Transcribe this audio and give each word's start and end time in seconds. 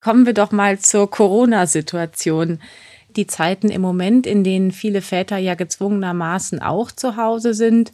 Kommen 0.00 0.24
wir 0.24 0.32
doch 0.32 0.50
mal 0.50 0.78
zur 0.78 1.10
Corona-Situation. 1.10 2.60
Die 3.16 3.26
Zeiten 3.26 3.68
im 3.68 3.82
Moment, 3.82 4.26
in 4.26 4.44
denen 4.44 4.70
viele 4.70 5.02
Väter 5.02 5.36
ja 5.36 5.54
gezwungenermaßen 5.54 6.62
auch 6.62 6.90
zu 6.90 7.16
Hause 7.16 7.52
sind, 7.52 7.92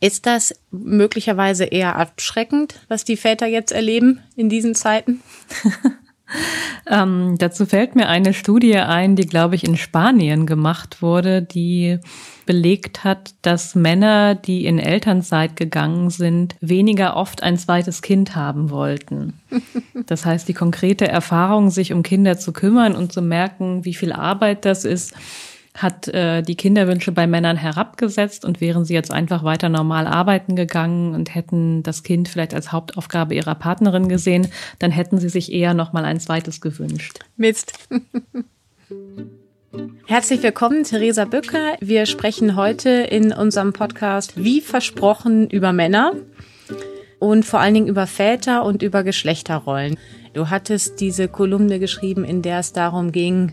ist 0.00 0.26
das 0.26 0.54
möglicherweise 0.72 1.64
eher 1.64 1.96
abschreckend, 1.96 2.80
was 2.88 3.04
die 3.04 3.16
Väter 3.16 3.46
jetzt 3.46 3.70
erleben 3.70 4.20
in 4.34 4.48
diesen 4.48 4.74
Zeiten? 4.74 5.22
ähm, 6.90 7.36
dazu 7.38 7.66
fällt 7.66 7.94
mir 7.94 8.08
eine 8.08 8.34
Studie 8.34 8.76
ein, 8.76 9.14
die, 9.14 9.26
glaube 9.26 9.54
ich, 9.54 9.62
in 9.62 9.76
Spanien 9.76 10.46
gemacht 10.46 11.02
wurde, 11.02 11.40
die 11.40 12.00
belegt 12.46 13.04
hat, 13.04 13.34
dass 13.42 13.74
Männer, 13.74 14.34
die 14.34 14.66
in 14.66 14.78
Elternzeit 14.78 15.56
gegangen 15.56 16.10
sind, 16.10 16.56
weniger 16.60 17.16
oft 17.16 17.42
ein 17.42 17.56
zweites 17.58 18.02
Kind 18.02 18.36
haben 18.36 18.70
wollten. 18.70 19.34
Das 20.06 20.26
heißt, 20.26 20.46
die 20.48 20.54
konkrete 20.54 21.08
Erfahrung, 21.08 21.70
sich 21.70 21.92
um 21.94 22.02
Kinder 22.02 22.36
zu 22.36 22.52
kümmern 22.52 22.94
und 22.94 23.12
zu 23.12 23.22
merken, 23.22 23.86
wie 23.86 23.94
viel 23.94 24.12
Arbeit 24.12 24.66
das 24.66 24.84
ist, 24.84 25.14
hat 25.76 26.08
äh, 26.08 26.42
die 26.42 26.56
Kinderwünsche 26.56 27.10
bei 27.10 27.26
Männern 27.26 27.56
herabgesetzt 27.56 28.44
und 28.44 28.60
wären 28.60 28.84
sie 28.84 28.94
jetzt 28.94 29.10
einfach 29.10 29.42
weiter 29.42 29.68
normal 29.68 30.06
arbeiten 30.06 30.56
gegangen 30.56 31.14
und 31.14 31.34
hätten 31.34 31.82
das 31.82 32.02
Kind 32.02 32.28
vielleicht 32.28 32.54
als 32.54 32.70
Hauptaufgabe 32.70 33.34
ihrer 33.34 33.54
Partnerin 33.54 34.08
gesehen, 34.08 34.48
dann 34.78 34.90
hätten 34.90 35.18
sie 35.18 35.28
sich 35.28 35.52
eher 35.52 35.74
noch 35.74 35.92
mal 35.92 36.04
ein 36.04 36.20
zweites 36.20 36.60
gewünscht. 36.60 37.20
Mist. 37.36 37.72
Herzlich 40.06 40.42
willkommen, 40.42 40.84
Theresa 40.84 41.24
Böcker. 41.24 41.76
Wir 41.80 42.06
sprechen 42.06 42.56
heute 42.56 42.90
in 42.90 43.32
unserem 43.32 43.72
Podcast 43.72 44.32
wie 44.36 44.60
versprochen 44.60 45.48
über 45.48 45.72
Männer 45.72 46.12
und 47.18 47.44
vor 47.44 47.60
allen 47.60 47.74
Dingen 47.74 47.88
über 47.88 48.06
Väter 48.06 48.64
und 48.64 48.82
über 48.82 49.02
Geschlechterrollen. 49.02 49.98
Du 50.34 50.50
hattest 50.50 51.00
diese 51.00 51.28
Kolumne 51.28 51.78
geschrieben, 51.78 52.24
in 52.24 52.42
der 52.42 52.58
es 52.58 52.72
darum 52.72 53.12
ging, 53.12 53.52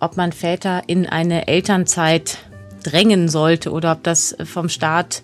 ob 0.00 0.16
man 0.16 0.32
Väter 0.32 0.82
in 0.86 1.06
eine 1.06 1.48
Elternzeit 1.48 2.38
drängen 2.82 3.28
sollte 3.28 3.70
oder 3.70 3.92
ob 3.92 4.02
das 4.02 4.36
vom 4.44 4.68
Staat 4.68 5.22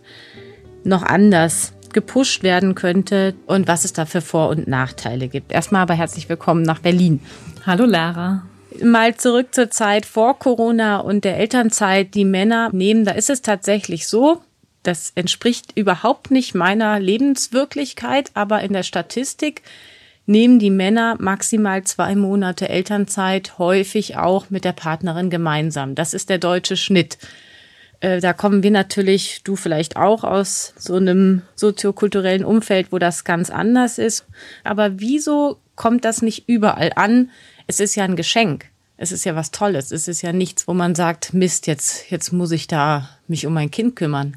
noch 0.85 1.03
anders 1.03 1.75
gepusht 1.93 2.43
werden 2.43 2.75
könnte 2.75 3.35
und 3.47 3.69
was 3.69 3.85
es 3.85 3.93
da 3.93 4.07
für 4.07 4.21
Vor- 4.21 4.49
und 4.49 4.69
Nachteile 4.69 5.29
gibt. 5.29 5.53
Erstmal 5.53 5.83
aber 5.83 5.95
herzlich 5.95 6.29
willkommen 6.29 6.63
nach 6.63 6.79
Berlin. 6.79 7.21
Hallo 7.67 7.85
Lara. 7.85 8.50
Mal 8.83 9.17
zurück 9.17 9.55
zur 9.55 9.71
Zeit 9.71 10.07
vor 10.07 10.39
Corona 10.39 10.99
und 10.99 11.25
der 11.25 11.39
Elternzeit, 11.39 12.15
die 12.15 12.25
Männer 12.25 12.71
nehmen, 12.73 13.05
da 13.05 13.13
ist 13.13 13.31
es 13.31 13.43
tatsächlich 13.43 14.07
so, 14.07 14.43
das 14.83 15.13
entspricht 15.15 15.77
überhaupt 15.77 16.31
nicht 16.31 16.55
meiner 16.55 16.99
Lebenswirklichkeit, 16.99 18.31
aber 18.35 18.63
in 18.63 18.73
der 18.73 18.83
Statistik 18.83 19.63
nehmen 20.27 20.59
die 20.59 20.71
Männer 20.71 21.17
maximal 21.19 21.83
zwei 21.85 22.15
Monate 22.15 22.69
Elternzeit, 22.69 23.59
häufig 23.59 24.17
auch 24.17 24.49
mit 24.49 24.65
der 24.65 24.73
Partnerin 24.73 25.29
gemeinsam. 25.29 25.95
Das 25.95 26.15
ist 26.15 26.31
der 26.31 26.39
deutsche 26.39 26.77
Schnitt. 26.77 27.19
Äh, 28.01 28.21
da 28.21 28.33
kommen 28.33 28.63
wir 28.63 28.71
natürlich, 28.71 29.43
du 29.45 29.57
vielleicht 29.57 29.97
auch 29.97 30.25
aus 30.25 30.73
so 30.79 30.95
einem 30.95 31.43
soziokulturellen 31.55 32.45
Umfeld, 32.45 32.93
wo 32.93 32.99
das 32.99 33.25
ganz 33.25 33.51
anders 33.51 33.99
ist. 33.99 34.27
Aber 34.65 35.01
wieso 35.01 35.59
kommt 35.77 36.05
das 36.05 36.23
nicht 36.23 36.49
überall 36.49 36.93
an? 36.97 37.31
Es 37.71 37.79
ist 37.79 37.95
ja 37.95 38.03
ein 38.03 38.17
Geschenk. 38.17 38.67
Es 38.97 39.13
ist 39.13 39.25
ja 39.25 39.37
was 39.37 39.53
Tolles. 39.53 39.93
Es 39.93 40.09
ist 40.09 40.23
ja 40.23 40.33
nichts, 40.33 40.67
wo 40.67 40.75
man 40.75 40.97
sagt, 40.97 41.33
Mist, 41.35 41.69
jetzt, 41.69 42.11
jetzt 42.11 42.33
muss 42.33 42.51
ich 42.51 42.67
da 42.67 43.09
mich 43.29 43.47
um 43.47 43.55
mein 43.55 43.71
Kind 43.71 43.95
kümmern. 43.95 44.37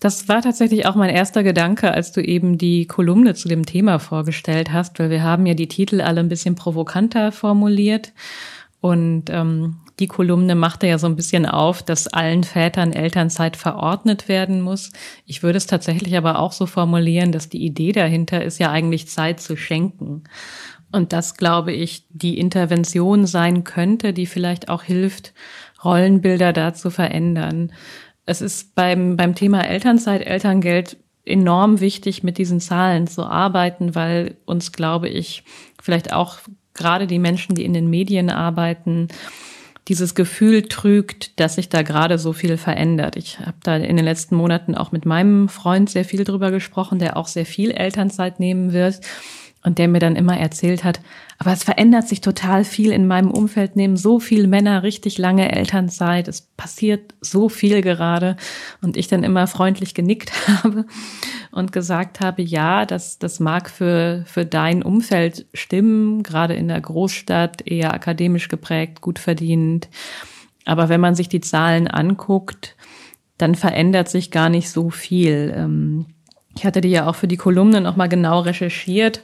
Das 0.00 0.26
war 0.26 0.40
tatsächlich 0.40 0.86
auch 0.86 0.94
mein 0.94 1.10
erster 1.10 1.42
Gedanke, 1.42 1.92
als 1.92 2.12
du 2.12 2.22
eben 2.22 2.56
die 2.56 2.86
Kolumne 2.86 3.34
zu 3.34 3.48
dem 3.48 3.66
Thema 3.66 3.98
vorgestellt 3.98 4.72
hast, 4.72 4.98
weil 4.98 5.10
wir 5.10 5.22
haben 5.22 5.44
ja 5.44 5.52
die 5.52 5.68
Titel 5.68 6.00
alle 6.00 6.20
ein 6.20 6.30
bisschen 6.30 6.54
provokanter 6.54 7.32
formuliert. 7.32 8.14
Und 8.80 9.24
ähm, 9.28 9.76
die 9.98 10.06
Kolumne 10.06 10.54
machte 10.54 10.86
ja 10.86 10.96
so 10.96 11.06
ein 11.06 11.16
bisschen 11.16 11.44
auf, 11.44 11.82
dass 11.82 12.08
allen 12.08 12.44
Vätern 12.44 12.94
Elternzeit 12.94 13.58
verordnet 13.58 14.26
werden 14.26 14.62
muss. 14.62 14.90
Ich 15.26 15.42
würde 15.42 15.58
es 15.58 15.66
tatsächlich 15.66 16.16
aber 16.16 16.38
auch 16.38 16.52
so 16.52 16.64
formulieren, 16.64 17.30
dass 17.30 17.50
die 17.50 17.62
Idee 17.62 17.92
dahinter 17.92 18.42
ist 18.42 18.58
ja 18.58 18.70
eigentlich 18.70 19.06
Zeit 19.06 19.40
zu 19.40 19.54
schenken. 19.56 20.24
Und 20.92 21.12
das, 21.12 21.36
glaube 21.36 21.72
ich, 21.72 22.06
die 22.10 22.38
Intervention 22.38 23.26
sein 23.26 23.64
könnte, 23.64 24.12
die 24.12 24.26
vielleicht 24.26 24.68
auch 24.68 24.82
hilft, 24.82 25.34
Rollenbilder 25.84 26.52
da 26.52 26.74
zu 26.74 26.90
verändern 26.90 27.72
es 28.26 28.42
ist 28.42 28.74
beim, 28.74 29.16
beim 29.16 29.34
Thema 29.34 29.66
Elternzeit, 29.66 30.26
Elterngeld 30.26 30.96
enorm 31.24 31.80
wichtig, 31.80 32.22
mit 32.22 32.38
diesen 32.38 32.60
Zahlen 32.60 33.06
zu 33.06 33.24
arbeiten, 33.24 33.94
weil 33.94 34.36
uns, 34.44 34.72
glaube 34.72 35.08
ich, 35.08 35.44
vielleicht 35.80 36.12
auch 36.12 36.38
gerade 36.74 37.06
die 37.06 37.20
Menschen, 37.20 37.54
die 37.54 37.64
in 37.64 37.72
den 37.72 37.88
Medien 37.88 38.28
arbeiten, 38.28 39.08
dieses 39.88 40.16
Gefühl 40.16 40.62
trügt, 40.62 41.38
dass 41.38 41.54
sich 41.54 41.68
da 41.68 41.82
gerade 41.82 42.18
so 42.18 42.32
viel 42.32 42.56
verändert. 42.56 43.16
Ich 43.16 43.38
habe 43.38 43.56
da 43.62 43.76
in 43.76 43.96
den 43.96 44.04
letzten 44.04 44.34
Monaten 44.34 44.74
auch 44.74 44.90
mit 44.90 45.06
meinem 45.06 45.48
Freund 45.48 45.88
sehr 45.88 46.04
viel 46.04 46.24
drüber 46.24 46.50
gesprochen, 46.50 46.98
der 46.98 47.16
auch 47.16 47.28
sehr 47.28 47.46
viel 47.46 47.70
Elternzeit 47.70 48.40
nehmen 48.40 48.72
wird 48.72 49.00
und 49.66 49.78
der 49.78 49.88
mir 49.88 49.98
dann 49.98 50.14
immer 50.14 50.38
erzählt 50.38 50.84
hat, 50.84 51.00
aber 51.38 51.52
es 51.52 51.64
verändert 51.64 52.06
sich 52.06 52.20
total 52.20 52.62
viel 52.62 52.92
in 52.92 53.08
meinem 53.08 53.32
Umfeld, 53.32 53.74
nehmen 53.74 53.96
so 53.96 54.20
viele 54.20 54.46
Männer 54.46 54.84
richtig 54.84 55.18
lange 55.18 55.50
Elternzeit, 55.52 56.28
es 56.28 56.40
passiert 56.40 57.14
so 57.20 57.48
viel 57.48 57.82
gerade 57.82 58.36
und 58.80 58.96
ich 58.96 59.08
dann 59.08 59.24
immer 59.24 59.48
freundlich 59.48 59.92
genickt 59.92 60.30
habe 60.62 60.86
und 61.50 61.72
gesagt 61.72 62.20
habe, 62.20 62.42
ja, 62.42 62.86
das, 62.86 63.18
das 63.18 63.40
mag 63.40 63.68
für, 63.68 64.22
für 64.26 64.46
dein 64.46 64.84
Umfeld 64.84 65.46
stimmen, 65.52 66.22
gerade 66.22 66.54
in 66.54 66.68
der 66.68 66.80
Großstadt, 66.80 67.66
eher 67.66 67.92
akademisch 67.92 68.46
geprägt, 68.46 69.00
gut 69.00 69.18
verdient. 69.18 69.88
Aber 70.64 70.88
wenn 70.88 71.00
man 71.00 71.16
sich 71.16 71.28
die 71.28 71.40
Zahlen 71.40 71.88
anguckt, 71.88 72.76
dann 73.36 73.56
verändert 73.56 74.08
sich 74.08 74.30
gar 74.30 74.48
nicht 74.48 74.70
so 74.70 74.90
viel. 74.90 75.52
Ich 76.56 76.64
hatte 76.64 76.80
die 76.80 76.90
ja 76.90 77.06
auch 77.06 77.14
für 77.14 77.28
die 77.28 77.36
Kolumne 77.36 77.80
nochmal 77.80 78.08
genau 78.08 78.40
recherchiert. 78.40 79.22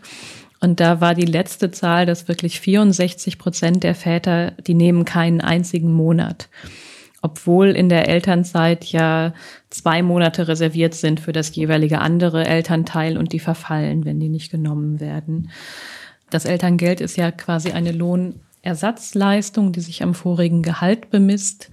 Und 0.61 0.79
da 0.79 1.01
war 1.01 1.15
die 1.15 1.27
letzte 1.27 1.71
Zahl, 1.71 2.07
dass 2.07 2.29
wirklich 2.29 2.61
64 2.61 3.39
Prozent 3.39 3.83
der 3.83 3.95
Väter, 3.95 4.53
die 4.67 4.75
nehmen 4.75 5.05
keinen 5.05 5.41
einzigen 5.41 5.93
Monat. 5.93 6.49
Obwohl 7.21 7.71
in 7.71 7.89
der 7.89 8.09
Elternzeit 8.09 8.85
ja 8.85 9.33
zwei 9.71 10.03
Monate 10.03 10.47
reserviert 10.47 10.95
sind 10.95 11.21
für 11.21 11.33
das 11.33 11.55
jeweilige 11.55 12.01
andere 12.01 12.47
Elternteil 12.47 13.17
und 13.17 13.33
die 13.33 13.41
verfallen, 13.41 14.05
wenn 14.05 14.21
die 14.21 14.29
nicht 14.29 14.51
genommen 14.51 15.01
werden. 15.01 15.51
Das 16.31 16.45
Elterngeld 16.45 17.01
ist 17.01 17.17
ja 17.17 17.31
quasi 17.31 17.73
eine 17.73 17.93
Lohnersatzleistung, 17.93 19.73
die 19.73 19.81
sich 19.81 20.03
am 20.03 20.15
vorigen 20.15 20.63
Gehalt 20.63 21.11
bemisst 21.11 21.71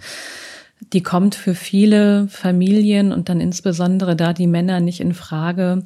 die 0.81 1.03
kommt 1.03 1.35
für 1.35 1.55
viele 1.55 2.27
Familien 2.29 3.11
und 3.11 3.29
dann 3.29 3.41
insbesondere 3.41 4.15
da 4.15 4.33
die 4.33 4.47
Männer 4.47 4.79
nicht 4.79 5.01
in 5.01 5.13
Frage, 5.13 5.85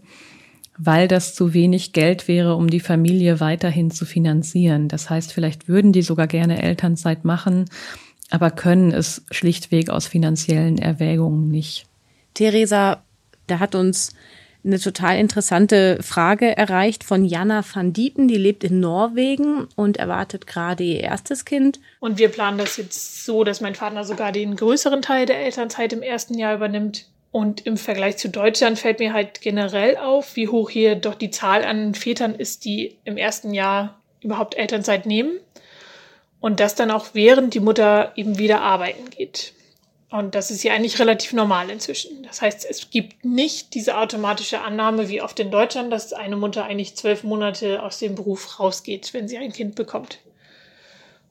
weil 0.78 1.08
das 1.08 1.36
zu 1.36 1.54
wenig 1.54 1.94
Geld 1.94 2.28
wäre, 2.28 2.56
um 2.56 2.70
die 2.70 2.80
Familie 2.80 3.40
weiterhin 3.40 3.92
zu 3.92 4.06
finanzieren. 4.06 4.88
Das 4.88 5.10
heißt, 5.10 5.34
vielleicht 5.34 5.68
würden 5.68 5.92
die 5.94 6.02
sogar 6.02 6.28
gerne 6.28 6.62
Elternzeit 6.62 7.26
machen, 7.26 7.66
aber 8.30 8.52
können 8.52 8.92
es 8.92 9.24
schlichtweg 9.32 9.90
aus 9.90 10.08
finanziellen 10.08 10.78
Erwägungen 10.78 11.50
nicht. 11.50 11.86
Theresa, 12.34 13.04
da 13.48 13.60
hat 13.60 13.76
uns 13.76 14.14
eine 14.66 14.80
total 14.80 15.18
interessante 15.18 16.02
Frage 16.02 16.56
erreicht 16.56 17.04
von 17.04 17.26
Jana 17.26 17.64
van 17.74 17.92
Diepen. 17.92 18.28
Die 18.28 18.38
lebt 18.38 18.64
in 18.64 18.80
Norwegen 18.80 19.68
und 19.76 19.98
erwartet 19.98 20.48
gerade 20.48 20.84
ihr 20.84 21.02
erstes 21.02 21.46
Kind. 21.46 21.80
Und 22.00 22.18
wir 22.18 22.30
planen 22.30 22.58
das 22.58 22.78
jetzt 22.78 23.26
so, 23.26 23.44
dass 23.44 23.62
mein 23.62 23.76
Vater 23.76 24.04
sogar 24.06 24.32
den 24.32 24.56
größeren 24.56 25.02
Teil 25.02 25.26
der 25.26 25.40
Elternzeit 25.40 25.92
im 25.94 26.02
ersten 26.02 26.38
Jahr 26.38 26.56
übernimmt. 26.56 27.08
Und 27.32 27.66
im 27.66 27.78
Vergleich 27.78 28.18
zu 28.18 28.30
Deutschland 28.30 28.78
fällt 28.78 29.00
mir 29.00 29.12
halt 29.12 29.42
generell 29.42 29.98
auf, 29.98 30.36
wie 30.36 30.48
hoch 30.48 30.70
hier 30.70 30.96
doch 30.96 31.16
die 31.16 31.32
Zahl 31.32 31.64
an 31.64 31.96
Vätern 31.96 32.36
ist, 32.36 32.64
die 32.64 32.98
im 33.06 33.18
ersten 33.18 33.54
Jahr 33.54 34.00
überhaupt 34.22 34.56
Elternzeit 34.56 35.06
nehmen. 35.06 35.40
Und 36.40 36.60
das 36.60 36.76
dann 36.76 36.92
auch 36.92 37.08
während 37.14 37.54
die 37.54 37.60
Mutter 37.60 38.12
eben 38.16 38.38
wieder 38.38 38.62
arbeiten 38.62 39.10
geht. 39.10 39.54
Und 40.14 40.36
das 40.36 40.52
ist 40.52 40.64
ja 40.64 40.74
eigentlich 40.74 41.00
relativ 41.00 41.34
normal 41.34 41.72
inzwischen. 41.72 42.22
Das 42.22 42.40
heißt, 42.40 42.68
es 42.70 42.92
gibt 42.92 43.26
nicht 43.26 43.74
diese 43.74 43.98
automatische 43.98 44.62
Annahme 44.62 45.10
wie 45.10 45.24
oft 45.24 45.40
in 45.40 45.50
Deutschland, 45.50 45.92
dass 45.92 46.14
eine 46.14 46.36
Mutter 46.36 46.66
eigentlich 46.66 46.96
zwölf 46.96 47.24
Monate 47.24 47.82
aus 47.82 47.98
dem 47.98 48.14
Beruf 48.14 48.60
rausgeht, 48.60 49.12
wenn 49.16 49.28
sie 49.28 49.40
ein 49.40 49.52
Kind 49.52 49.74
bekommt. 49.74 50.20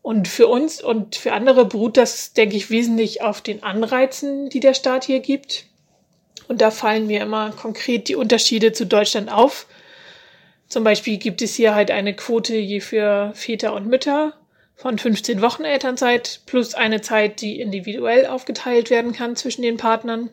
Und 0.03 0.27
für 0.27 0.49
uns 0.49 0.83
und 0.83 1.15
für 1.15 1.33
andere 1.33 1.65
beruht 1.65 1.97
das, 1.97 2.33
denke 2.33 2.57
ich, 2.57 2.71
wesentlich 2.71 3.23
auf 3.23 3.41
den 3.41 3.63
Anreizen, 3.63 4.49
die 4.49 4.59
der 4.59 4.75
Staat 4.75 5.05
hier 5.05 5.21
gibt. 5.21 5.67
Und 6.49 6.61
da 6.61 6.73
fallen 6.73 7.07
mir 7.07 7.23
immer 7.23 7.53
konkret 7.53 8.09
die 8.09 8.17
Unterschiede 8.17 8.73
zu 8.73 8.85
Deutschland 8.85 9.31
auf. 9.31 9.69
Zum 10.67 10.83
Beispiel 10.83 11.19
gibt 11.19 11.41
es 11.41 11.55
hier 11.55 11.77
halt 11.77 11.93
eine 11.93 12.17
Quote 12.17 12.57
je 12.57 12.81
für 12.81 13.31
Väter 13.37 13.75
und 13.75 13.87
Mütter 13.87 14.35
von 14.83 14.99
15 14.99 15.41
Wochen 15.41 15.63
Elternzeit 15.63 16.41
plus 16.45 16.75
eine 16.75 17.01
Zeit, 17.01 17.41
die 17.41 17.61
individuell 17.61 18.27
aufgeteilt 18.27 18.91
werden 18.91 19.13
kann 19.13 19.37
zwischen 19.37 19.63
den 19.63 19.77
Partnern. 19.77 20.29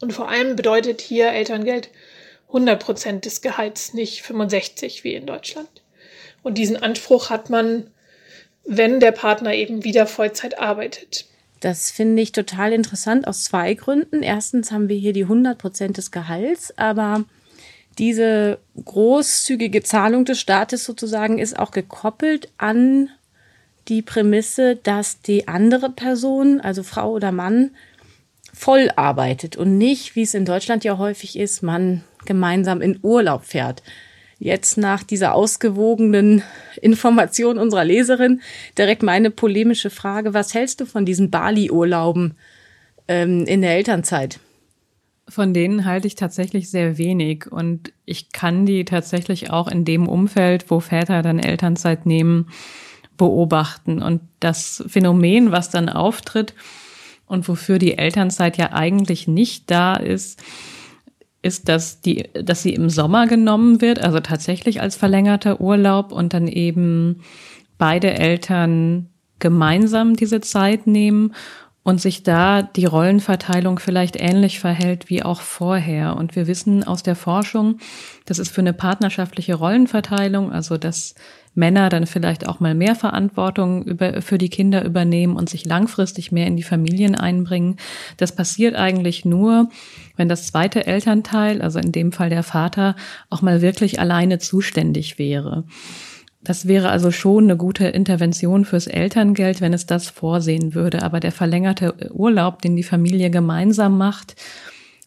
Und 0.00 0.12
vor 0.12 0.28
allem 0.28 0.54
bedeutet 0.54 1.00
hier 1.00 1.32
Elterngeld 1.32 1.88
100 2.46 2.80
Prozent 2.80 3.24
des 3.24 3.42
Gehalts, 3.42 3.92
nicht 3.92 4.22
65 4.22 5.02
wie 5.02 5.14
in 5.14 5.26
Deutschland. 5.26 5.68
Und 6.44 6.58
diesen 6.58 6.76
Anspruch 6.76 7.28
hat 7.28 7.50
man, 7.50 7.90
wenn 8.64 9.00
der 9.00 9.10
Partner 9.10 9.52
eben 9.52 9.82
wieder 9.82 10.06
Vollzeit 10.06 10.60
arbeitet. 10.60 11.24
Das 11.58 11.90
finde 11.90 12.22
ich 12.22 12.30
total 12.30 12.72
interessant 12.72 13.26
aus 13.26 13.42
zwei 13.42 13.74
Gründen. 13.74 14.22
Erstens 14.22 14.70
haben 14.70 14.88
wir 14.88 14.96
hier 14.96 15.12
die 15.12 15.24
100 15.24 15.58
Prozent 15.58 15.96
des 15.96 16.12
Gehalts, 16.12 16.72
aber 16.78 17.24
diese 17.98 18.60
großzügige 18.84 19.82
Zahlung 19.82 20.24
des 20.24 20.38
Staates 20.38 20.84
sozusagen 20.84 21.40
ist 21.40 21.58
auch 21.58 21.72
gekoppelt 21.72 22.52
an 22.58 23.10
die 23.88 24.02
Prämisse, 24.02 24.76
dass 24.76 25.20
die 25.20 25.48
andere 25.48 25.90
Person, 25.90 26.60
also 26.60 26.82
Frau 26.82 27.12
oder 27.12 27.32
Mann, 27.32 27.70
voll 28.52 28.90
arbeitet 28.96 29.56
und 29.56 29.78
nicht, 29.78 30.16
wie 30.16 30.22
es 30.22 30.34
in 30.34 30.44
Deutschland 30.44 30.84
ja 30.84 30.96
häufig 30.96 31.38
ist, 31.38 31.62
man 31.62 32.04
gemeinsam 32.24 32.80
in 32.80 32.98
Urlaub 33.02 33.44
fährt. 33.44 33.82
Jetzt 34.38 34.78
nach 34.78 35.02
dieser 35.02 35.34
ausgewogenen 35.34 36.42
Information 36.80 37.58
unserer 37.58 37.84
Leserin 37.84 38.40
direkt 38.76 39.02
meine 39.02 39.30
polemische 39.30 39.90
Frage, 39.90 40.34
was 40.34 40.54
hältst 40.54 40.80
du 40.80 40.86
von 40.86 41.06
diesen 41.06 41.30
Bali-Urlauben 41.30 42.34
ähm, 43.08 43.44
in 43.46 43.62
der 43.62 43.76
Elternzeit? 43.76 44.40
Von 45.28 45.54
denen 45.54 45.84
halte 45.84 46.06
ich 46.06 46.16
tatsächlich 46.16 46.70
sehr 46.70 46.98
wenig 46.98 47.50
und 47.50 47.92
ich 48.04 48.32
kann 48.32 48.66
die 48.66 48.84
tatsächlich 48.84 49.50
auch 49.50 49.68
in 49.68 49.84
dem 49.84 50.06
Umfeld, 50.08 50.70
wo 50.70 50.80
Väter 50.80 51.22
dann 51.22 51.38
Elternzeit 51.38 52.04
nehmen, 52.04 52.50
beobachten. 53.16 54.02
Und 54.02 54.20
das 54.40 54.84
Phänomen, 54.86 55.52
was 55.52 55.70
dann 55.70 55.88
auftritt 55.88 56.54
und 57.26 57.48
wofür 57.48 57.78
die 57.78 57.96
Elternzeit 57.98 58.56
ja 58.56 58.72
eigentlich 58.72 59.28
nicht 59.28 59.70
da 59.70 59.94
ist, 59.94 60.42
ist, 61.42 61.68
dass 61.68 62.00
die, 62.00 62.28
dass 62.32 62.62
sie 62.62 62.74
im 62.74 62.88
Sommer 62.88 63.26
genommen 63.26 63.80
wird, 63.80 64.02
also 64.02 64.20
tatsächlich 64.20 64.80
als 64.80 64.96
verlängerter 64.96 65.60
Urlaub 65.60 66.10
und 66.10 66.32
dann 66.32 66.48
eben 66.48 67.20
beide 67.76 68.14
Eltern 68.14 69.10
gemeinsam 69.40 70.16
diese 70.16 70.40
Zeit 70.40 70.86
nehmen 70.86 71.34
und 71.84 72.00
sich 72.00 72.22
da 72.22 72.62
die 72.62 72.86
Rollenverteilung 72.86 73.78
vielleicht 73.78 74.16
ähnlich 74.16 74.58
verhält 74.58 75.10
wie 75.10 75.22
auch 75.22 75.42
vorher. 75.42 76.16
Und 76.16 76.34
wir 76.34 76.46
wissen 76.46 76.82
aus 76.82 77.02
der 77.02 77.14
Forschung, 77.14 77.78
das 78.24 78.38
ist 78.38 78.50
für 78.50 78.62
eine 78.62 78.72
partnerschaftliche 78.72 79.54
Rollenverteilung, 79.54 80.50
also 80.50 80.78
dass 80.78 81.14
Männer 81.54 81.90
dann 81.90 82.06
vielleicht 82.06 82.48
auch 82.48 82.58
mal 82.58 82.74
mehr 82.74 82.96
Verantwortung 82.96 83.84
über, 83.84 84.22
für 84.22 84.38
die 84.38 84.48
Kinder 84.48 84.84
übernehmen 84.84 85.36
und 85.36 85.48
sich 85.48 85.66
langfristig 85.66 86.32
mehr 86.32 86.46
in 86.46 86.56
die 86.56 86.62
Familien 86.62 87.14
einbringen. 87.14 87.76
Das 88.16 88.34
passiert 88.34 88.74
eigentlich 88.74 89.24
nur, 89.24 89.68
wenn 90.16 90.28
das 90.28 90.46
zweite 90.46 90.86
Elternteil, 90.86 91.62
also 91.62 91.78
in 91.78 91.92
dem 91.92 92.12
Fall 92.12 92.30
der 92.30 92.42
Vater, 92.42 92.96
auch 93.30 93.42
mal 93.42 93.62
wirklich 93.62 94.00
alleine 94.00 94.38
zuständig 94.38 95.18
wäre. 95.18 95.64
Das 96.44 96.68
wäre 96.68 96.90
also 96.90 97.10
schon 97.10 97.44
eine 97.44 97.56
gute 97.56 97.86
Intervention 97.86 98.66
fürs 98.66 98.86
Elterngeld, 98.86 99.62
wenn 99.62 99.72
es 99.72 99.86
das 99.86 100.10
vorsehen 100.10 100.74
würde. 100.74 101.02
Aber 101.02 101.18
der 101.18 101.32
verlängerte 101.32 102.12
Urlaub, 102.12 102.60
den 102.60 102.76
die 102.76 102.82
Familie 102.82 103.30
gemeinsam 103.30 103.96
macht, 103.96 104.36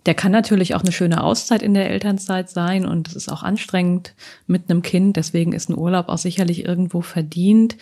der 0.07 0.15
kann 0.15 0.31
natürlich 0.31 0.73
auch 0.73 0.81
eine 0.81 0.91
schöne 0.91 1.21
Auszeit 1.23 1.61
in 1.61 1.73
der 1.73 1.89
Elternzeit 1.91 2.49
sein 2.49 2.85
und 2.85 3.09
es 3.09 3.15
ist 3.15 3.29
auch 3.29 3.43
anstrengend 3.43 4.15
mit 4.47 4.69
einem 4.69 4.81
Kind. 4.81 5.17
Deswegen 5.17 5.53
ist 5.53 5.69
ein 5.69 5.77
Urlaub 5.77 6.09
auch 6.09 6.17
sicherlich 6.17 6.65
irgendwo 6.65 7.01
verdient. 7.01 7.77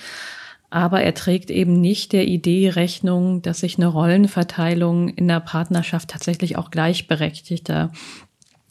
Aber 0.71 1.01
er 1.01 1.13
trägt 1.13 1.51
eben 1.51 1.79
nicht 1.79 2.11
der 2.11 2.27
Idee 2.27 2.69
Rechnung, 2.69 3.41
dass 3.41 3.59
sich 3.59 3.77
eine 3.77 3.87
Rollenverteilung 3.87 5.09
in 5.09 5.27
der 5.27 5.39
Partnerschaft 5.39 6.09
tatsächlich 6.09 6.57
auch 6.57 6.71
gleichberechtigter 6.71 7.91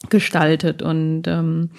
gestaltet. 0.09 0.81
Und 0.83 1.23
ähm, 1.25 1.71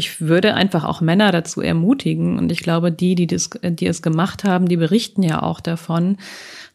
ich 0.00 0.22
würde 0.22 0.54
einfach 0.54 0.84
auch 0.84 1.02
Männer 1.02 1.30
dazu 1.30 1.60
ermutigen. 1.60 2.38
Und 2.38 2.50
ich 2.50 2.60
glaube, 2.60 2.90
die, 2.90 3.14
die, 3.14 3.26
das, 3.26 3.50
die 3.62 3.86
es 3.86 4.00
gemacht 4.00 4.44
haben, 4.44 4.66
die 4.66 4.78
berichten 4.78 5.22
ja 5.22 5.42
auch 5.42 5.60
davon, 5.60 6.16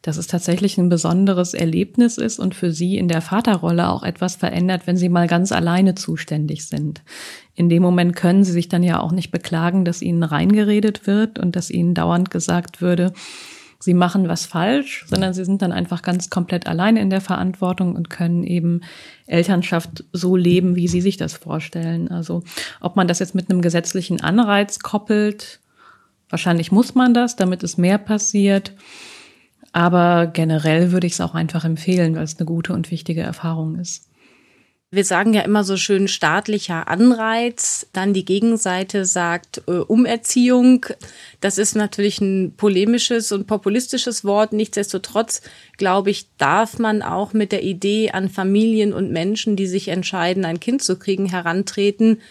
dass 0.00 0.16
es 0.16 0.28
tatsächlich 0.28 0.78
ein 0.78 0.88
besonderes 0.88 1.52
Erlebnis 1.52 2.18
ist 2.18 2.38
und 2.38 2.54
für 2.54 2.70
sie 2.70 2.96
in 2.96 3.08
der 3.08 3.20
Vaterrolle 3.20 3.88
auch 3.88 4.04
etwas 4.04 4.36
verändert, 4.36 4.82
wenn 4.86 4.96
sie 4.96 5.08
mal 5.08 5.26
ganz 5.26 5.50
alleine 5.50 5.96
zuständig 5.96 6.66
sind. 6.66 7.02
In 7.56 7.68
dem 7.68 7.82
Moment 7.82 8.14
können 8.14 8.44
sie 8.44 8.52
sich 8.52 8.68
dann 8.68 8.84
ja 8.84 9.00
auch 9.00 9.10
nicht 9.10 9.32
beklagen, 9.32 9.84
dass 9.84 10.02
ihnen 10.02 10.22
reingeredet 10.22 11.08
wird 11.08 11.40
und 11.40 11.56
dass 11.56 11.68
ihnen 11.68 11.94
dauernd 11.94 12.30
gesagt 12.30 12.80
würde, 12.80 13.12
sie 13.78 13.94
machen 13.94 14.28
was 14.28 14.46
falsch, 14.46 15.04
sondern 15.08 15.34
sie 15.34 15.44
sind 15.44 15.62
dann 15.62 15.72
einfach 15.72 16.02
ganz 16.02 16.30
komplett 16.30 16.66
alleine 16.66 17.00
in 17.00 17.10
der 17.10 17.20
Verantwortung 17.20 17.94
und 17.94 18.10
können 18.10 18.42
eben 18.44 18.80
Elternschaft 19.26 20.04
so 20.12 20.36
leben, 20.36 20.76
wie 20.76 20.88
sie 20.88 21.00
sich 21.00 21.16
das 21.16 21.34
vorstellen. 21.34 22.10
Also 22.10 22.42
ob 22.80 22.96
man 22.96 23.08
das 23.08 23.18
jetzt 23.18 23.34
mit 23.34 23.50
einem 23.50 23.62
gesetzlichen 23.62 24.20
Anreiz 24.20 24.78
koppelt, 24.78 25.60
wahrscheinlich 26.28 26.72
muss 26.72 26.94
man 26.94 27.14
das, 27.14 27.36
damit 27.36 27.62
es 27.62 27.78
mehr 27.78 27.98
passiert. 27.98 28.72
Aber 29.72 30.26
generell 30.26 30.90
würde 30.90 31.06
ich 31.06 31.14
es 31.14 31.20
auch 31.20 31.34
einfach 31.34 31.64
empfehlen, 31.64 32.16
weil 32.16 32.24
es 32.24 32.38
eine 32.38 32.46
gute 32.46 32.72
und 32.72 32.90
wichtige 32.90 33.20
Erfahrung 33.20 33.78
ist. 33.78 34.05
Wir 34.96 35.04
sagen 35.04 35.34
ja 35.34 35.42
immer 35.42 35.62
so 35.62 35.76
schön 35.76 36.08
staatlicher 36.08 36.88
Anreiz, 36.88 37.86
dann 37.92 38.14
die 38.14 38.24
Gegenseite 38.24 39.04
sagt 39.04 39.60
äh, 39.68 39.72
Umerziehung. 39.72 40.86
Das 41.42 41.58
ist 41.58 41.76
natürlich 41.76 42.22
ein 42.22 42.54
polemisches 42.56 43.30
und 43.30 43.46
populistisches 43.46 44.24
Wort. 44.24 44.54
Nichtsdestotrotz, 44.54 45.42
glaube 45.76 46.08
ich, 46.08 46.28
darf 46.38 46.78
man 46.78 47.02
auch 47.02 47.34
mit 47.34 47.52
der 47.52 47.62
Idee 47.62 48.12
an 48.12 48.30
Familien 48.30 48.94
und 48.94 49.12
Menschen, 49.12 49.54
die 49.54 49.66
sich 49.66 49.88
entscheiden, 49.88 50.46
ein 50.46 50.60
Kind 50.60 50.82
zu 50.82 50.98
kriegen, 50.98 51.26
herantreten 51.26 52.22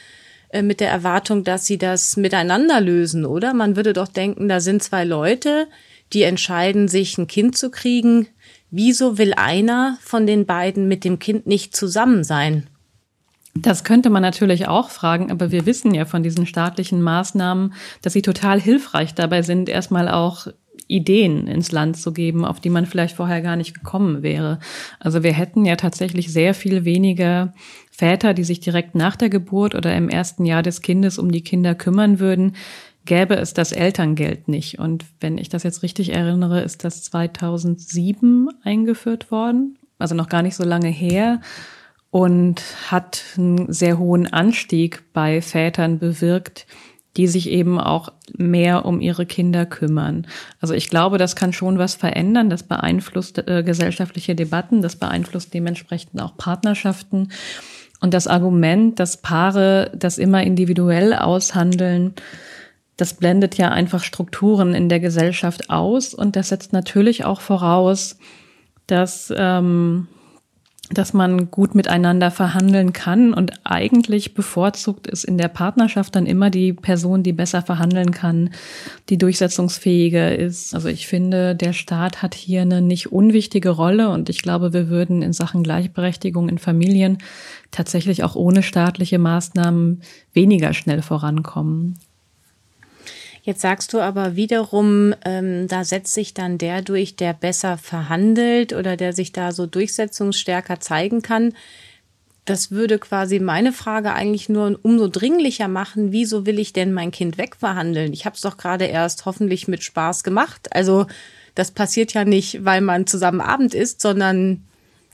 äh, 0.49 0.63
mit 0.63 0.79
der 0.79 0.89
Erwartung, 0.89 1.43
dass 1.43 1.67
sie 1.67 1.77
das 1.77 2.17
miteinander 2.17 2.81
lösen, 2.81 3.27
oder? 3.27 3.53
Man 3.53 3.75
würde 3.75 3.93
doch 3.93 4.07
denken, 4.07 4.49
da 4.49 4.59
sind 4.59 4.81
zwei 4.81 5.03
Leute, 5.03 5.67
die 6.13 6.23
entscheiden, 6.23 6.87
sich 6.87 7.19
ein 7.19 7.27
Kind 7.27 7.55
zu 7.55 7.69
kriegen 7.69 8.27
Wieso 8.77 9.17
will 9.17 9.33
einer 9.37 9.97
von 10.01 10.27
den 10.27 10.45
beiden 10.45 10.89
mit 10.89 11.05
dem 11.05 11.17
Kind 11.17 11.47
nicht 11.47 11.73
zusammen 11.73 12.25
sein? 12.25 12.67
Das 13.53 13.85
könnte 13.85 14.09
man 14.09 14.21
natürlich 14.21 14.67
auch 14.67 14.89
fragen, 14.89 15.31
aber 15.31 15.49
wir 15.49 15.65
wissen 15.65 15.93
ja 15.93 16.03
von 16.03 16.23
diesen 16.23 16.45
staatlichen 16.45 17.01
Maßnahmen, 17.01 17.73
dass 18.01 18.11
sie 18.11 18.21
total 18.21 18.59
hilfreich 18.59 19.15
dabei 19.15 19.43
sind, 19.43 19.69
erstmal 19.69 20.09
auch 20.09 20.47
Ideen 20.89 21.47
ins 21.47 21.71
Land 21.71 21.95
zu 21.95 22.11
geben, 22.11 22.43
auf 22.43 22.59
die 22.59 22.69
man 22.69 22.85
vielleicht 22.85 23.15
vorher 23.15 23.41
gar 23.41 23.55
nicht 23.55 23.73
gekommen 23.73 24.23
wäre. 24.23 24.59
Also 24.99 25.23
wir 25.23 25.31
hätten 25.31 25.63
ja 25.63 25.77
tatsächlich 25.77 26.33
sehr 26.33 26.53
viel 26.53 26.83
weniger 26.83 27.53
Väter, 27.91 28.33
die 28.33 28.43
sich 28.43 28.59
direkt 28.59 28.93
nach 28.93 29.15
der 29.15 29.29
Geburt 29.29 29.73
oder 29.73 29.95
im 29.95 30.09
ersten 30.09 30.43
Jahr 30.43 30.63
des 30.63 30.81
Kindes 30.81 31.17
um 31.17 31.31
die 31.31 31.45
Kinder 31.45 31.75
kümmern 31.75 32.19
würden, 32.19 32.57
gäbe 33.05 33.35
es 33.35 33.53
das 33.53 33.71
Elterngeld 33.71 34.47
nicht. 34.47 34.79
Und 34.79 35.05
wenn 35.19 35.37
ich 35.37 35.49
das 35.49 35.63
jetzt 35.63 35.83
richtig 35.83 36.13
erinnere, 36.13 36.61
ist 36.61 36.83
das 36.83 37.03
2007 37.03 38.49
eingeführt 38.63 39.31
worden, 39.31 39.77
also 39.97 40.15
noch 40.15 40.29
gar 40.29 40.41
nicht 40.41 40.55
so 40.55 40.63
lange 40.63 40.89
her 40.89 41.41
und 42.11 42.61
hat 42.89 43.23
einen 43.37 43.71
sehr 43.71 43.97
hohen 43.99 44.31
Anstieg 44.31 45.03
bei 45.13 45.41
Vätern 45.41 45.99
bewirkt, 45.99 46.65
die 47.17 47.27
sich 47.27 47.49
eben 47.49 47.79
auch 47.79 48.11
mehr 48.37 48.85
um 48.85 48.99
ihre 48.99 49.25
Kinder 49.25 49.65
kümmern. 49.65 50.27
Also 50.59 50.73
ich 50.73 50.89
glaube, 50.89 51.17
das 51.17 51.35
kann 51.35 51.53
schon 51.53 51.77
was 51.77 51.95
verändern. 51.95 52.49
Das 52.49 52.63
beeinflusst 52.63 53.37
äh, 53.47 53.63
gesellschaftliche 53.63 54.35
Debatten, 54.35 54.81
das 54.81 54.97
beeinflusst 54.97 55.53
dementsprechend 55.53 56.21
auch 56.21 56.35
Partnerschaften. 56.35 57.29
Und 58.01 58.13
das 58.13 58.27
Argument, 58.27 58.99
dass 58.99 59.21
Paare 59.21 59.91
das 59.95 60.17
immer 60.17 60.43
individuell 60.43 61.13
aushandeln, 61.13 62.13
das 62.97 63.13
blendet 63.13 63.57
ja 63.57 63.69
einfach 63.69 64.03
Strukturen 64.03 64.73
in 64.73 64.89
der 64.89 64.99
Gesellschaft 64.99 65.69
aus 65.69 66.13
und 66.13 66.35
das 66.35 66.49
setzt 66.49 66.73
natürlich 66.73 67.25
auch 67.25 67.41
voraus, 67.41 68.17
dass, 68.87 69.33
ähm, 69.35 70.07
dass 70.91 71.13
man 71.13 71.49
gut 71.49 71.75
miteinander 71.75 72.29
verhandeln 72.29 72.93
kann 72.93 73.33
und 73.33 73.53
eigentlich 73.65 74.33
bevorzugt 74.35 75.07
ist 75.07 75.23
in 75.25 75.37
der 75.37 75.47
Partnerschaft 75.47 76.15
dann 76.15 76.27
immer 76.27 76.51
die 76.51 76.73
Person, 76.73 77.23
die 77.23 77.33
besser 77.33 77.63
verhandeln 77.63 78.11
kann, 78.11 78.51
die 79.09 79.17
durchsetzungsfähiger 79.17 80.35
ist. 80.37 80.75
Also 80.75 80.87
ich 80.87 81.07
finde, 81.07 81.55
der 81.55 81.73
Staat 81.73 82.21
hat 82.21 82.35
hier 82.35 82.61
eine 82.61 82.81
nicht 82.81 83.11
unwichtige 83.11 83.71
Rolle 83.71 84.09
und 84.09 84.29
ich 84.29 84.41
glaube, 84.41 84.71
wir 84.73 84.87
würden 84.87 85.21
in 85.21 85.33
Sachen 85.33 85.63
Gleichberechtigung 85.63 86.47
in 86.47 86.59
Familien 86.59 87.17
tatsächlich 87.71 88.23
auch 88.23 88.35
ohne 88.35 88.61
staatliche 88.61 89.17
Maßnahmen 89.17 90.01
weniger 90.33 90.73
schnell 90.73 91.01
vorankommen. 91.01 91.97
Jetzt 93.45 93.61
sagst 93.61 93.93
du 93.93 93.99
aber 93.99 94.35
wiederum, 94.35 95.13
ähm, 95.23 95.67
da 95.67 95.83
setzt 95.83 96.15
sich 96.15 96.33
dann 96.33 96.57
der 96.57 96.81
durch, 96.81 97.15
der 97.15 97.33
besser 97.33 97.77
verhandelt 97.77 98.73
oder 98.73 98.97
der 98.97 99.13
sich 99.13 99.33
da 99.33 99.51
so 99.51 99.67
durchsetzungsstärker 99.67 100.79
zeigen 100.79 101.21
kann. 101.21 101.53
Das 102.45 102.71
würde 102.71 102.97
quasi 102.97 103.39
meine 103.39 103.71
Frage 103.71 104.13
eigentlich 104.13 104.49
nur 104.49 104.79
umso 104.81 105.07
dringlicher 105.07 105.67
machen, 105.67 106.11
wieso 106.11 106.47
will 106.47 106.57
ich 106.57 106.73
denn 106.73 106.91
mein 106.91 107.11
Kind 107.11 107.37
wegverhandeln? 107.37 108.13
Ich 108.13 108.25
habe 108.25 108.35
es 108.35 108.41
doch 108.41 108.57
gerade 108.57 108.85
erst 108.85 109.27
hoffentlich 109.27 109.67
mit 109.67 109.83
Spaß 109.83 110.23
gemacht. 110.23 110.75
Also 110.75 111.05
das 111.53 111.69
passiert 111.69 112.15
ja 112.15 112.25
nicht, 112.25 112.65
weil 112.65 112.81
man 112.81 113.05
zusammen 113.05 113.41
Abend 113.41 113.75
isst, 113.75 114.01
sondern 114.01 114.63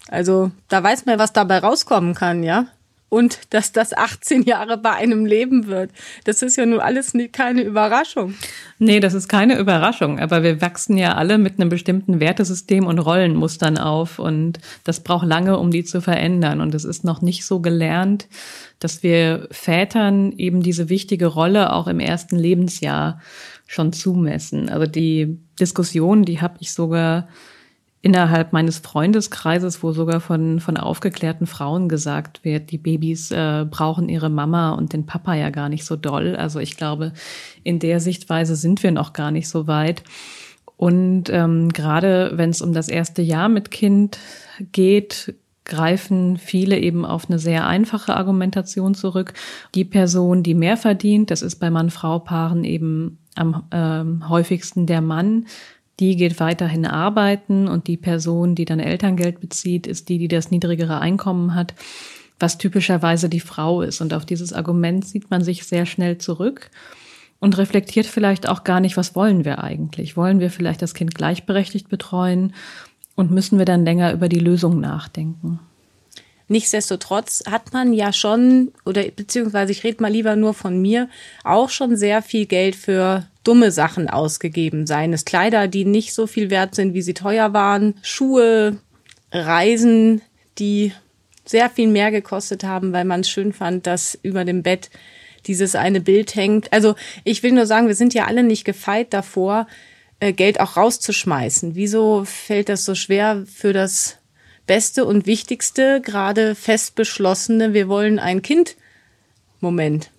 also 0.07 0.51
da 0.69 0.81
weiß 0.81 1.05
man, 1.05 1.19
was 1.19 1.33
dabei 1.33 1.57
rauskommen 1.57 2.15
kann, 2.15 2.43
ja? 2.43 2.67
Und 3.11 3.53
dass 3.53 3.73
das 3.73 3.91
18 3.91 4.43
Jahre 4.43 4.77
bei 4.77 4.91
einem 4.91 5.25
leben 5.25 5.67
wird. 5.67 5.91
Das 6.23 6.41
ist 6.41 6.55
ja 6.55 6.65
nun 6.65 6.79
alles 6.79 7.11
keine 7.33 7.61
Überraschung. 7.61 8.35
Nee, 8.79 9.01
das 9.01 9.13
ist 9.13 9.27
keine 9.27 9.59
Überraschung, 9.59 10.17
aber 10.17 10.43
wir 10.43 10.61
wachsen 10.61 10.95
ja 10.95 11.15
alle 11.15 11.37
mit 11.37 11.59
einem 11.59 11.67
bestimmten 11.67 12.21
Wertesystem 12.21 12.87
und 12.87 12.99
Rollenmustern 12.99 13.77
auf 13.77 14.17
und 14.17 14.59
das 14.85 15.01
braucht 15.01 15.27
lange, 15.27 15.57
um 15.57 15.71
die 15.71 15.83
zu 15.83 15.99
verändern 15.99 16.61
und 16.61 16.73
es 16.73 16.85
ist 16.85 17.03
noch 17.03 17.21
nicht 17.21 17.45
so 17.45 17.59
gelernt, 17.59 18.29
dass 18.79 19.03
wir 19.03 19.49
Vätern 19.51 20.31
eben 20.31 20.63
diese 20.63 20.87
wichtige 20.87 21.27
Rolle 21.27 21.73
auch 21.73 21.87
im 21.87 21.99
ersten 21.99 22.37
Lebensjahr 22.37 23.19
schon 23.67 23.91
zumessen. 23.91 24.69
Also 24.69 24.85
die 24.85 25.37
Diskussion, 25.59 26.23
die 26.23 26.39
habe 26.39 26.55
ich 26.61 26.71
sogar 26.71 27.27
innerhalb 28.01 28.51
meines 28.51 28.79
Freundeskreises, 28.79 29.83
wo 29.83 29.91
sogar 29.91 30.19
von, 30.21 30.59
von 30.59 30.77
aufgeklärten 30.77 31.45
Frauen 31.45 31.87
gesagt 31.87 32.43
wird, 32.43 32.71
die 32.71 32.79
Babys 32.79 33.31
äh, 33.31 33.65
brauchen 33.69 34.09
ihre 34.09 34.29
Mama 34.29 34.71
und 34.71 34.93
den 34.93 35.05
Papa 35.05 35.35
ja 35.35 35.51
gar 35.51 35.69
nicht 35.69 35.85
so 35.85 35.95
doll. 35.95 36.35
Also 36.35 36.59
ich 36.59 36.77
glaube, 36.77 37.13
in 37.63 37.79
der 37.79 37.99
Sichtweise 37.99 38.55
sind 38.55 38.81
wir 38.81 38.91
noch 38.91 39.13
gar 39.13 39.29
nicht 39.29 39.47
so 39.47 39.67
weit. 39.67 40.03
Und 40.77 41.29
ähm, 41.29 41.69
gerade 41.69 42.31
wenn 42.33 42.49
es 42.49 42.61
um 42.61 42.73
das 42.73 42.87
erste 42.87 43.21
Jahr 43.21 43.49
mit 43.49 43.69
Kind 43.69 44.17
geht, 44.71 45.35
greifen 45.63 46.37
viele 46.37 46.79
eben 46.79 47.05
auf 47.05 47.29
eine 47.29 47.37
sehr 47.37 47.67
einfache 47.67 48.15
Argumentation 48.15 48.95
zurück. 48.95 49.33
Die 49.75 49.85
Person, 49.85 50.41
die 50.41 50.55
mehr 50.55 50.77
verdient, 50.77 51.29
das 51.29 51.43
ist 51.43 51.57
bei 51.57 51.69
Mann-Frau-Paaren 51.69 52.63
eben 52.63 53.19
am 53.35 53.63
ähm, 53.71 54.27
häufigsten 54.27 54.87
der 54.87 55.01
Mann, 55.01 55.45
die 56.01 56.15
geht 56.15 56.39
weiterhin 56.39 56.85
arbeiten 56.85 57.67
und 57.67 57.87
die 57.87 57.95
Person, 57.95 58.55
die 58.55 58.65
dann 58.65 58.79
Elterngeld 58.79 59.39
bezieht, 59.39 59.85
ist 59.85 60.09
die, 60.09 60.17
die 60.17 60.27
das 60.27 60.49
niedrigere 60.49 60.99
Einkommen 60.99 61.53
hat, 61.53 61.75
was 62.39 62.57
typischerweise 62.57 63.29
die 63.29 63.39
Frau 63.39 63.83
ist. 63.83 64.01
Und 64.01 64.13
auf 64.13 64.25
dieses 64.25 64.51
Argument 64.51 65.05
sieht 65.05 65.29
man 65.29 65.43
sich 65.43 65.63
sehr 65.63 65.85
schnell 65.85 66.17
zurück 66.17 66.71
und 67.39 67.59
reflektiert 67.59 68.07
vielleicht 68.07 68.49
auch 68.49 68.63
gar 68.63 68.79
nicht, 68.79 68.97
was 68.97 69.15
wollen 69.15 69.45
wir 69.45 69.63
eigentlich? 69.63 70.17
Wollen 70.17 70.39
wir 70.39 70.49
vielleicht 70.49 70.81
das 70.81 70.95
Kind 70.95 71.13
gleichberechtigt 71.13 71.87
betreuen 71.87 72.53
und 73.15 73.29
müssen 73.29 73.59
wir 73.59 73.65
dann 73.65 73.85
länger 73.85 74.11
über 74.11 74.27
die 74.27 74.39
Lösung 74.39 74.79
nachdenken? 74.79 75.59
Nichtsdestotrotz 76.51 77.43
hat 77.49 77.71
man 77.71 77.93
ja 77.93 78.11
schon, 78.11 78.73
oder 78.83 79.03
beziehungsweise 79.03 79.71
ich 79.71 79.85
rede 79.85 80.01
mal 80.01 80.11
lieber 80.11 80.35
nur 80.35 80.53
von 80.53 80.81
mir, 80.81 81.07
auch 81.45 81.69
schon 81.69 81.95
sehr 81.95 82.21
viel 82.21 82.45
Geld 82.45 82.75
für 82.75 83.25
dumme 83.45 83.71
Sachen 83.71 84.09
ausgegeben. 84.09 84.85
Seien 84.85 85.13
es 85.13 85.23
Kleider, 85.23 85.69
die 85.69 85.85
nicht 85.85 86.13
so 86.13 86.27
viel 86.27 86.49
wert 86.49 86.75
sind, 86.75 86.93
wie 86.93 87.03
sie 87.03 87.13
teuer 87.13 87.53
waren, 87.53 87.93
Schuhe, 88.01 88.79
Reisen, 89.31 90.21
die 90.59 90.91
sehr 91.45 91.69
viel 91.69 91.87
mehr 91.87 92.11
gekostet 92.11 92.65
haben, 92.65 92.91
weil 92.91 93.05
man 93.05 93.21
es 93.21 93.29
schön 93.29 93.53
fand, 93.53 93.87
dass 93.87 94.19
über 94.21 94.43
dem 94.43 94.61
Bett 94.61 94.89
dieses 95.47 95.73
eine 95.73 96.01
Bild 96.01 96.35
hängt. 96.35 96.73
Also 96.73 96.95
ich 97.23 97.43
will 97.43 97.53
nur 97.53 97.65
sagen, 97.65 97.87
wir 97.87 97.95
sind 97.95 98.13
ja 98.13 98.25
alle 98.25 98.43
nicht 98.43 98.65
gefeit 98.65 99.13
davor, 99.13 99.67
äh, 100.19 100.33
Geld 100.33 100.59
auch 100.59 100.75
rauszuschmeißen. 100.75 101.75
Wieso 101.75 102.25
fällt 102.25 102.67
das 102.67 102.83
so 102.83 102.93
schwer 102.93 103.45
für 103.47 103.71
das 103.71 104.17
Beste 104.67 105.05
und 105.05 105.25
Wichtigste, 105.25 106.01
gerade 106.01 106.55
fest 106.55 106.95
beschlossene, 106.95 107.73
wir 107.73 107.87
wollen 107.87 108.19
ein 108.19 108.41
Kind 108.41 108.75
Moment? 109.61 110.11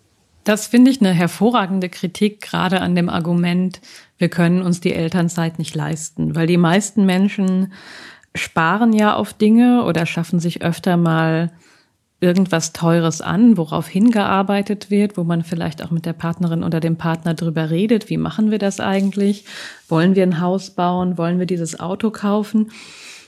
Das 0.44 0.66
finde 0.66 0.90
ich 0.90 1.00
eine 1.00 1.12
hervorragende 1.12 1.88
Kritik 1.88 2.40
gerade 2.40 2.80
an 2.80 2.96
dem 2.96 3.08
Argument, 3.08 3.80
wir 4.18 4.28
können 4.28 4.62
uns 4.62 4.80
die 4.80 4.94
Elternzeit 4.94 5.58
nicht 5.58 5.74
leisten, 5.74 6.34
weil 6.34 6.46
die 6.46 6.56
meisten 6.56 7.04
Menschen 7.04 7.72
sparen 8.34 8.92
ja 8.92 9.14
auf 9.14 9.34
Dinge 9.34 9.84
oder 9.84 10.06
schaffen 10.06 10.40
sich 10.40 10.62
öfter 10.62 10.96
mal 10.96 11.52
irgendwas 12.20 12.72
Teures 12.72 13.20
an, 13.20 13.56
worauf 13.56 13.88
hingearbeitet 13.88 14.90
wird, 14.90 15.16
wo 15.16 15.24
man 15.24 15.42
vielleicht 15.42 15.84
auch 15.84 15.90
mit 15.90 16.06
der 16.06 16.12
Partnerin 16.12 16.62
oder 16.62 16.78
dem 16.78 16.96
Partner 16.96 17.34
drüber 17.34 17.70
redet, 17.70 18.10
wie 18.10 18.16
machen 18.16 18.52
wir 18.52 18.58
das 18.58 18.78
eigentlich? 18.78 19.44
Wollen 19.88 20.14
wir 20.14 20.22
ein 20.22 20.40
Haus 20.40 20.70
bauen? 20.70 21.18
Wollen 21.18 21.40
wir 21.40 21.46
dieses 21.46 21.80
Auto 21.80 22.10
kaufen? 22.10 22.70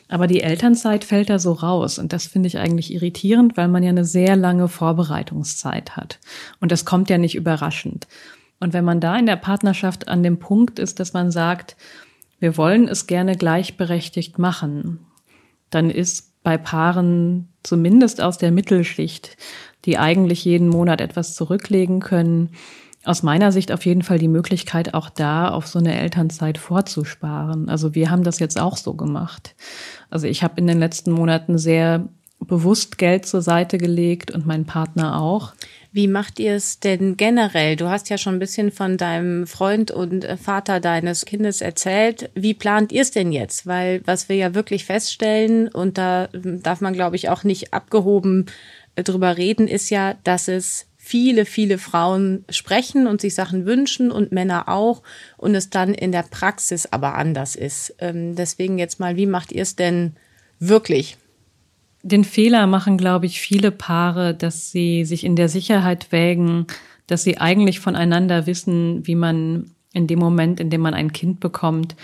Aber 0.08 0.26
die 0.26 0.42
Elternzeit 0.42 1.04
fällt 1.04 1.30
da 1.30 1.38
so 1.38 1.52
raus. 1.52 1.99
Und 1.99 2.12
das 2.12 2.26
finde 2.26 2.46
ich 2.46 2.58
eigentlich 2.58 2.92
irritierend, 2.92 3.56
weil 3.56 3.68
man 3.68 3.82
ja 3.82 3.88
eine 3.88 4.04
sehr 4.04 4.37
lange 4.37 4.68
Vorbereitungszeit 4.68 5.96
hat. 5.96 6.20
Und 6.61 6.73
das 6.73 6.84
kommt 6.84 7.11
ja 7.11 7.18
nicht 7.18 7.34
überraschend. 7.34 8.06
Und 8.61 8.73
wenn 8.73 8.84
man 8.84 9.00
da 9.00 9.16
in 9.16 9.26
der 9.26 9.37
Partnerschaft 9.37 10.08
an 10.08 10.23
dem 10.23 10.38
Punkt 10.38 10.78
ist, 10.78 11.00
dass 11.00 11.12
man 11.12 11.30
sagt, 11.30 11.76
wir 12.38 12.56
wollen 12.56 12.88
es 12.88 13.06
gerne 13.06 13.37
gleichberechtigt 13.37 14.38
machen, 14.38 15.00
dann 15.70 15.90
ist 15.90 16.42
bei 16.42 16.58
Paaren 16.58 17.49
zumindest 17.62 18.20
aus 18.20 18.38
der 18.38 18.52
Mittelschicht, 18.52 19.37
die 19.87 19.99
eigentlich 19.99 20.44
jeden 20.44 20.68
Monat 20.68 21.00
etwas 21.00 21.34
zurücklegen 21.34 22.00
können, 22.00 22.50
aus 23.04 23.23
meiner 23.23 23.52
Sicht 23.52 23.73
auf 23.73 23.84
jeden 23.84 24.02
Fall 24.02 24.18
die 24.18 24.28
Möglichkeit, 24.28 24.94
auch 24.94 25.11
da 25.11 25.50
auf 25.50 25.66
so 25.66 25.78
eine 25.78 25.99
Elternzeit 25.99 26.58
vorzusparen. 26.58 27.68
Also 27.68 27.94
wir 27.94 28.11
haben 28.11 28.25
das 28.25 28.38
jetzt 28.38 28.58
auch 28.58 28.76
so 28.76 28.94
gemacht. 28.94 29.54
Also 30.11 30.26
ich 30.26 30.42
habe 30.42 30.58
in 30.58 30.66
den 30.66 30.78
letzten 30.78 31.12
Monaten 31.12 31.58
sehr 31.58 32.08
bewusst 32.40 32.99
Geld 32.99 33.26
zur 33.26 33.42
Seite 33.42 33.78
gelegt 33.78 34.30
und 34.30 34.46
mein 34.46 34.64
Partner 34.64 35.20
auch. 35.20 35.54
Wie 35.92 36.08
macht 36.08 36.40
ihr 36.40 36.54
es 36.54 36.80
denn 36.80 37.16
generell? 37.16 37.76
Du 37.76 37.88
hast 37.88 38.11
ja 38.11 38.18
schon 38.18 38.34
ein 38.34 38.40
bisschen 38.40 38.73
von 38.73 38.96
deinem 38.96 39.46
Freund 39.46 39.90
und 39.90 40.26
Vater 40.42 40.80
deines 40.80 41.25
Kindes 41.25 41.61
erzählt. 41.61 42.30
Wie 42.34 42.54
plant 42.54 42.90
ihr 42.90 43.02
es 43.02 43.12
denn 43.12 43.32
jetzt? 43.32 43.66
Weil 43.66 44.02
was 44.04 44.28
wir 44.28 44.37
ja 44.37 44.54
wirklich 44.54 44.84
feststellen, 44.84 45.68
und 45.68 45.96
da 45.96 46.28
darf 46.32 46.80
man, 46.80 46.94
glaube 46.94 47.16
ich, 47.16 47.28
auch 47.28 47.44
nicht 47.44 47.73
abgehoben 47.73 48.46
drüber 48.96 49.37
reden, 49.37 49.68
ist 49.68 49.90
ja, 49.90 50.14
dass 50.25 50.49
es 50.49 50.87
viele, 51.04 51.44
viele 51.44 51.76
Frauen 51.76 52.46
sprechen 52.49 53.06
und 53.06 53.20
sich 53.20 53.34
Sachen 53.34 53.66
wünschen 53.66 54.11
und 54.11 54.32
Männer 54.32 54.70
auch 54.70 55.02
und 55.37 55.54
es 55.54 55.68
dann 55.68 55.92
in 55.92 56.12
der 56.12 56.23
Praxis 56.23 56.87
aber 56.87 57.14
anders 57.16 57.56
ist. 57.56 57.94
Ähm, 57.99 58.34
deswegen 58.34 58.78
jetzt 58.78 59.00
mal, 59.00 59.14
wie 59.14 59.26
macht 59.26 59.52
ihr 59.52 59.61
es 59.61 59.76
denn 59.76 60.16
wirklich? 60.61 61.18
Den 62.02 62.25
Fehler 62.25 62.66
machen, 62.66 62.96
glaube 62.96 63.26
ich, 63.26 63.38
viele 63.38 63.70
Paare, 63.70 64.34
dass 64.34 64.70
sie 64.70 65.04
sich 65.04 65.25
in 65.25 65.37
der 65.37 65.50
Sicherheit 65.50 66.11
wägen, 66.11 66.66
dass 67.06 67.23
sie 67.23 67.37
eigentlich 67.37 67.80
voneinander 67.80 68.46
wissen, 68.46 69.06
wie 69.06 69.14
man 69.14 69.73
in 69.92 70.06
dem 70.06 70.18
Moment, 70.18 70.58
in 70.58 70.70
dem 70.70 70.80
man 70.80 70.94
ein 70.94 71.12
Kind 71.12 71.38
bekommt, 71.38 71.96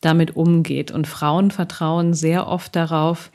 damit 0.00 0.34
umgeht. 0.34 0.90
Und 0.90 1.06
Frauen 1.06 1.50
vertrauen 1.50 2.14
sehr 2.14 2.46
oft 2.46 2.74
darauf, 2.74 3.30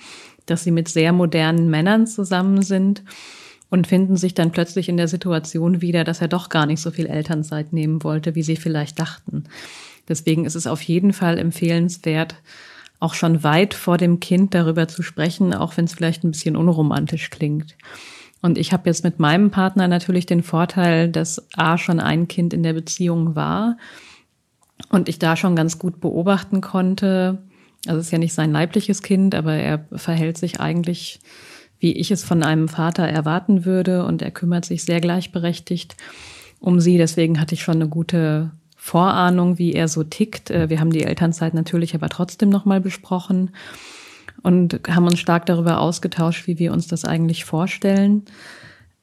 dass 0.47 0.63
sie 0.63 0.71
mit 0.71 0.87
sehr 0.87 1.13
modernen 1.13 1.69
Männern 1.69 2.07
zusammen 2.07 2.63
sind 2.63 3.03
und 3.71 3.87
finden 3.87 4.17
sich 4.17 4.35
dann 4.35 4.51
plötzlich 4.51 4.89
in 4.89 4.97
der 4.97 5.07
Situation 5.07 5.81
wieder, 5.81 6.03
dass 6.03 6.21
er 6.21 6.27
doch 6.27 6.49
gar 6.49 6.65
nicht 6.67 6.81
so 6.81 6.91
viel 6.91 7.07
Elternzeit 7.07 7.71
nehmen 7.73 8.03
wollte, 8.03 8.35
wie 8.35 8.43
sie 8.43 8.57
vielleicht 8.57 8.99
dachten. 8.99 9.45
Deswegen 10.09 10.45
ist 10.45 10.55
es 10.55 10.67
auf 10.67 10.81
jeden 10.81 11.13
Fall 11.13 11.37
empfehlenswert, 11.39 12.35
auch 12.99 13.13
schon 13.13 13.43
weit 13.43 13.73
vor 13.73 13.97
dem 13.97 14.19
Kind 14.19 14.53
darüber 14.53 14.89
zu 14.89 15.01
sprechen, 15.01 15.53
auch 15.53 15.77
wenn 15.77 15.85
es 15.85 15.93
vielleicht 15.93 16.23
ein 16.23 16.31
bisschen 16.31 16.57
unromantisch 16.57 17.29
klingt. 17.29 17.77
Und 18.41 18.57
ich 18.57 18.73
habe 18.73 18.89
jetzt 18.89 19.05
mit 19.05 19.19
meinem 19.19 19.51
Partner 19.51 19.87
natürlich 19.87 20.25
den 20.25 20.43
Vorteil, 20.43 21.09
dass 21.09 21.47
A 21.55 21.77
schon 21.77 22.01
ein 22.01 22.27
Kind 22.27 22.53
in 22.53 22.63
der 22.63 22.73
Beziehung 22.73 23.35
war 23.35 23.77
und 24.89 25.07
ich 25.07 25.17
da 25.17 25.37
schon 25.37 25.55
ganz 25.55 25.79
gut 25.79 26.01
beobachten 26.01 26.59
konnte. 26.59 27.41
Also 27.87 27.99
es 27.99 28.07
ist 28.07 28.11
ja 28.11 28.17
nicht 28.17 28.33
sein 28.33 28.51
leibliches 28.51 29.01
Kind, 29.01 29.33
aber 29.33 29.53
er 29.53 29.85
verhält 29.93 30.37
sich 30.37 30.59
eigentlich 30.59 31.21
wie 31.81 31.91
ich 31.91 32.11
es 32.11 32.23
von 32.23 32.43
einem 32.43 32.69
Vater 32.69 33.03
erwarten 33.03 33.65
würde. 33.65 34.05
Und 34.05 34.21
er 34.21 34.31
kümmert 34.31 34.63
sich 34.63 34.83
sehr 34.83 35.01
gleichberechtigt 35.01 35.97
um 36.61 36.79
sie. 36.79 36.97
Deswegen 36.97 37.41
hatte 37.41 37.55
ich 37.55 37.63
schon 37.63 37.75
eine 37.75 37.89
gute 37.89 38.51
Vorahnung, 38.77 39.57
wie 39.57 39.73
er 39.73 39.88
so 39.88 40.03
tickt. 40.03 40.50
Äh, 40.50 40.69
wir 40.69 40.79
haben 40.79 40.91
die 40.91 41.03
Elternzeit 41.03 41.53
natürlich 41.53 41.93
aber 41.93 42.07
trotzdem 42.07 42.50
nochmal 42.50 42.79
besprochen 42.79 43.51
und 44.43 44.79
haben 44.88 45.05
uns 45.05 45.19
stark 45.19 45.45
darüber 45.45 45.81
ausgetauscht, 45.81 46.47
wie 46.47 46.59
wir 46.59 46.71
uns 46.71 46.88
das 46.88 47.03
eigentlich 47.03 47.43
vorstellen. 47.43 48.23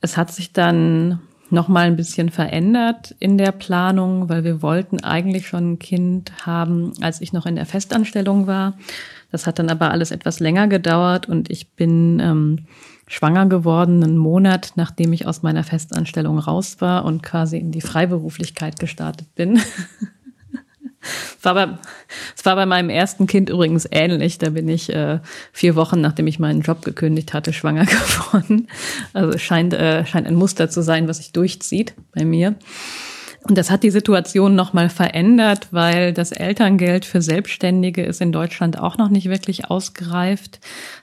Es 0.00 0.16
hat 0.16 0.32
sich 0.32 0.52
dann 0.52 1.20
nochmal 1.50 1.86
ein 1.86 1.96
bisschen 1.96 2.28
verändert 2.28 3.14
in 3.18 3.38
der 3.38 3.52
Planung, 3.52 4.28
weil 4.28 4.44
wir 4.44 4.62
wollten 4.62 5.00
eigentlich 5.00 5.48
schon 5.48 5.72
ein 5.72 5.78
Kind 5.78 6.32
haben, 6.46 6.92
als 7.00 7.20
ich 7.20 7.32
noch 7.32 7.46
in 7.46 7.56
der 7.56 7.66
Festanstellung 7.66 8.46
war. 8.46 8.74
Das 9.30 9.46
hat 9.46 9.58
dann 9.58 9.68
aber 9.68 9.90
alles 9.90 10.10
etwas 10.10 10.40
länger 10.40 10.68
gedauert 10.68 11.28
und 11.28 11.50
ich 11.50 11.72
bin 11.72 12.18
ähm, 12.20 12.66
schwanger 13.08 13.46
geworden, 13.46 14.02
einen 14.02 14.18
Monat, 14.18 14.72
nachdem 14.76 15.12
ich 15.12 15.26
aus 15.26 15.42
meiner 15.42 15.64
Festanstellung 15.64 16.38
raus 16.38 16.76
war 16.80 17.04
und 17.04 17.22
quasi 17.22 17.58
in 17.58 17.72
die 17.72 17.80
Freiberuflichkeit 17.80 18.78
gestartet 18.78 19.34
bin. 19.34 19.60
Es 21.00 21.36
war, 21.44 21.54
bei, 21.54 21.68
es 22.36 22.44
war 22.44 22.56
bei 22.56 22.66
meinem 22.66 22.90
ersten 22.90 23.26
Kind 23.26 23.50
übrigens 23.50 23.88
ähnlich. 23.90 24.38
Da 24.38 24.50
bin 24.50 24.68
ich 24.68 24.92
äh, 24.94 25.20
vier 25.52 25.74
Wochen, 25.74 26.00
nachdem 26.00 26.26
ich 26.26 26.38
meinen 26.38 26.60
Job 26.60 26.84
gekündigt 26.84 27.32
hatte, 27.34 27.52
schwanger 27.52 27.84
geworden. 27.86 28.68
Also 29.14 29.30
es 29.30 29.42
scheint, 29.42 29.74
äh, 29.74 30.04
scheint 30.06 30.26
ein 30.26 30.34
Muster 30.34 30.70
zu 30.70 30.82
sein, 30.82 31.08
was 31.08 31.18
sich 31.18 31.32
durchzieht 31.32 31.94
bei 32.12 32.24
mir. 32.24 32.56
Und 33.44 33.56
das 33.56 33.70
hat 33.70 33.82
die 33.82 33.90
Situation 33.90 34.54
nochmal 34.54 34.88
verändert, 34.88 35.68
weil 35.70 36.12
das 36.12 36.32
Elterngeld 36.32 37.04
für 37.04 37.22
Selbstständige 37.22 38.02
ist 38.02 38.20
in 38.20 38.32
Deutschland 38.32 38.78
auch 38.78 38.98
noch 38.98 39.08
nicht 39.08 39.28
wirklich 39.28 39.70
ausgereift. 39.70 40.60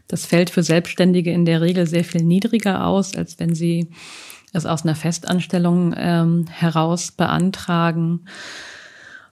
Das 0.07 0.25
fällt 0.25 0.49
für 0.49 0.61
Selbstständige 0.61 1.31
in 1.31 1.45
der 1.45 1.61
Regel 1.61 1.87
sehr 1.87 2.03
viel 2.03 2.23
niedriger 2.23 2.85
aus, 2.85 3.15
als 3.15 3.39
wenn 3.39 3.55
sie 3.55 3.89
es 4.53 4.65
aus 4.65 4.83
einer 4.83 4.95
Festanstellung 4.95 5.93
ähm, 5.97 6.45
heraus 6.49 7.11
beantragen. 7.11 8.25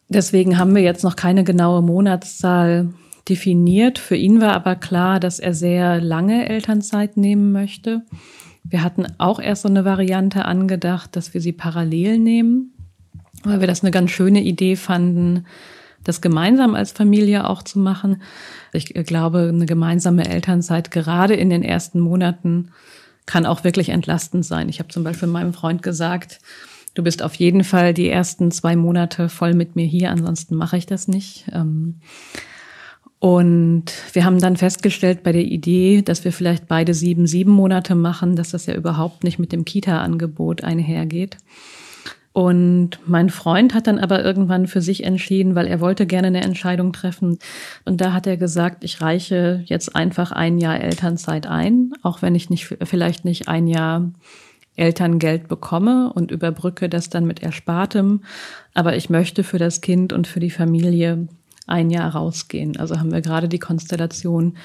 Deswegen 0.08 0.58
haben 0.58 0.76
wir 0.76 0.82
jetzt 0.82 1.04
noch 1.04 1.16
keine 1.16 1.44
genaue 1.44 1.82
Monatszahl 1.82 2.94
definiert. 3.30 4.00
Für 4.00 4.16
ihn 4.16 4.42
war 4.42 4.54
aber 4.54 4.76
klar, 4.76 5.20
dass 5.20 5.40
er 5.40 5.54
sehr 5.54 6.02
lange 6.02 6.48
Elternzeit 6.50 7.18
nehmen 7.18 7.52
möchte. 7.52 8.02
Wir 8.64 8.84
hatten 8.84 9.06
auch 9.18 9.40
erst 9.40 9.64
so 9.64 9.70
eine 9.70 9.86
Variante 9.86 10.46
angedacht, 10.46 11.16
dass 11.16 11.34
wir 11.34 11.42
sie 11.42 11.54
parallel 11.54 12.18
nehmen 12.20 12.73
weil 13.44 13.60
wir 13.60 13.68
das 13.68 13.82
eine 13.82 13.92
ganz 13.92 14.12
schöne 14.12 14.42
Idee 14.42 14.76
fanden, 14.76 15.46
das 16.04 16.22
gemeinsam 16.22 16.76
als 16.76 16.92
Familie 16.92 17.50
auch 17.50 17.64
zu 17.64 17.80
machen. 17.80 18.22
Ich 18.74 18.94
glaube, 18.94 19.50
eine 19.54 19.66
gemeinsame 19.66 20.28
Elternzeit 20.28 20.92
gerade 20.92 21.34
in 21.34 21.50
den 21.50 21.64
ersten 21.64 22.00
Monaten 22.00 22.72
kann 23.26 23.46
auch 23.46 23.64
wirklich 23.64 23.90
entlastend 23.90 24.46
sein. 24.46 24.68
Ich 24.68 24.80
habe 24.80 24.90
zum 24.90 25.04
Beispiel 25.04 25.30
meinem 25.30 25.54
Freund 25.54 25.82
gesagt, 25.82 26.40
du 26.94 27.04
bist 27.04 27.24
auf 27.24 27.36
jeden 27.36 27.64
Fall 27.64 27.94
die 27.94 28.10
ersten 28.10 28.52
zwei 28.52 28.76
Monate 28.76 29.30
voll 29.30 29.54
mit 29.54 29.76
mir 29.76 29.86
hier, 29.86 30.12
ansonsten 30.12 30.56
mache 30.56 30.78
ich 30.78 30.86
das 30.86 31.08
nicht. 31.08 31.46
Ähm, 31.54 32.02
und 33.20 33.86
wir 34.12 34.26
haben 34.26 34.40
dann 34.40 34.58
festgestellt 34.58 35.24
bei 35.24 35.32
der 35.32 35.46
Idee, 35.46 36.02
dass 36.02 36.26
wir 36.26 36.34
vielleicht 36.34 36.68
beide 36.68 36.94
sieben, 36.94 37.26
sieben 37.26 37.52
Monate 37.52 37.96
machen, 37.96 38.36
dass 38.36 38.50
das 38.50 38.66
ja 38.66 38.76
überhaupt 38.76 39.24
nicht 39.24 39.40
mit 39.40 39.54
dem 39.54 39.64
Kita-Angebot 39.64 40.66
einhergeht. 40.66 41.38
Und 42.34 42.98
mein 43.06 43.30
Freund 43.30 43.76
hat 43.76 43.86
dann 43.86 44.00
aber 44.00 44.24
irgendwann 44.24 44.66
für 44.66 44.82
sich 44.82 45.04
entschieden, 45.04 45.54
weil 45.54 45.68
er 45.68 45.80
wollte 45.80 46.08
gerne 46.08 46.28
eine 46.28 46.42
Entscheidung 46.42 46.92
treffen. 46.92 47.38
Und 47.86 48.02
da 48.02 48.12
hat 48.12 48.26
er 48.26 48.38
gesagt, 48.38 48.84
ich 48.84 49.02
reiche 49.02 49.62
jetzt 49.66 49.96
einfach 49.96 50.32
ein 50.32 50.58
Jahr 50.58 50.82
Elternzeit 50.82 51.46
ein, 51.46 51.94
auch 52.02 52.24
wenn 52.24 52.34
ich 52.34 52.50
nicht, 52.50 52.76
vielleicht 52.84 53.24
nicht 53.24 53.48
ein 53.48 53.68
Jahr 53.68 54.12
Elterngeld 54.76 55.48
bekomme 55.48 56.12
und 56.12 56.32
überbrücke 56.32 56.90
das 56.90 57.10
dann 57.10 57.26
mit 57.26 57.44
Erspartem. 57.44 58.24
Aber 58.74 58.96
ich 58.96 59.12
möchte 59.12 59.44
für 59.44 59.60
das 59.60 59.82
Kind 59.82 60.12
und 60.12 60.26
für 60.26 60.40
die 60.40 60.50
Familie 60.50 61.28
ein 61.68 61.92
Jahr 61.92 62.16
rausgehen. 62.16 62.78
Also 62.78 63.00
haben 63.00 63.12
wir 63.12 63.22
gerade 63.22 63.48
die 63.48 63.60
Konstellation, 63.60 64.58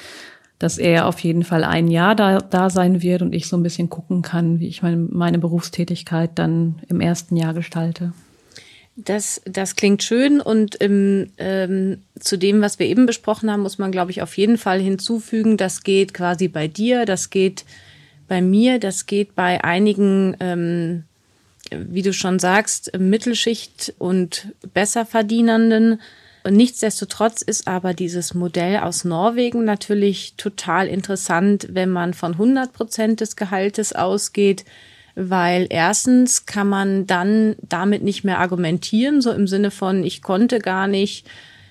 dass 0.59 0.79
er 0.79 1.07
auf 1.07 1.21
jeden 1.21 1.45
Fall 1.45 1.63
ein 1.65 1.89
Jahr 1.89 2.15
da, 2.15 2.39
da 2.39 2.71
sein 2.71 3.03
wird 3.03 3.23
und 3.23 3.33
ich 3.33 3.47
so 3.47 3.57
ein 3.57 3.63
bisschen 3.63 3.89
gucken 3.89 4.23
kann, 4.23 4.59
wie 4.59 4.69
ich 4.69 4.83
meine, 4.83 4.97
meine 4.97 5.39
Berufstätigkeit 5.39 6.31
dann 6.35 6.81
im 6.89 7.01
ersten 7.01 7.37
Jahr 7.37 7.55
gestalte. 7.55 8.13
Das, 8.97 9.41
das 9.45 9.77
klingt 9.77 10.03
schön 10.03 10.41
und 10.41 10.75
im, 10.75 11.31
ähm, 11.39 12.03
zu 12.19 12.37
dem, 12.37 12.61
was 12.61 12.81
wir 12.81 12.87
eben 12.87 13.07
besprochen 13.07 13.49
haben, 13.49 13.63
muss 13.63 13.79
man, 13.79 13.93
glaube 13.93 14.11
ich, 14.11 14.23
auf 14.23 14.37
jeden 14.37 14.59
Fall 14.59 14.81
hinzufügen, 14.81 15.57
das 15.57 15.85
geht 15.85 16.13
quasi 16.13 16.49
bei 16.49 16.67
dir, 16.67 17.07
das 17.07 17.31
geht 17.31 17.65
bei 18.27 18.43
mir, 18.43 18.81
das 18.81 19.07
geht 19.07 19.37
bei 19.37 19.63
einigen, 19.63 20.37
ähm, 20.41 21.05
wie 21.71 22.03
du 22.03 22.13
schon 22.13 22.41
sagst, 22.41 22.99
Mittelschicht 22.99 23.95
und 23.99 24.49
Besserverdienenden 24.75 26.01
und 26.45 26.55
nichtsdestotrotz 26.55 27.43
ist 27.43 27.69
aber 27.69 27.95
dieses 27.95 28.35
Modell 28.35 28.79
aus 28.79 29.05
Norwegen 29.05 29.65
natürlich 29.65 30.35
total 30.37 30.87
interessant, 30.87 31.69
wenn 31.71 31.91
man 31.91 32.15
von 32.15 32.33
100 32.33 32.73
Prozent 32.73 33.21
des 33.21 33.37
Gehaltes 33.37 33.93
ausgeht, 33.93 34.65
weil 35.15 35.67
erstens 35.69 36.47
kann 36.47 36.69
man 36.69 37.07
dann 37.07 37.57
damit 37.61 38.03
nicht 38.03 38.25
mehr 38.25 38.39
argumentieren, 38.39 39.21
so 39.21 39.33
im 39.33 39.49
Sinne 39.49 39.71
von, 39.71 40.05
ich 40.05 40.23
konnte 40.23 40.61
gar 40.61 40.87
nicht, 40.87 41.27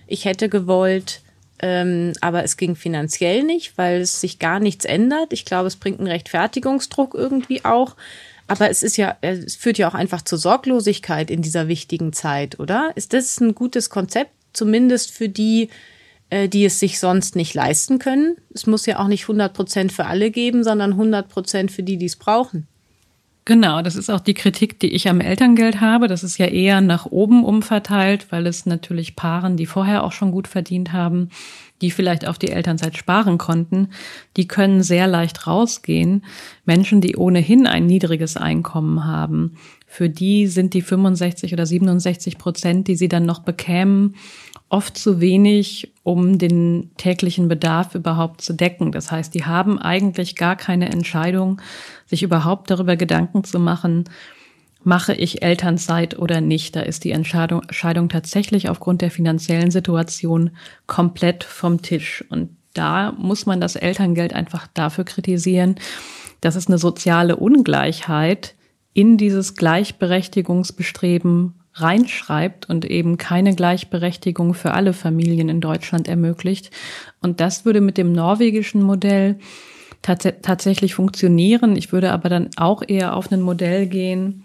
ich 0.06 0.26
hätte 0.26 0.50
gewollt, 0.50 1.22
ähm, 1.60 2.14
aber 2.22 2.44
es 2.44 2.58
ging 2.58 2.76
finanziell 2.76 3.44
nicht, 3.44 3.78
weil 3.78 4.02
es 4.02 4.22
sich 4.22 4.38
gar 4.38 4.60
nichts 4.60 4.86
ändert. 4.86 5.34
Ich 5.34 5.46
glaube, 5.46 5.68
es 5.68 5.76
bringt 5.76 6.00
einen 6.00 6.10
Rechtfertigungsdruck 6.10 7.14
irgendwie 7.16 7.66
auch. 7.66 7.96
Aber 8.48 8.70
es 8.70 8.84
ist 8.84 8.98
ja, 8.98 9.18
es 9.22 9.56
führt 9.56 9.78
ja 9.78 9.90
auch 9.90 9.94
einfach 9.94 10.22
zur 10.22 10.38
Sorglosigkeit 10.38 11.30
in 11.30 11.42
dieser 11.42 11.68
wichtigen 11.68 12.14
Zeit, 12.14 12.60
oder? 12.60 12.92
Ist 12.96 13.14
das 13.14 13.40
ein 13.42 13.56
gutes 13.56 13.90
Konzept? 13.90 14.32
Zumindest 14.58 15.12
für 15.12 15.30
die, 15.30 15.70
äh, 16.30 16.50
die 16.50 16.66
es 16.66 16.80
sich 16.80 17.00
sonst 17.00 17.36
nicht 17.36 17.54
leisten 17.54 18.00
können. 18.00 18.36
Es 18.54 18.68
muss 18.68 18.86
ja 18.86 19.00
auch 19.00 19.08
nicht 19.08 19.24
100 19.24 19.54
Prozent 19.54 19.92
für 19.92 20.06
alle 20.06 20.32
geben, 20.32 20.64
sondern 20.64 20.94
100 20.94 21.30
Prozent 21.30 21.72
für 21.72 21.84
die, 21.84 21.98
die 21.98 22.08
es 22.08 22.18
brauchen. 22.18 22.68
Genau, 23.48 23.82
das 23.82 23.96
ist 23.96 24.10
auch 24.10 24.20
die 24.20 24.34
Kritik, 24.34 24.78
die 24.82 24.94
ich 24.94 25.08
am 25.08 25.22
Elterngeld 25.22 25.80
habe. 25.80 26.10
Das 26.10 26.22
ist 26.22 26.38
ja 26.38 26.48
eher 26.48 26.82
nach 26.82 27.06
oben 27.06 27.46
umverteilt, 27.46 28.30
weil 28.30 28.46
es 28.46 28.66
natürlich 28.66 29.16
Paaren, 29.16 29.56
die 29.56 29.66
vorher 29.66 30.04
auch 30.04 30.12
schon 30.12 30.32
gut 30.32 30.50
verdient 30.50 30.92
haben, 30.92 31.30
die 31.82 31.90
vielleicht 31.90 32.28
auf 32.28 32.38
die 32.38 32.50
Elternzeit 32.50 32.98
sparen 32.98 33.38
konnten, 33.38 33.92
die 34.36 34.50
können 34.50 34.84
sehr 34.84 35.08
leicht 35.08 35.48
rausgehen. 35.48 36.26
Menschen, 36.66 37.00
die 37.00 37.16
ohnehin 37.16 37.68
ein 37.68 37.86
niedriges 37.86 38.36
Einkommen 38.36 39.06
haben, 39.06 39.54
für 39.86 40.10
die 40.10 40.48
sind 40.48 40.74
die 40.74 40.82
65 40.82 41.54
oder 41.54 41.66
67 41.66 42.38
Prozent, 42.38 42.90
die 42.90 42.96
sie 42.96 43.08
dann 43.08 43.26
noch 43.26 43.40
bekämen, 43.40 44.16
oft 44.70 44.98
zu 44.98 45.22
wenig, 45.22 45.94
um 46.04 46.38
den 46.38 46.92
täglichen 46.98 47.48
Bedarf 47.48 47.96
überhaupt 47.96 48.42
zu 48.42 48.54
decken. 48.54 48.92
Das 48.92 49.12
heißt, 49.12 49.34
die 49.34 49.46
haben 49.46 49.80
eigentlich 49.80 50.36
gar 50.36 50.56
keine 50.56 50.90
Entscheidung, 50.90 51.62
sich 52.06 52.24
überhaupt 52.24 52.70
darüber 52.70 52.98
Gedanken 52.98 53.44
zu 53.44 53.60
machen, 53.60 54.06
mache 54.84 55.14
ich 55.14 55.42
Elternzeit 55.42 56.20
oder 56.20 56.42
nicht. 56.42 56.76
Da 56.76 56.82
ist 56.82 57.04
die 57.04 57.12
Entscheidung, 57.12 57.64
Entscheidung 57.64 58.10
tatsächlich 58.10 58.70
aufgrund 58.70 59.02
der 59.02 59.12
finanziellen 59.12 59.72
Situation 59.72 60.52
komplett 60.86 61.44
vom 61.44 61.82
Tisch. 61.82 62.24
Und 62.30 62.50
da 62.74 63.12
muss 63.14 63.46
man 63.46 63.60
das 63.60 63.76
Elterngeld 63.76 64.34
einfach 64.34 64.68
dafür 64.74 65.04
kritisieren, 65.04 65.76
dass 66.42 66.56
es 66.56 66.68
eine 66.68 66.78
soziale 66.78 67.36
Ungleichheit 67.36 68.54
in 68.94 69.18
dieses 69.18 69.56
Gleichberechtigungsbestreben 69.56 71.56
reinschreibt 71.82 72.70
und 72.70 72.86
eben 72.86 73.18
keine 73.18 73.56
Gleichberechtigung 73.56 74.54
für 74.54 74.74
alle 74.74 74.94
Familien 74.94 75.50
in 75.50 75.62
Deutschland 75.62 76.08
ermöglicht. 76.08 76.72
Und 77.22 77.40
das 77.40 77.66
würde 77.66 77.82
mit 77.82 77.98
dem 77.98 78.12
norwegischen 78.12 78.82
Modell 78.82 79.40
tats 80.02 80.28
tatsächlich 80.42 80.96
funktionieren. 80.96 81.76
Ich 81.76 81.92
würde 81.92 82.12
aber 82.12 82.30
dann 82.30 82.50
auch 82.56 82.84
eher 82.88 83.16
auf 83.16 83.32
ein 83.32 83.42
Modell 83.42 83.88
gehen. 83.88 84.44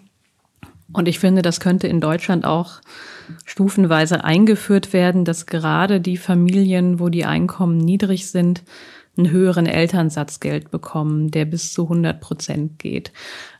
Und 0.92 1.08
ich 1.08 1.18
finde, 1.18 1.42
das 1.42 1.60
könnte 1.60 1.86
in 1.86 2.00
Deutschland 2.00 2.44
auch 2.44 2.80
stufenweise 3.44 4.24
eingeführt 4.24 4.92
werden, 4.92 5.24
dass 5.24 5.46
gerade 5.46 6.00
die 6.00 6.18
Familien, 6.18 7.00
wo 7.00 7.08
die 7.08 7.24
Einkommen 7.24 7.78
niedrig 7.78 8.28
sind, 8.28 8.62
einen 9.16 9.30
höheren 9.30 9.66
Elternsatzgeld 9.66 10.70
bekommen, 10.70 11.30
der 11.30 11.44
bis 11.44 11.72
zu 11.72 11.82
100 11.82 12.20
Prozent 12.20 12.78
geht. 12.78 13.12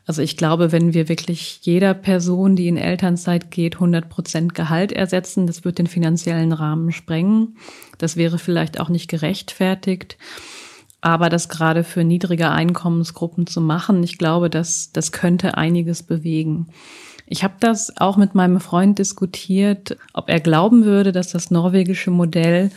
Also 0.05 0.21
ich 0.21 0.35
glaube, 0.35 0.71
wenn 0.71 0.93
wir 0.93 1.09
wirklich 1.09 1.59
jeder 1.61 1.93
Person, 1.93 2.55
die 2.55 2.67
in 2.67 2.77
Elternzeit 2.77 3.51
geht, 3.51 3.75
100 3.75 4.09
Prozent 4.09 4.55
Gehalt 4.55 4.91
ersetzen, 4.91 5.45
das 5.45 5.63
wird 5.63 5.77
den 5.77 5.87
finanziellen 5.87 6.53
Rahmen 6.53 6.91
sprengen. 6.91 7.57
Das 7.99 8.17
wäre 8.17 8.39
vielleicht 8.39 8.79
auch 8.79 8.89
nicht 8.89 9.09
gerechtfertigt. 9.09 10.17
Aber 11.01 11.29
das 11.29 11.49
gerade 11.49 11.83
für 11.83 12.03
niedrige 12.03 12.49
Einkommensgruppen 12.49 13.45
zu 13.45 13.61
machen, 13.61 14.01
ich 14.03 14.17
glaube, 14.17 14.49
das, 14.49 14.91
das 14.91 15.11
könnte 15.11 15.57
einiges 15.57 16.01
bewegen. 16.01 16.67
Ich 17.27 17.43
habe 17.43 17.55
das 17.59 17.97
auch 17.97 18.17
mit 18.17 18.35
meinem 18.35 18.59
Freund 18.59 18.99
diskutiert, 18.99 19.97
ob 20.13 20.29
er 20.29 20.39
glauben 20.39 20.85
würde, 20.85 21.11
dass 21.11 21.29
das 21.29 21.51
norwegische 21.51 22.11
Modell 22.11 22.71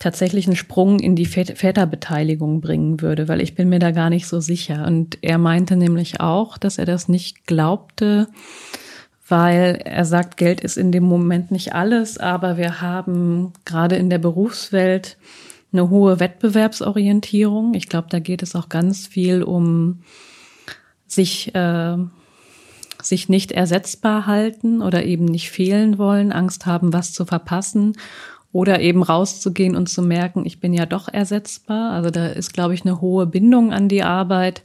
tatsächlich 0.00 0.46
einen 0.46 0.56
Sprung 0.56 0.98
in 0.98 1.14
die 1.14 1.26
Väterbeteiligung 1.26 2.62
bringen 2.62 3.02
würde, 3.02 3.28
weil 3.28 3.40
ich 3.42 3.54
bin 3.54 3.68
mir 3.68 3.78
da 3.78 3.90
gar 3.92 4.08
nicht 4.10 4.26
so 4.26 4.40
sicher. 4.40 4.86
Und 4.86 5.18
er 5.20 5.36
meinte 5.36 5.76
nämlich 5.76 6.20
auch, 6.20 6.56
dass 6.56 6.78
er 6.78 6.86
das 6.86 7.06
nicht 7.06 7.46
glaubte, 7.46 8.26
weil 9.28 9.82
er 9.84 10.06
sagt, 10.06 10.38
Geld 10.38 10.62
ist 10.62 10.78
in 10.78 10.90
dem 10.90 11.04
Moment 11.04 11.50
nicht 11.50 11.74
alles, 11.74 12.16
aber 12.16 12.56
wir 12.56 12.80
haben 12.80 13.52
gerade 13.66 13.96
in 13.96 14.08
der 14.08 14.18
Berufswelt 14.18 15.18
eine 15.70 15.90
hohe 15.90 16.18
Wettbewerbsorientierung. 16.18 17.74
Ich 17.74 17.88
glaube, 17.88 18.08
da 18.10 18.20
geht 18.20 18.42
es 18.42 18.56
auch 18.56 18.70
ganz 18.70 19.06
viel 19.06 19.42
um 19.42 20.00
sich, 21.06 21.54
äh, 21.54 21.96
sich 23.02 23.28
nicht 23.28 23.52
ersetzbar 23.52 24.26
halten 24.26 24.80
oder 24.80 25.04
eben 25.04 25.26
nicht 25.26 25.50
fehlen 25.50 25.98
wollen, 25.98 26.32
Angst 26.32 26.64
haben, 26.64 26.94
was 26.94 27.12
zu 27.12 27.26
verpassen 27.26 27.92
oder 28.52 28.80
eben 28.80 29.02
rauszugehen 29.02 29.76
und 29.76 29.88
zu 29.88 30.02
merken, 30.02 30.44
ich 30.44 30.60
bin 30.60 30.72
ja 30.72 30.86
doch 30.86 31.08
ersetzbar. 31.08 31.92
Also 31.92 32.10
da 32.10 32.26
ist, 32.26 32.52
glaube 32.52 32.74
ich, 32.74 32.82
eine 32.82 33.00
hohe 33.00 33.26
Bindung 33.26 33.72
an 33.72 33.88
die 33.88 34.02
Arbeit. 34.02 34.62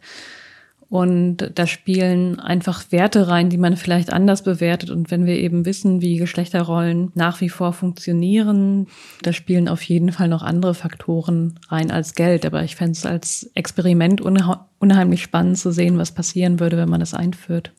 Und 0.88 1.52
da 1.56 1.66
spielen 1.66 2.40
einfach 2.40 2.92
Werte 2.92 3.28
rein, 3.28 3.50
die 3.50 3.58
man 3.58 3.76
vielleicht 3.76 4.14
anders 4.14 4.44
bewertet. 4.44 4.92
Und 4.92 5.10
wenn 5.12 5.26
wir 5.26 5.36
eben 5.36 5.66
wissen, 5.66 6.00
wie 6.02 6.18
Geschlechterrollen 6.18 7.12
nach 7.16 7.42
wie 7.42 7.50
vor 7.50 7.74
funktionieren, 7.74 8.88
da 9.24 9.34
spielen 9.34 9.68
auf 9.68 9.82
jeden 9.82 10.12
Fall 10.12 10.30
noch 10.30 10.44
andere 10.44 10.76
Faktoren 10.76 11.60
rein 11.70 11.92
als 11.92 12.14
Geld. 12.14 12.46
Aber 12.46 12.64
ich 12.64 12.76
fände 12.76 12.94
es 12.94 13.06
als 13.06 13.50
Experiment 13.56 14.22
unheimlich 14.22 15.24
spannend 15.24 15.58
zu 15.58 15.72
sehen, 15.72 15.98
was 15.98 16.12
passieren 16.12 16.60
würde, 16.60 16.78
wenn 16.78 16.90
man 16.90 17.00
das 17.00 17.16
einführt. 17.16 17.72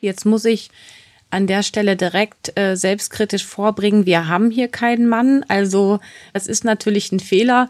Jetzt 0.00 0.26
muss 0.26 0.44
ich 0.44 0.70
an 1.34 1.46
der 1.46 1.62
Stelle 1.62 1.96
direkt 1.96 2.56
äh, 2.58 2.76
selbstkritisch 2.76 3.44
vorbringen, 3.44 4.06
wir 4.06 4.28
haben 4.28 4.50
hier 4.50 4.68
keinen 4.68 5.08
Mann. 5.08 5.44
Also 5.48 6.00
es 6.32 6.46
ist 6.46 6.64
natürlich 6.64 7.12
ein 7.12 7.20
Fehler, 7.20 7.68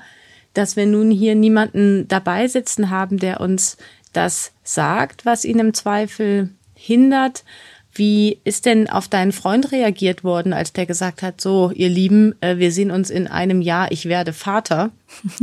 dass 0.52 0.76
wir 0.76 0.86
nun 0.86 1.10
hier 1.10 1.34
niemanden 1.34 2.06
dabei 2.06 2.46
sitzen 2.46 2.90
haben, 2.90 3.18
der 3.18 3.40
uns 3.40 3.76
das 4.12 4.52
sagt, 4.62 5.26
was 5.26 5.44
ihn 5.44 5.58
im 5.58 5.74
Zweifel 5.74 6.50
hindert. 6.74 7.44
Wie 7.92 8.40
ist 8.44 8.66
denn 8.66 8.88
auf 8.88 9.08
deinen 9.08 9.32
Freund 9.32 9.72
reagiert 9.72 10.24
worden, 10.24 10.52
als 10.52 10.72
der 10.72 10.86
gesagt 10.86 11.22
hat, 11.22 11.40
so, 11.40 11.70
ihr 11.74 11.88
Lieben, 11.88 12.34
äh, 12.40 12.58
wir 12.58 12.70
sehen 12.70 12.90
uns 12.90 13.08
in 13.08 13.26
einem 13.26 13.60
Jahr, 13.60 13.90
ich 13.92 14.06
werde 14.06 14.32
Vater? 14.32 14.90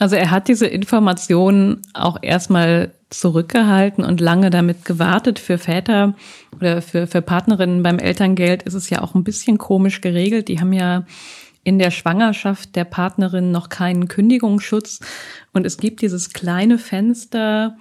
Also 0.00 0.14
er 0.14 0.30
hat 0.30 0.46
diese 0.46 0.66
Informationen 0.68 1.82
auch 1.92 2.18
erstmal 2.22 2.92
zurückgehalten 3.10 4.04
und 4.04 4.20
lange 4.20 4.50
damit 4.50 4.84
gewartet. 4.84 5.38
Für 5.38 5.58
Väter 5.58 6.14
oder 6.56 6.82
für, 6.82 7.06
für 7.06 7.22
Partnerinnen 7.22 7.82
beim 7.82 7.98
Elterngeld 7.98 8.62
ist 8.64 8.74
es 8.74 8.90
ja 8.90 9.02
auch 9.02 9.14
ein 9.14 9.24
bisschen 9.24 9.58
komisch 9.58 10.00
geregelt. 10.00 10.48
Die 10.48 10.60
haben 10.60 10.72
ja 10.72 11.04
in 11.64 11.78
der 11.78 11.90
Schwangerschaft 11.90 12.76
der 12.76 12.84
Partnerin 12.84 13.50
noch 13.50 13.68
keinen 13.68 14.08
Kündigungsschutz. 14.08 15.00
Und 15.52 15.66
es 15.66 15.76
gibt 15.76 16.02
dieses 16.02 16.32
kleine 16.32 16.78
Fenster, 16.78 17.76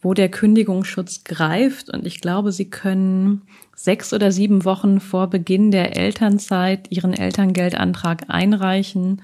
wo 0.00 0.14
der 0.14 0.28
Kündigungsschutz 0.28 1.24
greift. 1.24 1.90
Und 1.90 2.06
ich 2.06 2.20
glaube, 2.20 2.52
sie 2.52 2.70
können 2.70 3.42
sechs 3.74 4.12
oder 4.12 4.32
sieben 4.32 4.64
Wochen 4.64 5.00
vor 5.00 5.28
Beginn 5.28 5.70
der 5.70 5.96
Elternzeit 5.96 6.90
ihren 6.90 7.14
Elterngeldantrag 7.14 8.24
einreichen 8.28 9.22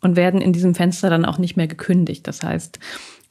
und 0.00 0.16
werden 0.16 0.40
in 0.40 0.52
diesem 0.52 0.74
Fenster 0.74 1.10
dann 1.10 1.24
auch 1.24 1.38
nicht 1.38 1.56
mehr 1.56 1.66
gekündigt. 1.66 2.26
Das 2.28 2.42
heißt, 2.42 2.78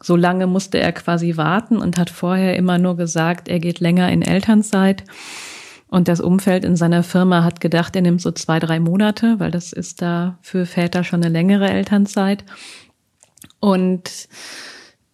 so 0.03 0.17
lange 0.17 0.47
musste 0.47 0.79
er 0.79 0.91
quasi 0.91 1.37
warten 1.37 1.77
und 1.77 1.97
hat 1.97 2.09
vorher 2.09 2.57
immer 2.57 2.77
nur 2.77 2.97
gesagt, 2.97 3.47
er 3.47 3.59
geht 3.59 3.79
länger 3.79 4.11
in 4.11 4.21
Elternzeit. 4.21 5.05
Und 5.87 6.09
das 6.09 6.19
Umfeld 6.19 6.65
in 6.65 6.75
seiner 6.75 7.03
Firma 7.03 7.43
hat 7.43 7.61
gedacht, 7.61 7.95
er 7.95 8.01
nimmt 8.01 8.21
so 8.21 8.31
zwei, 8.31 8.59
drei 8.59 8.79
Monate, 8.81 9.39
weil 9.39 9.49
das 9.49 9.71
ist 9.71 10.01
da 10.01 10.37
für 10.41 10.65
Väter 10.65 11.05
schon 11.05 11.23
eine 11.23 11.31
längere 11.31 11.69
Elternzeit. 11.69 12.43
Und 13.61 14.27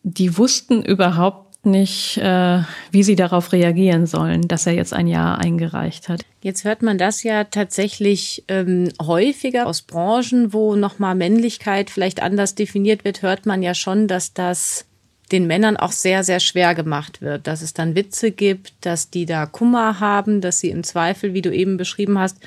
die 0.01 0.37
wussten 0.37 0.81
überhaupt 0.81 1.48
nicht, 1.63 2.17
äh, 2.17 2.61
wie 2.91 3.03
sie 3.03 3.15
darauf 3.15 3.51
reagieren 3.51 4.05
sollen, 4.05 4.47
dass 4.47 4.65
er 4.65 4.73
jetzt 4.73 4.93
ein 4.93 5.07
Jahr 5.07 5.39
eingereicht 5.39 6.07
hat. 6.07 6.25
Jetzt 6.41 6.63
hört 6.63 6.81
man 6.81 6.97
das 6.97 7.23
ja 7.23 7.43
tatsächlich 7.43 8.45
ähm, 8.47 8.89
häufiger 9.01 9.67
aus 9.67 9.81
Branchen, 9.81 10.53
wo 10.53 10.75
nochmal 10.75 11.15
Männlichkeit 11.15 11.89
vielleicht 11.89 12.21
anders 12.21 12.55
definiert 12.55 13.03
wird, 13.03 13.21
hört 13.21 13.45
man 13.45 13.61
ja 13.61 13.73
schon, 13.73 14.07
dass 14.07 14.33
das 14.33 14.85
den 15.31 15.47
Männern 15.47 15.77
auch 15.77 15.91
sehr, 15.91 16.23
sehr 16.23 16.39
schwer 16.39 16.73
gemacht 16.73 17.21
wird, 17.21 17.45
dass 17.45 17.61
es 17.61 17.73
dann 17.73 17.95
Witze 17.95 18.31
gibt, 18.31 18.73
dass 18.81 19.09
die 19.09 19.25
da 19.25 19.45
Kummer 19.45 19.99
haben, 19.99 20.41
dass 20.41 20.59
sie 20.59 20.69
im 20.69 20.83
Zweifel, 20.83 21.33
wie 21.33 21.41
du 21.41 21.53
eben 21.53 21.77
beschrieben 21.77 22.17
hast, 22.17 22.37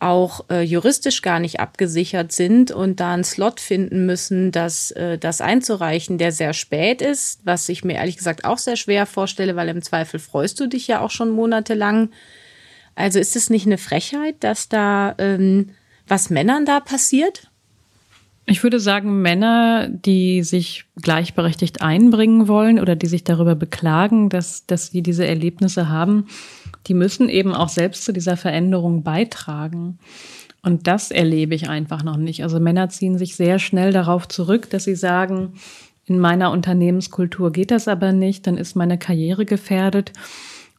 auch 0.00 0.44
äh, 0.48 0.62
juristisch 0.62 1.22
gar 1.22 1.40
nicht 1.40 1.60
abgesichert 1.60 2.30
sind 2.32 2.70
und 2.70 3.00
da 3.00 3.14
einen 3.14 3.24
Slot 3.24 3.58
finden 3.60 4.06
müssen, 4.06 4.52
das, 4.52 4.92
äh, 4.92 5.18
das 5.18 5.40
einzureichen, 5.40 6.18
der 6.18 6.30
sehr 6.30 6.52
spät 6.52 7.02
ist, 7.02 7.40
was 7.44 7.68
ich 7.68 7.84
mir 7.84 7.94
ehrlich 7.94 8.16
gesagt 8.16 8.44
auch 8.44 8.58
sehr 8.58 8.76
schwer 8.76 9.06
vorstelle, 9.06 9.56
weil 9.56 9.68
im 9.68 9.82
Zweifel 9.82 10.20
freust 10.20 10.60
du 10.60 10.68
dich 10.68 10.86
ja 10.86 11.00
auch 11.00 11.10
schon 11.10 11.30
monatelang. 11.30 12.10
Also 12.94 13.18
ist 13.18 13.36
es 13.36 13.50
nicht 13.50 13.66
eine 13.66 13.78
Frechheit, 13.78 14.36
dass 14.40 14.68
da 14.68 15.14
ähm, 15.18 15.70
was 16.06 16.30
Männern 16.30 16.64
da 16.64 16.80
passiert? 16.80 17.50
Ich 18.46 18.62
würde 18.62 18.80
sagen, 18.80 19.20
Männer, 19.20 19.88
die 19.88 20.42
sich 20.42 20.86
gleichberechtigt 21.02 21.82
einbringen 21.82 22.48
wollen 22.48 22.80
oder 22.80 22.96
die 22.96 23.06
sich 23.06 23.22
darüber 23.22 23.54
beklagen, 23.54 24.30
dass, 24.30 24.64
dass 24.64 24.86
sie 24.86 25.02
diese 25.02 25.26
Erlebnisse 25.26 25.90
haben, 25.90 26.28
die 26.88 26.94
müssen 26.94 27.28
eben 27.28 27.54
auch 27.54 27.68
selbst 27.68 28.04
zu 28.04 28.12
dieser 28.12 28.36
Veränderung 28.36 29.02
beitragen. 29.02 29.98
Und 30.62 30.86
das 30.86 31.10
erlebe 31.10 31.54
ich 31.54 31.68
einfach 31.68 32.02
noch 32.02 32.16
nicht. 32.16 32.42
Also 32.42 32.58
Männer 32.58 32.88
ziehen 32.88 33.18
sich 33.18 33.36
sehr 33.36 33.58
schnell 33.58 33.92
darauf 33.92 34.26
zurück, 34.26 34.70
dass 34.70 34.84
sie 34.84 34.96
sagen, 34.96 35.52
in 36.06 36.18
meiner 36.18 36.50
Unternehmenskultur 36.50 37.52
geht 37.52 37.70
das 37.70 37.86
aber 37.86 38.12
nicht, 38.12 38.46
dann 38.46 38.56
ist 38.56 38.74
meine 38.74 38.98
Karriere 38.98 39.44
gefährdet. 39.44 40.12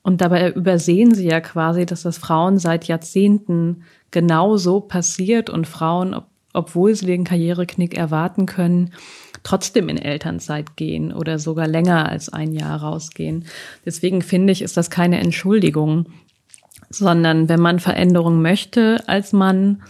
Und 0.01 0.21
dabei 0.21 0.51
übersehen 0.51 1.13
sie 1.13 1.27
ja 1.27 1.39
quasi, 1.39 1.85
dass 1.85 2.01
das 2.01 2.17
Frauen 2.17 2.57
seit 2.57 2.85
Jahrzehnten 2.85 3.83
genau 4.11 4.57
so 4.57 4.79
passiert 4.79 5.49
und 5.49 5.67
Frauen, 5.67 6.15
obwohl 6.53 6.95
sie 6.95 7.05
den 7.05 7.25
Karriereknick 7.25 7.95
erwarten 7.95 8.47
können, 8.47 8.91
trotzdem 9.43 9.89
in 9.89 9.97
Elternzeit 9.97 10.75
gehen 10.75 11.13
oder 11.13 11.39
sogar 11.39 11.67
länger 11.67 12.09
als 12.09 12.29
ein 12.29 12.53
Jahr 12.53 12.81
rausgehen. 12.81 13.45
Deswegen 13.85 14.21
finde 14.21 14.51
ich, 14.53 14.61
ist 14.61 14.77
das 14.77 14.89
keine 14.89 15.19
Entschuldigung, 15.19 16.07
sondern 16.89 17.49
wenn 17.49 17.59
man 17.59 17.79
Veränderung 17.79 18.41
möchte 18.41 19.03
als 19.07 19.33
Mann, 19.33 19.81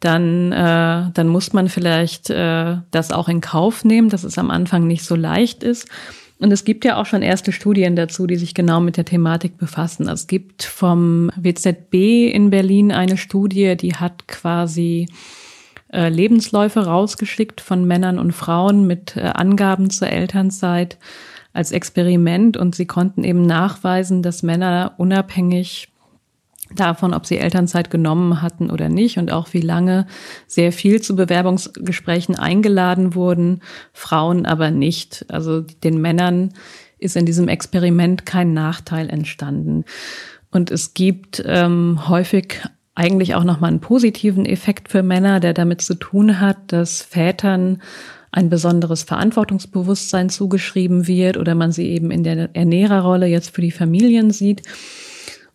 dann, 0.00 0.52
äh, 0.52 1.10
dann 1.12 1.28
muss 1.28 1.52
man 1.52 1.68
vielleicht 1.68 2.30
äh, 2.30 2.76
das 2.90 3.10
auch 3.10 3.28
in 3.28 3.40
Kauf 3.40 3.84
nehmen, 3.84 4.08
dass 4.08 4.24
es 4.24 4.38
am 4.38 4.50
Anfang 4.50 4.86
nicht 4.86 5.04
so 5.04 5.16
leicht 5.16 5.62
ist. 5.62 5.88
Und 6.38 6.52
es 6.52 6.64
gibt 6.64 6.84
ja 6.84 7.00
auch 7.00 7.06
schon 7.06 7.22
erste 7.22 7.50
Studien 7.50 7.96
dazu, 7.96 8.28
die 8.28 8.36
sich 8.36 8.54
genau 8.54 8.80
mit 8.80 8.96
der 8.96 9.04
Thematik 9.04 9.58
befassen. 9.58 10.08
Es 10.08 10.28
gibt 10.28 10.62
vom 10.62 11.30
WZB 11.36 12.32
in 12.32 12.50
Berlin 12.50 12.92
eine 12.92 13.16
Studie, 13.16 13.76
die 13.76 13.96
hat 13.96 14.28
quasi 14.28 15.08
äh, 15.92 16.08
Lebensläufe 16.08 16.86
rausgeschickt 16.86 17.60
von 17.60 17.84
Männern 17.86 18.18
und 18.18 18.32
Frauen 18.32 18.86
mit 18.86 19.16
äh, 19.16 19.20
Angaben 19.20 19.90
zur 19.90 20.08
Elternzeit 20.08 20.98
als 21.52 21.72
Experiment 21.72 22.56
und 22.56 22.74
sie 22.74 22.86
konnten 22.86 23.24
eben 23.24 23.42
nachweisen, 23.42 24.22
dass 24.22 24.42
Männer 24.42 24.94
unabhängig 24.98 25.88
davon, 26.74 27.14
ob 27.14 27.26
sie 27.26 27.38
Elternzeit 27.38 27.90
genommen 27.90 28.42
hatten 28.42 28.70
oder 28.70 28.88
nicht 28.88 29.18
und 29.18 29.32
auch 29.32 29.52
wie 29.52 29.60
lange 29.60 30.06
sehr 30.46 30.72
viel 30.72 31.00
zu 31.00 31.16
Bewerbungsgesprächen 31.16 32.36
eingeladen 32.36 33.14
wurden, 33.14 33.62
Frauen 33.92 34.46
aber 34.46 34.70
nicht. 34.70 35.24
Also 35.28 35.62
den 35.62 36.00
Männern 36.00 36.52
ist 36.98 37.16
in 37.16 37.26
diesem 37.26 37.48
Experiment 37.48 38.26
kein 38.26 38.52
Nachteil 38.52 39.08
entstanden. 39.08 39.84
Und 40.50 40.70
es 40.70 40.94
gibt 40.94 41.42
ähm, 41.46 42.08
häufig 42.08 42.60
eigentlich 42.98 43.36
auch 43.36 43.44
nochmal 43.44 43.70
einen 43.70 43.80
positiven 43.80 44.44
Effekt 44.44 44.88
für 44.88 45.04
Männer, 45.04 45.38
der 45.38 45.54
damit 45.54 45.80
zu 45.80 45.94
tun 45.94 46.40
hat, 46.40 46.56
dass 46.66 47.00
Vätern 47.00 47.80
ein 48.32 48.50
besonderes 48.50 49.04
Verantwortungsbewusstsein 49.04 50.28
zugeschrieben 50.28 51.06
wird 51.06 51.36
oder 51.36 51.54
man 51.54 51.70
sie 51.70 51.88
eben 51.88 52.10
in 52.10 52.24
der 52.24 52.50
Ernährerrolle 52.54 53.26
jetzt 53.26 53.54
für 53.54 53.60
die 53.60 53.70
Familien 53.70 54.32
sieht. 54.32 54.62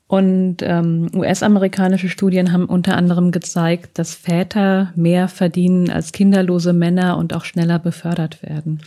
Und 0.07 0.57
ähm, 0.61 1.09
US-amerikanische 1.15 2.09
Studien 2.09 2.51
haben 2.51 2.65
unter 2.65 2.97
anderem 2.97 3.31
gezeigt, 3.31 3.97
dass 3.97 4.13
Väter 4.13 4.91
mehr 4.95 5.27
verdienen 5.27 5.89
als 5.89 6.11
kinderlose 6.11 6.73
Männer 6.73 7.17
und 7.17 7.33
auch 7.33 7.45
schneller 7.45 7.79
befördert 7.79 8.43
werden. 8.43 8.81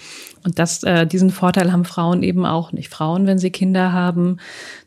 Und 0.44 0.58
das, 0.58 0.84
äh, 0.84 1.06
diesen 1.06 1.30
Vorteil 1.30 1.72
haben 1.72 1.86
Frauen 1.86 2.22
eben 2.22 2.44
auch 2.46 2.70
nicht. 2.70 2.90
Frauen, 2.90 3.26
wenn 3.26 3.38
sie 3.38 3.50
Kinder 3.50 3.92
haben, 3.92 4.36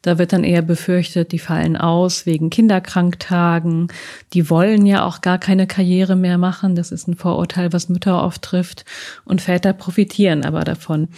da 0.04 0.18
wird 0.18 0.32
dann 0.32 0.46
eher 0.46 0.62
befürchtet, 0.62 1.32
die 1.34 1.40
fallen 1.40 1.76
aus 1.76 2.26
wegen 2.26 2.50
Kinderkranktagen. 2.50 3.88
Die 4.34 4.50
wollen 4.50 4.86
ja 4.86 5.04
auch 5.06 5.22
gar 5.22 5.40
keine 5.40 5.68
Karriere 5.68 6.16
mehr 6.16 6.38
machen. 6.38 6.76
Das 6.76 6.94
ist 6.94 7.08
ein 7.08 7.16
Vorurteil, 7.16 7.74
was 7.74 7.90
Mütter 7.90 8.24
oft 8.24 8.44
trifft. 8.44 8.86
Und 9.26 9.42
Väter 9.42 9.74
profitieren 9.74 10.46
aber 10.46 10.64
davon. 10.64 11.10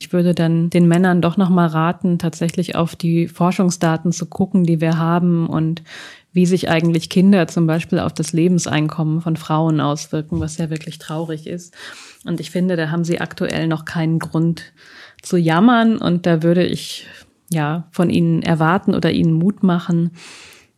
Ich 0.00 0.12
würde 0.12 0.34
dann 0.34 0.70
den 0.70 0.86
Männern 0.86 1.20
doch 1.20 1.36
noch 1.36 1.48
mal 1.48 1.66
raten, 1.66 2.18
tatsächlich 2.18 2.76
auf 2.76 2.94
die 2.94 3.26
Forschungsdaten 3.26 4.12
zu 4.12 4.26
gucken, 4.26 4.64
die 4.64 4.80
wir 4.80 4.98
haben 4.98 5.48
und 5.48 5.82
wie 6.32 6.46
sich 6.46 6.68
eigentlich 6.68 7.10
Kinder 7.10 7.48
zum 7.48 7.66
Beispiel 7.66 7.98
auf 7.98 8.12
das 8.12 8.32
Lebenseinkommen 8.32 9.20
von 9.20 9.36
Frauen 9.36 9.80
auswirken, 9.80 10.38
was 10.38 10.56
ja 10.58 10.70
wirklich 10.70 10.98
traurig 10.98 11.46
ist. 11.46 11.74
Und 12.24 12.38
ich 12.38 12.50
finde, 12.50 12.76
da 12.76 12.90
haben 12.90 13.04
sie 13.04 13.20
aktuell 13.20 13.66
noch 13.66 13.84
keinen 13.84 14.20
Grund 14.20 14.72
zu 15.22 15.36
jammern 15.36 15.98
und 15.98 16.26
da 16.26 16.44
würde 16.44 16.64
ich 16.64 17.06
ja 17.50 17.88
von 17.90 18.10
ihnen 18.10 18.42
erwarten 18.42 18.94
oder 18.94 19.10
ihnen 19.10 19.32
Mut 19.32 19.62
machen, 19.62 20.12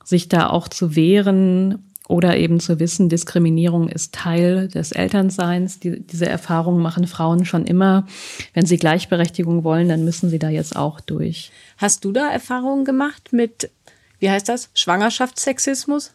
sich 0.02 0.28
da 0.28 0.48
auch 0.48 0.68
zu 0.68 0.96
wehren 0.96 1.89
oder 2.10 2.36
eben 2.36 2.58
zu 2.58 2.80
wissen, 2.80 3.08
Diskriminierung 3.08 3.88
ist 3.88 4.12
Teil 4.12 4.66
des 4.68 4.90
Elternseins. 4.90 5.78
Die, 5.78 6.00
diese 6.00 6.26
Erfahrungen 6.26 6.82
machen 6.82 7.06
Frauen 7.06 7.44
schon 7.44 7.64
immer. 7.64 8.06
Wenn 8.52 8.66
sie 8.66 8.78
Gleichberechtigung 8.78 9.62
wollen, 9.62 9.88
dann 9.88 10.04
müssen 10.04 10.28
sie 10.28 10.40
da 10.40 10.48
jetzt 10.48 10.74
auch 10.74 11.00
durch. 11.00 11.52
Hast 11.78 12.04
du 12.04 12.10
da 12.10 12.28
Erfahrungen 12.28 12.84
gemacht 12.84 13.32
mit, 13.32 13.70
wie 14.18 14.28
heißt 14.28 14.48
das, 14.48 14.70
Schwangerschaftssexismus? 14.74 16.12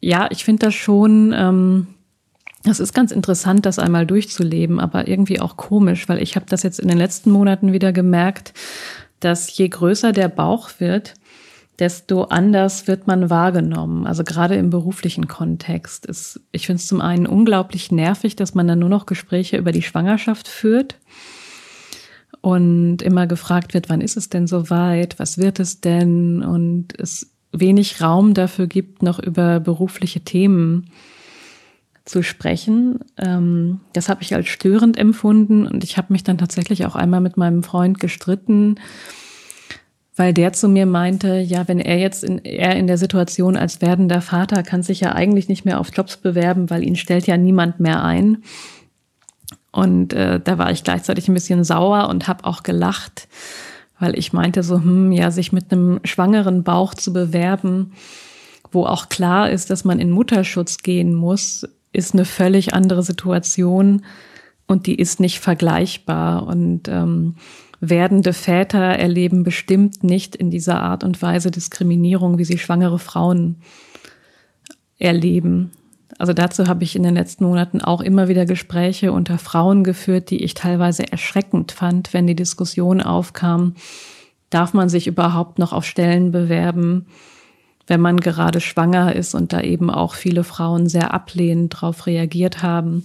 Ja, 0.00 0.28
ich 0.30 0.44
finde 0.44 0.66
das 0.66 0.74
schon. 0.74 1.34
Ähm, 1.36 1.88
das 2.62 2.78
ist 2.78 2.92
ganz 2.92 3.10
interessant, 3.10 3.66
das 3.66 3.80
einmal 3.80 4.06
durchzuleben, 4.06 4.78
aber 4.78 5.08
irgendwie 5.08 5.40
auch 5.40 5.56
komisch, 5.56 6.08
weil 6.08 6.22
ich 6.22 6.36
habe 6.36 6.46
das 6.48 6.62
jetzt 6.62 6.78
in 6.78 6.86
den 6.86 6.98
letzten 6.98 7.32
Monaten 7.32 7.72
wieder 7.72 7.92
gemerkt, 7.92 8.54
dass 9.18 9.56
je 9.56 9.68
größer 9.68 10.12
der 10.12 10.28
Bauch 10.28 10.70
wird, 10.78 11.14
desto 11.78 12.24
anders 12.24 12.86
wird 12.86 13.06
man 13.06 13.30
wahrgenommen. 13.30 14.06
Also 14.06 14.24
gerade 14.24 14.56
im 14.56 14.70
beruflichen 14.70 15.26
Kontext 15.26 16.06
ist, 16.06 16.40
ich 16.52 16.66
finde 16.66 16.80
es 16.80 16.86
zum 16.86 17.00
einen 17.00 17.26
unglaublich 17.26 17.90
nervig, 17.90 18.36
dass 18.36 18.54
man 18.54 18.68
dann 18.68 18.78
nur 18.78 18.88
noch 18.88 19.06
Gespräche 19.06 19.56
über 19.56 19.72
die 19.72 19.82
Schwangerschaft 19.82 20.48
führt 20.48 20.98
und 22.40 23.02
immer 23.02 23.26
gefragt 23.26 23.72
wird, 23.72 23.88
wann 23.88 24.00
ist 24.00 24.16
es 24.16 24.28
denn 24.28 24.46
soweit, 24.46 25.18
was 25.18 25.38
wird 25.38 25.60
es 25.60 25.80
denn? 25.80 26.42
Und 26.42 26.98
es 26.98 27.32
wenig 27.52 28.00
Raum 28.00 28.34
dafür 28.34 28.66
gibt, 28.66 29.02
noch 29.02 29.18
über 29.18 29.60
berufliche 29.60 30.20
Themen 30.20 30.90
zu 32.04 32.22
sprechen. 32.22 33.00
Ähm, 33.16 33.80
das 33.92 34.08
habe 34.08 34.22
ich 34.22 34.34
als 34.34 34.48
störend 34.48 34.98
empfunden 34.98 35.66
und 35.66 35.84
ich 35.84 35.96
habe 35.96 36.12
mich 36.12 36.24
dann 36.24 36.38
tatsächlich 36.38 36.84
auch 36.84 36.96
einmal 36.96 37.20
mit 37.20 37.36
meinem 37.36 37.62
Freund 37.62 38.00
gestritten, 38.00 38.76
weil 40.14 40.34
der 40.34 40.52
zu 40.52 40.68
mir 40.68 40.86
meinte, 40.86 41.38
ja, 41.38 41.66
wenn 41.68 41.80
er 41.80 41.98
jetzt 41.98 42.22
in, 42.22 42.38
er 42.44 42.76
in 42.76 42.86
der 42.86 42.98
Situation 42.98 43.56
als 43.56 43.80
werdender 43.80 44.20
Vater 44.20 44.62
kann 44.62 44.82
sich 44.82 45.00
ja 45.00 45.12
eigentlich 45.12 45.48
nicht 45.48 45.64
mehr 45.64 45.80
auf 45.80 45.90
Jobs 45.94 46.18
bewerben, 46.18 46.68
weil 46.68 46.82
ihn 46.82 46.96
stellt 46.96 47.26
ja 47.26 47.36
niemand 47.36 47.80
mehr 47.80 48.04
ein. 48.04 48.42
Und 49.70 50.12
äh, 50.12 50.38
da 50.38 50.58
war 50.58 50.70
ich 50.70 50.84
gleichzeitig 50.84 51.28
ein 51.28 51.34
bisschen 51.34 51.64
sauer 51.64 52.08
und 52.10 52.28
habe 52.28 52.44
auch 52.44 52.62
gelacht, 52.62 53.26
weil 53.98 54.18
ich 54.18 54.34
meinte 54.34 54.62
so, 54.62 54.76
hm, 54.76 55.12
ja, 55.12 55.30
sich 55.30 55.50
mit 55.50 55.72
einem 55.72 56.00
schwangeren 56.04 56.62
Bauch 56.62 56.92
zu 56.92 57.14
bewerben, 57.14 57.92
wo 58.70 58.84
auch 58.84 59.08
klar 59.08 59.48
ist, 59.48 59.70
dass 59.70 59.84
man 59.84 59.98
in 59.98 60.10
Mutterschutz 60.10 60.78
gehen 60.78 61.14
muss, 61.14 61.66
ist 61.92 62.12
eine 62.12 62.26
völlig 62.26 62.74
andere 62.74 63.02
Situation 63.02 64.04
und 64.66 64.86
die 64.86 64.94
ist 64.94 65.20
nicht 65.20 65.40
vergleichbar. 65.40 66.46
Und 66.46 66.88
ähm, 66.88 67.36
werdende 67.82 68.32
Väter 68.32 68.78
erleben 68.78 69.42
bestimmt 69.42 70.04
nicht 70.04 70.36
in 70.36 70.50
dieser 70.50 70.80
Art 70.80 71.02
und 71.02 71.20
Weise 71.20 71.50
Diskriminierung, 71.50 72.38
wie 72.38 72.44
sie 72.44 72.56
schwangere 72.56 73.00
Frauen 73.00 73.56
erleben. 75.00 75.72
Also 76.16 76.32
dazu 76.32 76.68
habe 76.68 76.84
ich 76.84 76.94
in 76.94 77.02
den 77.02 77.16
letzten 77.16 77.44
Monaten 77.44 77.80
auch 77.80 78.00
immer 78.00 78.28
wieder 78.28 78.46
Gespräche 78.46 79.10
unter 79.10 79.36
Frauen 79.36 79.82
geführt, 79.82 80.30
die 80.30 80.44
ich 80.44 80.54
teilweise 80.54 81.10
erschreckend 81.10 81.72
fand, 81.72 82.14
wenn 82.14 82.28
die 82.28 82.36
Diskussion 82.36 83.00
aufkam, 83.00 83.74
darf 84.48 84.74
man 84.74 84.88
sich 84.88 85.08
überhaupt 85.08 85.58
noch 85.58 85.72
auf 85.72 85.84
Stellen 85.84 86.30
bewerben, 86.30 87.06
wenn 87.88 88.00
man 88.00 88.18
gerade 88.18 88.60
schwanger 88.60 89.16
ist 89.16 89.34
und 89.34 89.52
da 89.52 89.60
eben 89.60 89.90
auch 89.90 90.14
viele 90.14 90.44
Frauen 90.44 90.88
sehr 90.88 91.12
ablehnend 91.12 91.74
darauf 91.74 92.06
reagiert 92.06 92.62
haben 92.62 93.02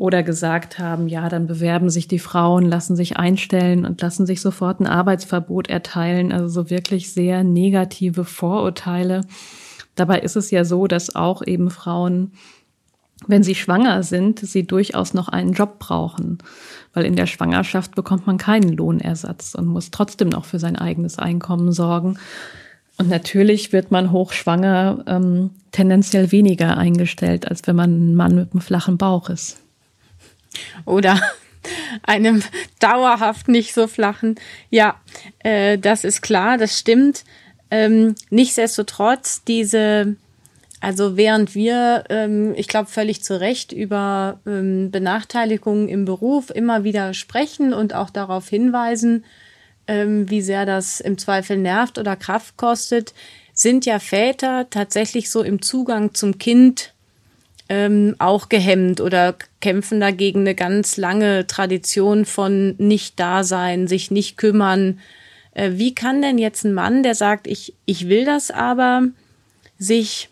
oder 0.00 0.22
gesagt 0.22 0.78
haben, 0.78 1.08
ja, 1.08 1.28
dann 1.28 1.46
bewerben 1.46 1.90
sich 1.90 2.08
die 2.08 2.18
Frauen, 2.18 2.64
lassen 2.64 2.96
sich 2.96 3.18
einstellen 3.18 3.84
und 3.84 4.00
lassen 4.00 4.24
sich 4.24 4.40
sofort 4.40 4.80
ein 4.80 4.86
Arbeitsverbot 4.86 5.68
erteilen. 5.68 6.32
Also 6.32 6.48
so 6.48 6.70
wirklich 6.70 7.12
sehr 7.12 7.44
negative 7.44 8.24
Vorurteile. 8.24 9.20
Dabei 9.96 10.20
ist 10.20 10.36
es 10.36 10.50
ja 10.50 10.64
so, 10.64 10.86
dass 10.86 11.14
auch 11.14 11.46
eben 11.46 11.68
Frauen, 11.68 12.32
wenn 13.26 13.42
sie 13.42 13.54
schwanger 13.54 14.02
sind, 14.02 14.38
sie 14.38 14.66
durchaus 14.66 15.12
noch 15.12 15.28
einen 15.28 15.52
Job 15.52 15.78
brauchen. 15.78 16.38
Weil 16.94 17.04
in 17.04 17.14
der 17.14 17.26
Schwangerschaft 17.26 17.94
bekommt 17.94 18.26
man 18.26 18.38
keinen 18.38 18.72
Lohnersatz 18.72 19.54
und 19.54 19.66
muss 19.66 19.90
trotzdem 19.90 20.30
noch 20.30 20.46
für 20.46 20.58
sein 20.58 20.76
eigenes 20.76 21.18
Einkommen 21.18 21.72
sorgen. 21.72 22.18
Und 22.96 23.10
natürlich 23.10 23.74
wird 23.74 23.90
man 23.90 24.12
hochschwanger 24.12 25.04
ähm, 25.06 25.50
tendenziell 25.72 26.32
weniger 26.32 26.78
eingestellt, 26.78 27.46
als 27.46 27.66
wenn 27.66 27.76
man 27.76 27.90
ein 27.90 28.14
Mann 28.14 28.34
mit 28.34 28.52
einem 28.52 28.62
flachen 28.62 28.96
Bauch 28.96 29.28
ist. 29.28 29.58
Oder 30.84 31.20
einem 32.02 32.42
dauerhaft 32.78 33.48
nicht 33.48 33.74
so 33.74 33.86
flachen. 33.86 34.36
Ja, 34.70 35.00
äh, 35.40 35.78
das 35.78 36.04
ist 36.04 36.22
klar, 36.22 36.58
das 36.58 36.78
stimmt. 36.78 37.24
Ähm, 37.70 38.14
nichtsdestotrotz, 38.30 39.44
diese, 39.44 40.16
also 40.80 41.16
während 41.16 41.54
wir, 41.54 42.04
ähm, 42.08 42.54
ich 42.56 42.68
glaube, 42.68 42.90
völlig 42.90 43.22
zu 43.22 43.40
Recht 43.40 43.72
über 43.72 44.40
ähm, 44.46 44.90
Benachteiligungen 44.90 45.88
im 45.88 46.04
Beruf 46.04 46.50
immer 46.50 46.84
wieder 46.84 47.14
sprechen 47.14 47.72
und 47.72 47.94
auch 47.94 48.10
darauf 48.10 48.48
hinweisen, 48.48 49.24
ähm, 49.86 50.28
wie 50.30 50.42
sehr 50.42 50.66
das 50.66 51.00
im 51.00 51.18
Zweifel 51.18 51.56
nervt 51.56 51.98
oder 51.98 52.16
Kraft 52.16 52.56
kostet, 52.56 53.14
sind 53.52 53.86
ja 53.86 53.98
Väter 53.98 54.68
tatsächlich 54.70 55.30
so 55.30 55.42
im 55.42 55.62
Zugang 55.62 56.14
zum 56.14 56.38
Kind 56.38 56.94
ähm, 57.70 58.16
auch 58.18 58.48
gehemmt 58.48 59.00
oder 59.00 59.36
kämpfen 59.60 60.00
dagegen 60.00 60.40
eine 60.40 60.56
ganz 60.56 60.96
lange 60.96 61.46
Tradition 61.46 62.24
von 62.24 62.74
Nicht-Dasein, 62.78 63.86
sich 63.86 64.10
nicht 64.10 64.36
kümmern. 64.36 64.98
Äh, 65.54 65.70
wie 65.74 65.94
kann 65.94 66.20
denn 66.20 66.36
jetzt 66.36 66.64
ein 66.64 66.74
Mann, 66.74 67.04
der 67.04 67.14
sagt, 67.14 67.46
ich, 67.46 67.74
ich 67.86 68.08
will 68.08 68.24
das 68.24 68.50
aber, 68.50 69.04
sich 69.78 70.30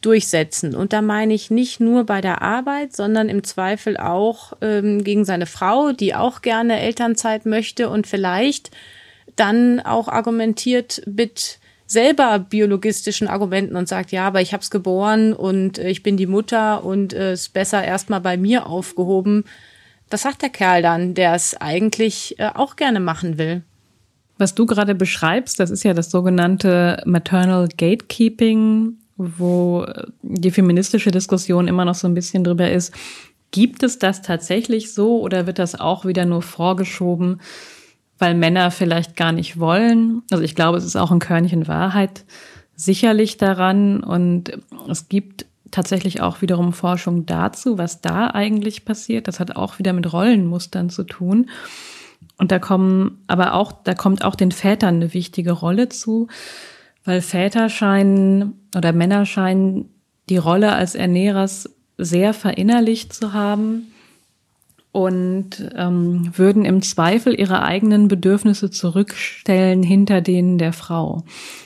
durchsetzen. 0.00 0.74
Und 0.74 0.92
da 0.92 1.00
meine 1.00 1.32
ich 1.32 1.50
nicht 1.50 1.78
nur 1.78 2.04
bei 2.04 2.20
der 2.20 2.42
Arbeit, 2.42 2.94
sondern 2.94 3.28
im 3.28 3.44
Zweifel 3.44 3.96
auch 3.96 4.52
ähm, 4.60 5.04
gegen 5.04 5.24
seine 5.24 5.46
Frau, 5.46 5.92
die 5.92 6.14
auch 6.16 6.42
gerne 6.42 6.80
Elternzeit 6.80 7.46
möchte 7.46 7.88
und 7.88 8.08
vielleicht 8.08 8.72
dann 9.36 9.78
auch 9.78 10.08
argumentiert 10.08 11.02
mit 11.06 11.58
selber 11.88 12.38
biologistischen 12.38 13.26
Argumenten 13.26 13.74
und 13.74 13.88
sagt, 13.88 14.12
ja, 14.12 14.28
aber 14.28 14.40
ich 14.40 14.52
habe 14.52 14.62
es 14.62 14.70
geboren 14.70 15.32
und 15.32 15.78
äh, 15.78 15.88
ich 15.90 16.04
bin 16.04 16.16
die 16.16 16.26
Mutter 16.26 16.84
und 16.84 17.12
es 17.12 17.18
äh, 17.18 17.32
ist 17.32 17.52
besser 17.52 17.82
erstmal 17.82 18.20
bei 18.20 18.36
mir 18.36 18.66
aufgehoben. 18.66 19.44
Was 20.10 20.22
sagt 20.22 20.42
der 20.42 20.50
Kerl 20.50 20.82
dann, 20.82 21.14
der 21.14 21.34
es 21.34 21.60
eigentlich 21.60 22.38
äh, 22.38 22.50
auch 22.54 22.76
gerne 22.76 23.00
machen 23.00 23.38
will? 23.38 23.62
Was 24.36 24.54
du 24.54 24.66
gerade 24.66 24.94
beschreibst, 24.94 25.58
das 25.58 25.70
ist 25.70 25.82
ja 25.82 25.94
das 25.94 26.12
sogenannte 26.12 27.02
Maternal 27.04 27.68
Gatekeeping 27.76 28.98
wo 29.18 29.84
die 30.22 30.52
feministische 30.52 31.10
Diskussion 31.10 31.68
immer 31.68 31.84
noch 31.84 31.96
so 31.96 32.06
ein 32.06 32.14
bisschen 32.14 32.44
drüber 32.44 32.70
ist, 32.70 32.94
gibt 33.50 33.82
es 33.82 33.98
das 33.98 34.22
tatsächlich 34.22 34.94
so 34.94 35.20
oder 35.20 35.46
wird 35.46 35.58
das 35.58 35.78
auch 35.78 36.04
wieder 36.04 36.24
nur 36.24 36.42
vorgeschoben, 36.42 37.40
weil 38.18 38.34
Männer 38.34 38.70
vielleicht 38.70 39.16
gar 39.16 39.32
nicht 39.32 39.58
wollen? 39.58 40.22
Also 40.30 40.42
ich 40.42 40.54
glaube, 40.54 40.78
es 40.78 40.84
ist 40.84 40.96
auch 40.96 41.10
ein 41.10 41.20
Körnchen 41.20 41.68
Wahrheit 41.68 42.24
sicherlich 42.74 43.36
daran 43.36 44.02
und 44.04 44.52
es 44.88 45.08
gibt 45.08 45.46
tatsächlich 45.70 46.20
auch 46.20 46.40
wiederum 46.40 46.72
Forschung 46.72 47.26
dazu, 47.26 47.76
was 47.76 48.00
da 48.00 48.28
eigentlich 48.28 48.84
passiert. 48.84 49.28
Das 49.28 49.40
hat 49.40 49.56
auch 49.56 49.78
wieder 49.78 49.92
mit 49.92 50.12
Rollenmustern 50.12 50.88
zu 50.88 51.04
tun. 51.04 51.50
Und 52.38 52.52
da 52.52 52.58
kommen 52.58 53.22
aber 53.26 53.54
auch, 53.54 53.72
da 53.72 53.94
kommt 53.94 54.24
auch 54.24 54.36
den 54.36 54.52
Vätern 54.52 54.96
eine 54.96 55.12
wichtige 55.12 55.52
Rolle 55.52 55.88
zu, 55.88 56.28
weil 57.04 57.20
Väter 57.20 57.68
scheinen 57.68 58.60
oder 58.76 58.92
Männer 58.92 59.26
scheinen 59.26 59.90
die 60.28 60.36
Rolle 60.36 60.72
als 60.72 60.94
Ernährers 60.94 61.68
sehr 61.96 62.32
verinnerlicht 62.32 63.12
zu 63.12 63.32
haben 63.32 63.88
und 64.92 65.70
ähm, 65.76 66.32
würden 66.36 66.64
im 66.64 66.82
Zweifel 66.82 67.38
ihre 67.38 67.62
eigenen 67.62 68.08
Bedürfnisse 68.08 68.70
zurückstellen 68.70 69.82
hinter 69.82 70.20
denen 70.20 70.58
der 70.58 70.72
Frau. 70.72 71.24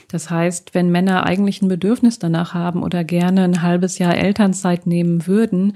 Das 0.09 0.29
heißt, 0.29 0.73
wenn 0.73 0.91
Männer 0.91 1.25
eigentlich 1.25 1.61
ein 1.61 1.69
Bedürfnis 1.69 2.19
danach 2.19 2.53
haben 2.53 2.83
oder 2.83 3.03
gerne 3.03 3.43
ein 3.43 3.61
halbes 3.61 3.97
Jahr 3.97 4.15
Elternzeit 4.15 4.85
nehmen 4.87 5.25
würden, 5.25 5.73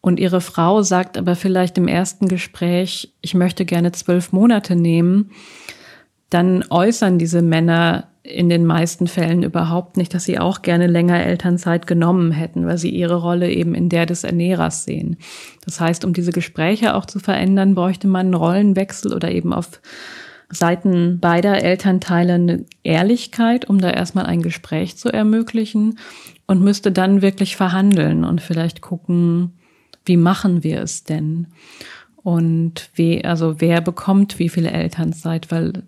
und 0.00 0.20
ihre 0.20 0.40
Frau 0.40 0.82
sagt 0.82 1.18
aber 1.18 1.34
vielleicht 1.34 1.76
im 1.76 1.88
ersten 1.88 2.28
Gespräch, 2.28 3.12
ich 3.20 3.34
möchte 3.34 3.64
gerne 3.64 3.92
zwölf 3.92 4.32
Monate 4.32 4.76
nehmen, 4.76 5.32
dann 6.30 6.64
äußern 6.70 7.18
diese 7.18 7.42
Männer 7.42 8.08
in 8.28 8.48
den 8.48 8.66
meisten 8.66 9.06
Fällen 9.06 9.42
überhaupt 9.42 9.96
nicht, 9.96 10.12
dass 10.12 10.24
sie 10.24 10.38
auch 10.38 10.62
gerne 10.62 10.86
länger 10.86 11.24
Elternzeit 11.24 11.86
genommen 11.86 12.30
hätten, 12.30 12.66
weil 12.66 12.78
sie 12.78 12.90
ihre 12.90 13.16
Rolle 13.16 13.50
eben 13.50 13.74
in 13.74 13.88
der 13.88 14.06
des 14.06 14.24
Ernährers 14.24 14.84
sehen. 14.84 15.16
Das 15.64 15.80
heißt, 15.80 16.04
um 16.04 16.12
diese 16.12 16.32
Gespräche 16.32 16.94
auch 16.94 17.06
zu 17.06 17.18
verändern, 17.18 17.74
bräuchte 17.74 18.06
man 18.06 18.26
einen 18.26 18.34
Rollenwechsel 18.34 19.14
oder 19.14 19.30
eben 19.30 19.52
auf 19.52 19.80
Seiten 20.50 21.20
beider 21.20 21.62
Elternteile 21.62 22.34
eine 22.34 22.64
Ehrlichkeit, 22.82 23.68
um 23.68 23.80
da 23.80 23.90
erstmal 23.90 24.26
ein 24.26 24.42
Gespräch 24.42 24.96
zu 24.96 25.10
ermöglichen 25.10 25.98
und 26.46 26.62
müsste 26.62 26.92
dann 26.92 27.22
wirklich 27.22 27.56
verhandeln 27.56 28.24
und 28.24 28.40
vielleicht 28.40 28.80
gucken, 28.80 29.52
wie 30.04 30.16
machen 30.16 30.64
wir 30.64 30.80
es 30.80 31.04
denn? 31.04 31.48
Und 32.16 32.90
wie, 32.94 33.24
also 33.24 33.60
wer 33.60 33.80
bekommt 33.80 34.38
wie 34.38 34.48
viele 34.48 34.70
Elternzeit, 34.70 35.50
weil 35.50 35.84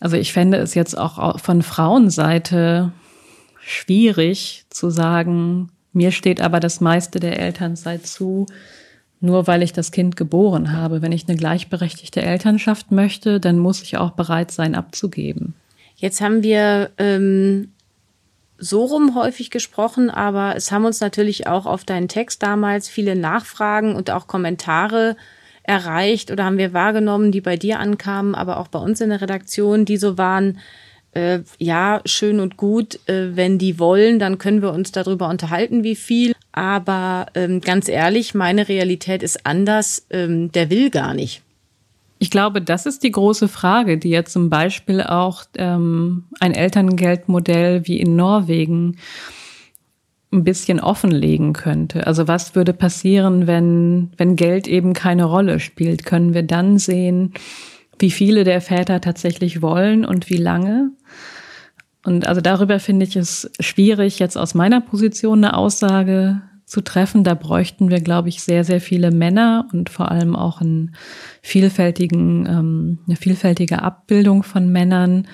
also 0.00 0.16
ich 0.16 0.32
fände 0.32 0.56
es 0.58 0.74
jetzt 0.74 0.96
auch 0.96 1.38
von 1.38 1.62
Frauenseite 1.62 2.92
schwierig 3.60 4.64
zu 4.70 4.90
sagen, 4.90 5.70
mir 5.92 6.10
steht 6.10 6.40
aber 6.40 6.58
das 6.58 6.80
meiste 6.80 7.20
der 7.20 7.38
Elternzeit 7.38 8.06
zu, 8.06 8.46
nur 9.20 9.46
weil 9.46 9.62
ich 9.62 9.72
das 9.72 9.92
Kind 9.92 10.16
geboren 10.16 10.72
habe. 10.72 11.02
Wenn 11.02 11.12
ich 11.12 11.28
eine 11.28 11.36
gleichberechtigte 11.36 12.22
Elternschaft 12.22 12.90
möchte, 12.90 13.38
dann 13.38 13.58
muss 13.58 13.82
ich 13.82 13.98
auch 13.98 14.12
bereit 14.12 14.50
sein, 14.50 14.74
abzugeben. 14.74 15.54
Jetzt 15.96 16.22
haben 16.22 16.42
wir 16.42 16.90
ähm, 16.96 17.72
so 18.56 18.84
rum 18.84 19.14
häufig 19.14 19.50
gesprochen, 19.50 20.08
aber 20.08 20.56
es 20.56 20.72
haben 20.72 20.86
uns 20.86 21.00
natürlich 21.00 21.46
auch 21.46 21.66
auf 21.66 21.84
deinen 21.84 22.08
Text 22.08 22.42
damals 22.42 22.88
viele 22.88 23.16
Nachfragen 23.16 23.94
und 23.94 24.10
auch 24.10 24.26
Kommentare 24.26 25.16
erreicht 25.70 26.32
oder 26.32 26.44
haben 26.44 26.58
wir 26.58 26.72
wahrgenommen, 26.72 27.30
die 27.30 27.40
bei 27.40 27.56
dir 27.56 27.78
ankamen, 27.78 28.34
aber 28.34 28.58
auch 28.58 28.66
bei 28.66 28.80
uns 28.80 29.00
in 29.00 29.10
der 29.10 29.20
Redaktion, 29.20 29.84
die 29.84 29.98
so 29.98 30.18
waren, 30.18 30.58
äh, 31.12 31.40
ja, 31.58 32.00
schön 32.06 32.40
und 32.40 32.56
gut, 32.56 32.98
äh, 33.08 33.36
wenn 33.36 33.56
die 33.56 33.78
wollen, 33.78 34.18
dann 34.18 34.38
können 34.38 34.62
wir 34.62 34.72
uns 34.72 34.90
darüber 34.90 35.28
unterhalten, 35.28 35.84
wie 35.84 35.94
viel. 35.94 36.34
Aber 36.50 37.26
ähm, 37.36 37.60
ganz 37.60 37.88
ehrlich, 37.88 38.34
meine 38.34 38.68
Realität 38.68 39.22
ist 39.22 39.46
anders, 39.46 40.06
ähm, 40.10 40.50
der 40.50 40.70
will 40.70 40.90
gar 40.90 41.14
nicht. 41.14 41.42
Ich 42.18 42.30
glaube, 42.30 42.60
das 42.60 42.84
ist 42.84 43.04
die 43.04 43.12
große 43.12 43.46
Frage, 43.46 43.96
die 43.96 44.10
ja 44.10 44.24
zum 44.24 44.50
Beispiel 44.50 45.02
auch 45.02 45.44
ähm, 45.56 46.24
ein 46.40 46.52
Elterngeldmodell 46.52 47.86
wie 47.86 48.00
in 48.00 48.16
Norwegen 48.16 48.98
ein 50.32 50.44
bisschen 50.44 50.80
offenlegen 50.80 51.52
könnte. 51.52 52.06
Also 52.06 52.28
was 52.28 52.54
würde 52.54 52.72
passieren, 52.72 53.46
wenn, 53.46 54.10
wenn 54.16 54.36
Geld 54.36 54.68
eben 54.68 54.92
keine 54.92 55.24
Rolle 55.24 55.58
spielt? 55.58 56.04
Können 56.04 56.34
wir 56.34 56.44
dann 56.44 56.78
sehen, 56.78 57.32
wie 57.98 58.10
viele 58.10 58.44
der 58.44 58.60
Väter 58.60 59.00
tatsächlich 59.00 59.60
wollen 59.60 60.04
und 60.04 60.30
wie 60.30 60.36
lange? 60.36 60.92
Und 62.04 62.26
also 62.26 62.40
darüber 62.40 62.78
finde 62.78 63.04
ich 63.04 63.16
es 63.16 63.50
schwierig, 63.60 64.18
jetzt 64.18 64.38
aus 64.38 64.54
meiner 64.54 64.80
Position 64.80 65.44
eine 65.44 65.56
Aussage 65.56 66.40
zu 66.64 66.80
treffen. 66.80 67.24
Da 67.24 67.34
bräuchten 67.34 67.90
wir, 67.90 68.00
glaube 68.00 68.28
ich, 68.28 68.40
sehr, 68.42 68.64
sehr 68.64 68.80
viele 68.80 69.10
Männer 69.10 69.66
und 69.72 69.90
vor 69.90 70.10
allem 70.10 70.36
auch 70.36 70.60
einen 70.60 70.94
vielfältigen, 71.42 72.46
ähm, 72.46 72.98
eine 73.06 73.16
vielfältige 73.16 73.82
Abbildung 73.82 74.44
von 74.44 74.70
Männern, 74.70 75.26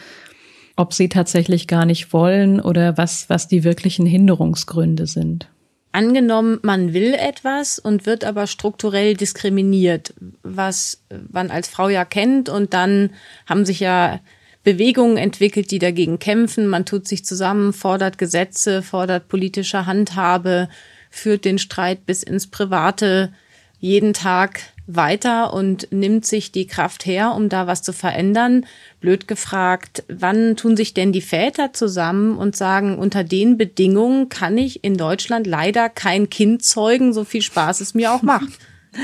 ob 0.76 0.92
sie 0.92 1.08
tatsächlich 1.08 1.66
gar 1.66 1.86
nicht 1.86 2.12
wollen 2.12 2.60
oder 2.60 2.96
was, 2.96 3.28
was 3.28 3.48
die 3.48 3.64
wirklichen 3.64 4.06
Hinderungsgründe 4.06 5.06
sind. 5.06 5.48
Angenommen, 5.92 6.58
man 6.62 6.92
will 6.92 7.14
etwas 7.14 7.78
und 7.78 8.04
wird 8.04 8.22
aber 8.24 8.46
strukturell 8.46 9.14
diskriminiert, 9.14 10.12
was 10.42 11.02
man 11.30 11.50
als 11.50 11.68
Frau 11.68 11.88
ja 11.88 12.04
kennt 12.04 12.50
und 12.50 12.74
dann 12.74 13.10
haben 13.46 13.64
sich 13.64 13.80
ja 13.80 14.20
Bewegungen 14.62 15.16
entwickelt, 15.16 15.70
die 15.70 15.78
dagegen 15.78 16.18
kämpfen. 16.18 16.66
Man 16.66 16.84
tut 16.84 17.08
sich 17.08 17.24
zusammen, 17.24 17.72
fordert 17.72 18.18
Gesetze, 18.18 18.82
fordert 18.82 19.28
politische 19.28 19.86
Handhabe, 19.86 20.68
führt 21.08 21.46
den 21.46 21.58
Streit 21.58 22.04
bis 22.04 22.22
ins 22.22 22.48
Private 22.48 23.32
jeden 23.78 24.12
Tag 24.12 24.60
weiter 24.86 25.52
und 25.52 25.88
nimmt 25.90 26.24
sich 26.24 26.52
die 26.52 26.66
Kraft 26.66 27.06
her, 27.06 27.32
um 27.34 27.48
da 27.48 27.66
was 27.66 27.82
zu 27.82 27.92
verändern. 27.92 28.66
Blöd 29.00 29.26
gefragt, 29.28 30.04
wann 30.08 30.56
tun 30.56 30.76
sich 30.76 30.94
denn 30.94 31.12
die 31.12 31.20
Väter 31.20 31.72
zusammen 31.72 32.38
und 32.38 32.56
sagen, 32.56 32.98
unter 32.98 33.24
den 33.24 33.56
Bedingungen 33.56 34.28
kann 34.28 34.56
ich 34.56 34.84
in 34.84 34.96
Deutschland 34.96 35.46
leider 35.46 35.88
kein 35.88 36.30
Kind 36.30 36.64
zeugen, 36.64 37.12
so 37.12 37.24
viel 37.24 37.42
Spaß 37.42 37.80
es 37.80 37.94
mir 37.94 38.12
auch 38.12 38.22
macht. 38.22 38.48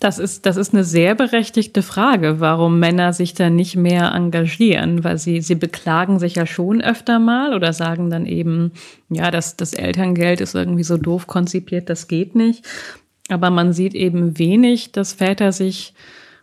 Das 0.00 0.18
ist, 0.18 0.44
das 0.44 0.58
ist 0.58 0.74
eine 0.74 0.84
sehr 0.84 1.14
berechtigte 1.14 1.80
Frage, 1.80 2.38
warum 2.38 2.78
Männer 2.78 3.14
sich 3.14 3.32
da 3.32 3.48
nicht 3.48 3.74
mehr 3.74 4.12
engagieren, 4.12 5.02
weil 5.02 5.16
sie, 5.16 5.40
sie 5.40 5.54
beklagen 5.54 6.18
sich 6.18 6.34
ja 6.34 6.44
schon 6.44 6.82
öfter 6.82 7.18
mal 7.18 7.54
oder 7.54 7.72
sagen 7.72 8.10
dann 8.10 8.26
eben, 8.26 8.72
ja, 9.08 9.30
das, 9.30 9.56
das 9.56 9.72
Elterngeld 9.72 10.42
ist 10.42 10.54
irgendwie 10.54 10.84
so 10.84 10.98
doof 10.98 11.26
konzipiert, 11.26 11.88
das 11.88 12.06
geht 12.06 12.34
nicht. 12.34 12.66
Aber 13.28 13.50
man 13.50 13.72
sieht 13.72 13.94
eben 13.94 14.38
wenig, 14.38 14.92
dass 14.92 15.14
Väter 15.14 15.52
sich 15.52 15.94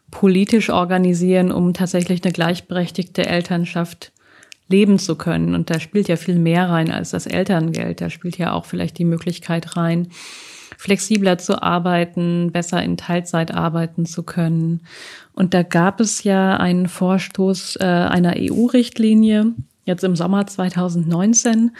politisch 0.09 0.69
organisieren, 0.69 1.51
um 1.51 1.73
tatsächlich 1.73 2.23
eine 2.23 2.33
gleichberechtigte 2.33 3.25
Elternschaft 3.25 4.11
leben 4.67 4.99
zu 4.99 5.15
können. 5.15 5.53
Und 5.53 5.69
da 5.69 5.79
spielt 5.79 6.07
ja 6.07 6.15
viel 6.15 6.39
mehr 6.39 6.69
rein 6.69 6.91
als 6.91 7.11
das 7.11 7.27
Elterngeld. 7.27 8.01
Da 8.01 8.09
spielt 8.09 8.37
ja 8.37 8.53
auch 8.53 8.65
vielleicht 8.65 8.97
die 8.97 9.05
Möglichkeit 9.05 9.77
rein, 9.77 10.07
flexibler 10.77 11.37
zu 11.37 11.61
arbeiten, 11.61 12.51
besser 12.51 12.81
in 12.81 12.97
Teilzeit 12.97 13.53
arbeiten 13.53 14.05
zu 14.05 14.23
können. 14.23 14.81
Und 15.33 15.53
da 15.53 15.63
gab 15.63 15.99
es 15.99 16.23
ja 16.23 16.57
einen 16.57 16.87
Vorstoß 16.87 17.77
äh, 17.77 17.83
einer 17.83 18.33
EU-Richtlinie, 18.37 19.53
jetzt 19.85 20.03
im 20.03 20.15
Sommer 20.15 20.47
2019. 20.47 21.71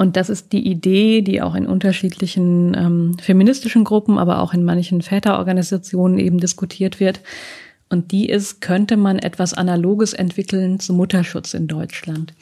Und 0.00 0.16
das 0.16 0.30
ist 0.30 0.54
die 0.54 0.66
Idee, 0.66 1.20
die 1.20 1.42
auch 1.42 1.54
in 1.54 1.66
unterschiedlichen 1.66 2.74
ähm, 2.74 3.18
feministischen 3.20 3.84
Gruppen, 3.84 4.16
aber 4.16 4.40
auch 4.40 4.54
in 4.54 4.64
manchen 4.64 5.02
Väterorganisationen 5.02 6.18
eben 6.18 6.38
diskutiert 6.38 7.00
wird. 7.00 7.20
Und 7.90 8.10
die 8.10 8.30
ist, 8.30 8.62
könnte 8.62 8.96
man 8.96 9.18
etwas 9.18 9.52
Analoges 9.52 10.14
entwickeln 10.14 10.80
zum 10.80 10.96
Mutterschutz 10.96 11.52
in 11.52 11.68
Deutschland. 11.68 12.32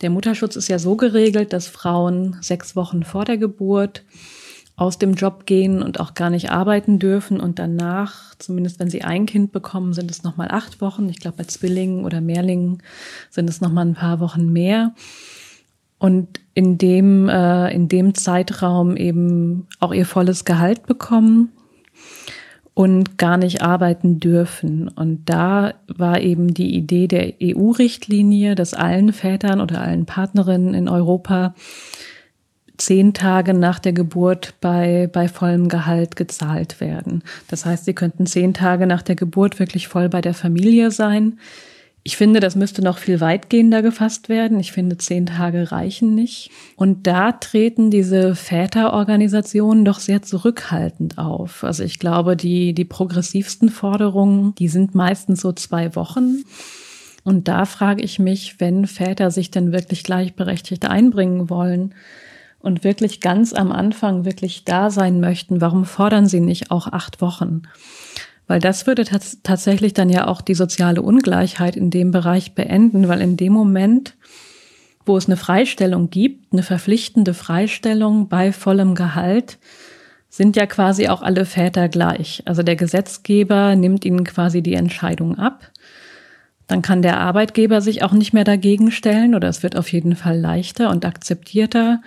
Der 0.00 0.10
Mutterschutz 0.10 0.54
ist 0.54 0.68
ja 0.68 0.78
so 0.78 0.94
geregelt, 0.94 1.52
dass 1.52 1.66
Frauen 1.66 2.36
sechs 2.40 2.76
Wochen 2.76 3.02
vor 3.02 3.24
der 3.24 3.36
Geburt 3.36 4.04
aus 4.76 4.98
dem 4.98 5.14
Job 5.14 5.44
gehen 5.44 5.82
und 5.82 5.98
auch 5.98 6.14
gar 6.14 6.30
nicht 6.30 6.52
arbeiten 6.52 7.00
dürfen 7.00 7.40
und 7.40 7.58
danach, 7.58 8.36
zumindest 8.38 8.78
wenn 8.78 8.90
sie 8.90 9.02
ein 9.02 9.26
Kind 9.26 9.50
bekommen, 9.50 9.92
sind 9.92 10.08
es 10.12 10.22
nochmal 10.22 10.52
acht 10.52 10.80
Wochen. 10.80 11.08
Ich 11.08 11.18
glaube, 11.18 11.38
bei 11.38 11.44
Zwillingen 11.44 12.04
oder 12.04 12.20
Mehrlingen 12.20 12.80
sind 13.28 13.50
es 13.50 13.60
nochmal 13.60 13.86
ein 13.86 13.94
paar 13.94 14.20
Wochen 14.20 14.52
mehr. 14.52 14.94
Und 15.98 16.40
in 16.54 16.78
dem, 16.78 17.28
äh, 17.28 17.72
in 17.74 17.88
dem 17.88 18.14
Zeitraum 18.14 18.96
eben 18.96 19.66
auch 19.80 19.92
ihr 19.92 20.06
volles 20.06 20.44
Gehalt 20.44 20.86
bekommen 20.86 21.50
und 22.78 23.18
gar 23.18 23.36
nicht 23.36 23.62
arbeiten 23.62 24.20
dürfen. 24.20 24.86
Und 24.86 25.28
da 25.28 25.74
war 25.88 26.20
eben 26.20 26.54
die 26.54 26.76
Idee 26.76 27.08
der 27.08 27.34
EU-Richtlinie, 27.42 28.54
dass 28.54 28.74
allen 28.74 29.12
Vätern 29.12 29.60
oder 29.60 29.80
allen 29.80 30.06
Partnerinnen 30.06 30.74
in 30.74 30.88
Europa 30.88 31.54
zehn 32.76 33.12
Tage 33.12 33.52
nach 33.52 33.80
der 33.80 33.92
Geburt 33.92 34.54
bei, 34.60 35.10
bei 35.12 35.28
vollem 35.28 35.68
Gehalt 35.68 36.14
gezahlt 36.14 36.80
werden. 36.80 37.22
Das 37.48 37.66
heißt, 37.66 37.84
sie 37.84 37.94
könnten 37.94 38.26
zehn 38.26 38.54
Tage 38.54 38.86
nach 38.86 39.02
der 39.02 39.16
Geburt 39.16 39.58
wirklich 39.58 39.88
voll 39.88 40.08
bei 40.08 40.20
der 40.20 40.34
Familie 40.34 40.90
sein. 40.90 41.38
Ich 42.04 42.16
finde, 42.16 42.40
das 42.40 42.56
müsste 42.56 42.82
noch 42.82 42.98
viel 42.98 43.20
weitgehender 43.20 43.82
gefasst 43.82 44.28
werden. 44.28 44.58
Ich 44.60 44.72
finde, 44.72 44.96
zehn 44.96 45.26
Tage 45.26 45.72
reichen 45.72 46.14
nicht. 46.14 46.50
Und 46.76 47.06
da 47.06 47.32
treten 47.32 47.90
diese 47.90 48.34
Väterorganisationen 48.34 49.84
doch 49.84 49.98
sehr 49.98 50.22
zurückhaltend 50.22 51.18
auf. 51.18 51.64
Also 51.64 51.84
ich 51.84 51.98
glaube, 51.98 52.36
die, 52.36 52.72
die 52.72 52.86
progressivsten 52.86 53.68
Forderungen, 53.68 54.54
die 54.54 54.68
sind 54.68 54.94
meistens 54.94 55.42
so 55.42 55.52
zwei 55.52 55.94
Wochen. 55.96 56.44
Und 57.24 57.48
da 57.48 57.66
frage 57.66 58.02
ich 58.02 58.18
mich, 58.18 58.58
wenn 58.58 58.86
Väter 58.86 59.30
sich 59.30 59.50
denn 59.50 59.72
wirklich 59.72 60.02
gleichberechtigt 60.02 60.86
einbringen 60.86 61.50
wollen, 61.50 61.94
und 62.60 62.84
wirklich 62.84 63.20
ganz 63.20 63.52
am 63.52 63.72
Anfang 63.72 64.24
wirklich 64.24 64.64
da 64.64 64.90
sein 64.90 65.20
möchten, 65.20 65.60
warum 65.60 65.84
fordern 65.84 66.26
sie 66.26 66.40
nicht 66.40 66.70
auch 66.70 66.86
acht 66.88 67.20
Wochen? 67.20 67.62
Weil 68.48 68.60
das 68.60 68.86
würde 68.86 69.04
tatsächlich 69.04 69.92
dann 69.92 70.08
ja 70.08 70.26
auch 70.26 70.40
die 70.40 70.54
soziale 70.54 71.02
Ungleichheit 71.02 71.76
in 71.76 71.90
dem 71.90 72.10
Bereich 72.10 72.54
beenden, 72.54 73.06
weil 73.06 73.20
in 73.20 73.36
dem 73.36 73.52
Moment, 73.52 74.14
wo 75.04 75.18
es 75.18 75.26
eine 75.26 75.36
Freistellung 75.36 76.08
gibt, 76.08 76.52
eine 76.52 76.62
verpflichtende 76.62 77.34
Freistellung 77.34 78.28
bei 78.28 78.52
vollem 78.52 78.94
Gehalt, 78.94 79.58
sind 80.30 80.56
ja 80.56 80.66
quasi 80.66 81.08
auch 81.08 81.20
alle 81.20 81.44
Väter 81.44 81.88
gleich. 81.88 82.42
Also 82.46 82.62
der 82.62 82.76
Gesetzgeber 82.76 83.76
nimmt 83.76 84.04
ihnen 84.06 84.24
quasi 84.24 84.62
die 84.62 84.74
Entscheidung 84.74 85.38
ab. 85.38 85.70
Dann 86.66 86.82
kann 86.82 87.02
der 87.02 87.18
Arbeitgeber 87.18 87.80
sich 87.82 88.02
auch 88.02 88.12
nicht 88.12 88.32
mehr 88.32 88.44
dagegen 88.44 88.90
stellen 88.90 89.34
oder 89.34 89.48
es 89.48 89.62
wird 89.62 89.76
auf 89.76 89.92
jeden 89.92 90.16
Fall 90.16 90.38
leichter 90.38 90.90
und 90.90 91.04
akzeptierter. 91.04 92.00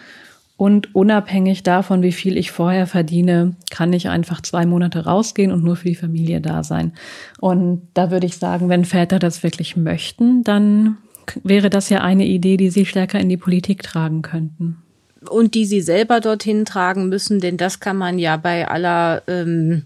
Und 0.61 0.93
unabhängig 0.93 1.63
davon, 1.63 2.03
wie 2.03 2.11
viel 2.11 2.37
ich 2.37 2.51
vorher 2.51 2.85
verdiene, 2.85 3.55
kann 3.71 3.93
ich 3.93 4.09
einfach 4.09 4.41
zwei 4.41 4.67
Monate 4.67 5.05
rausgehen 5.05 5.51
und 5.51 5.63
nur 5.63 5.75
für 5.75 5.87
die 5.87 5.95
Familie 5.95 6.39
da 6.39 6.63
sein. 6.63 6.93
Und 7.39 7.87
da 7.95 8.11
würde 8.11 8.27
ich 8.27 8.37
sagen, 8.37 8.69
wenn 8.69 8.85
Väter 8.85 9.17
das 9.17 9.41
wirklich 9.41 9.75
möchten, 9.75 10.43
dann 10.43 10.97
wäre 11.43 11.71
das 11.71 11.89
ja 11.89 12.01
eine 12.01 12.27
Idee, 12.27 12.57
die 12.57 12.69
sie 12.69 12.85
stärker 12.85 13.19
in 13.19 13.27
die 13.27 13.37
Politik 13.37 13.81
tragen 13.81 14.21
könnten. 14.21 14.83
Und 15.27 15.55
die 15.55 15.65
sie 15.65 15.81
selber 15.81 16.19
dorthin 16.19 16.63
tragen 16.63 17.09
müssen, 17.09 17.39
denn 17.39 17.57
das 17.57 17.79
kann 17.79 17.97
man 17.97 18.19
ja 18.19 18.37
bei 18.37 18.67
aller 18.67 19.23
ähm, 19.25 19.85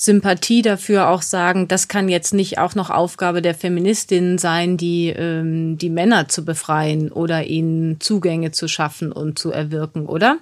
Sympathie 0.00 0.62
dafür 0.62 1.08
auch 1.08 1.22
sagen, 1.22 1.66
das 1.66 1.88
kann 1.88 2.08
jetzt 2.08 2.32
nicht 2.32 2.58
auch 2.58 2.76
noch 2.76 2.88
Aufgabe 2.88 3.42
der 3.42 3.54
Feministinnen 3.54 4.38
sein, 4.38 4.76
die, 4.76 5.08
ähm, 5.08 5.76
die 5.76 5.90
Männer 5.90 6.28
zu 6.28 6.44
befreien 6.44 7.10
oder 7.10 7.44
ihnen 7.44 8.00
Zugänge 8.00 8.52
zu 8.52 8.68
schaffen 8.68 9.10
und 9.10 9.40
zu 9.40 9.50
erwirken, 9.50 10.06
oder? 10.06 10.38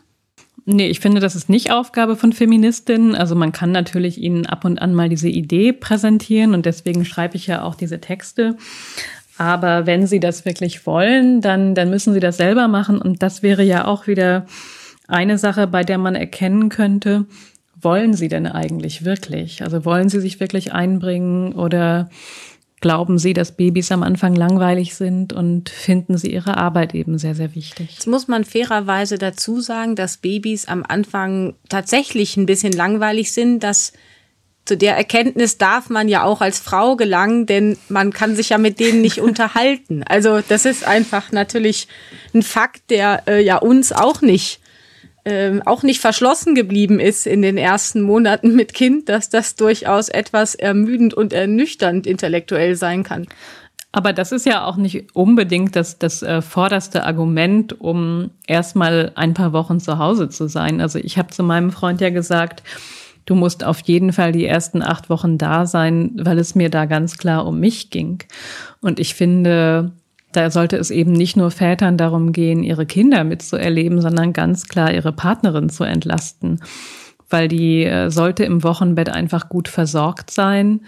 Nee, 0.67 0.89
ich 0.89 1.01
finde, 1.01 1.21
das 1.21 1.35
ist 1.35 1.49
nicht 1.49 1.71
Aufgabe 1.71 2.17
von 2.17 2.35
Feministinnen. 2.35 3.15
Also 3.15 3.35
man 3.35 3.53
kann 3.53 3.73
natürlich 3.73 4.21
ihnen 4.21 4.45
ab 4.45 4.67
und 4.67 4.83
an 4.83 4.93
mal 4.93 5.09
diese 5.09 5.29
Idee 5.31 5.73
präsentieren 5.73 6.53
und 6.53 6.67
deswegen 6.67 7.07
schreibe 7.07 7.37
ich 7.37 7.47
ja 7.47 7.63
auch 7.63 7.77
diese 7.77 7.99
Texte. 7.99 8.57
Aber 9.39 9.87
wenn 9.87 10.07
sie 10.07 10.21
das 10.21 10.45
wirklich 10.45 10.85
wollen, 10.85 11.41
dann, 11.41 11.75
dann 11.75 11.89
müssen 11.89 12.13
sie 12.13 12.21
das 12.21 12.37
selber 12.37 12.69
machen. 12.69 13.01
Und 13.01 13.23
das 13.23 13.43
wäre 13.43 13.63
ja 13.63 13.87
auch 13.87 14.07
wieder 14.07 14.45
eine 15.09 15.39
Sache, 15.39 15.67
bei 15.67 15.83
der 15.83 15.97
man 15.97 16.15
erkennen 16.15 16.69
könnte, 16.69 17.25
wollen 17.87 18.15
Sie 18.15 18.27
denn 18.27 18.49
eigentlich 18.49 19.05
wirklich? 19.05 19.63
Also 19.63 19.85
wollen 19.85 20.09
Sie 20.09 20.21
sich 20.21 20.41
wirklich 20.41 20.73
einbringen 20.73 21.53
oder 21.53 22.11
glauben 22.81 23.17
Sie, 23.17 23.33
dass 23.33 23.57
Babys 23.57 23.93
am 23.93 24.03
Anfang 24.03 24.35
langweilig 24.35 24.97
sind 24.97 25.33
und 25.33 25.69
finden 25.69 26.19
Sie 26.19 26.33
Ihre 26.33 26.57
Arbeit 26.57 26.97
eben 26.97 27.17
sehr, 27.17 27.37
sehr 27.37 27.55
wichtig? 27.55 27.91
Jetzt 27.93 28.09
muss 28.09 28.27
man 28.27 28.45
fairerweise 28.45 29.19
dazu 29.19 29.61
sagen, 29.61 29.95
dass 29.95 30.17
Babys 30.17 30.67
am 30.67 30.83
Anfang 30.87 31.55
tatsächlich 31.69 32.37
ein 32.37 32.47
bisschen 32.47 32.73
langweilig 32.73 33.31
sind, 33.31 33.63
dass 33.63 33.93
zu 34.65 34.77
der 34.77 34.97
Erkenntnis 34.97 35.57
darf 35.57 35.89
man 35.89 36.09
ja 36.09 36.25
auch 36.25 36.41
als 36.41 36.59
Frau 36.59 36.97
gelangen, 36.97 37.47
denn 37.47 37.79
man 37.89 38.13
kann 38.13 38.35
sich 38.35 38.49
ja 38.49 38.59
mit 38.59 38.81
denen 38.81 39.01
nicht 39.01 39.21
unterhalten. 39.29 40.03
Also 40.03 40.41
das 40.41 40.65
ist 40.65 40.85
einfach 40.85 41.31
natürlich 41.31 41.87
ein 42.35 42.43
Fakt, 42.43 42.91
der 42.91 43.23
äh, 43.29 43.45
ja 43.45 43.59
uns 43.59 43.93
auch 43.93 44.23
nicht 44.23 44.61
ähm, 45.27 45.61
auch 45.67 45.83
nicht 45.83 46.01
verschlossen 46.01 46.55
geblieben 46.55 47.01
ist 47.01 47.27
in 47.27 47.43
den 47.43 47.59
ersten 47.59 48.01
Monaten 48.01 48.55
mit 48.55 48.73
Kind, 48.73 49.09
dass 49.09 49.29
das 49.29 49.57
durchaus 49.57 50.09
etwas 50.09 50.55
ermüdend 50.55 51.15
und 51.15 51.33
ernüchternd 51.33 52.07
intellektuell 52.07 52.77
sein 52.77 53.03
kann. 53.03 53.27
Aber 53.91 54.13
das 54.13 54.31
ist 54.31 54.47
ja 54.47 54.65
auch 54.65 54.77
nicht 54.77 55.17
unbedingt 55.17 55.75
das, 55.75 55.99
das 55.99 56.23
äh, 56.23 56.43
vorderste 56.43 57.05
Argument, 57.05 57.81
um 57.81 58.31
erstmal 58.47 59.11
ein 59.17 59.35
paar 59.35 59.53
Wochen 59.53 59.81
zu 59.81 59.99
Hause 59.99 60.29
zu 60.29 60.49
sein. 60.49 60.81
Also 60.81 61.01
ich 61.01 61.19
habe 61.19 61.31
zu 61.31 61.43
meinem 61.43 61.73
Freund 61.73 62.01
ja 62.01 62.11
gesagt, 62.11 62.63
du 63.25 63.35
musst 63.35 63.65
auf 63.65 63.81
jeden 63.81 64.13
Fall 64.13 64.31
die 64.31 64.47
ersten 64.47 64.81
acht 64.81 65.11
Wochen 65.11 65.39
da 65.39 65.67
sein, 65.67 66.13
weil 66.23 66.39
es 66.39 66.55
mir 66.55 66.71
da 66.71 66.85
ganz 66.85 67.19
klar 67.19 67.47
um 67.47 67.59
mich 67.59 67.91
ging. 67.91 68.23
Und 68.81 69.01
ich 69.01 69.15
finde, 69.15 69.91
da 70.37 70.51
sollte 70.51 70.77
es 70.77 70.91
eben 70.91 71.13
nicht 71.13 71.37
nur 71.37 71.51
Vätern 71.51 71.97
darum 71.97 72.33
gehen, 72.33 72.63
ihre 72.63 72.85
Kinder 72.85 73.25
mitzuerleben, 73.25 74.03
sondern 74.03 74.35
ganz 74.35 74.69
klar 74.69 74.93
ihre 74.93 75.13
Partnerin 75.13 75.71
zu 75.71 75.85
entlasten. 75.85 76.61
Weil 77.31 77.49
die 77.49 77.85
äh, 77.85 78.11
sollte 78.11 78.45
im 78.45 78.63
Wochenbett 78.63 79.09
einfach 79.09 79.49
gut 79.49 79.67
versorgt 79.67 80.31
sein. 80.31 80.83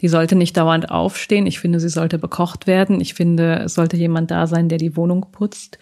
Die 0.00 0.08
sollte 0.08 0.36
nicht 0.36 0.56
dauernd 0.56 0.90
aufstehen. 0.90 1.46
Ich 1.46 1.60
finde, 1.60 1.80
sie 1.80 1.90
sollte 1.90 2.18
bekocht 2.18 2.66
werden. 2.66 3.00
Ich 3.00 3.12
finde, 3.12 3.60
es 3.64 3.74
sollte 3.74 3.96
jemand 3.96 4.30
da 4.30 4.46
sein, 4.46 4.70
der 4.70 4.78
die 4.78 4.96
Wohnung 4.96 5.26
putzt. 5.30 5.78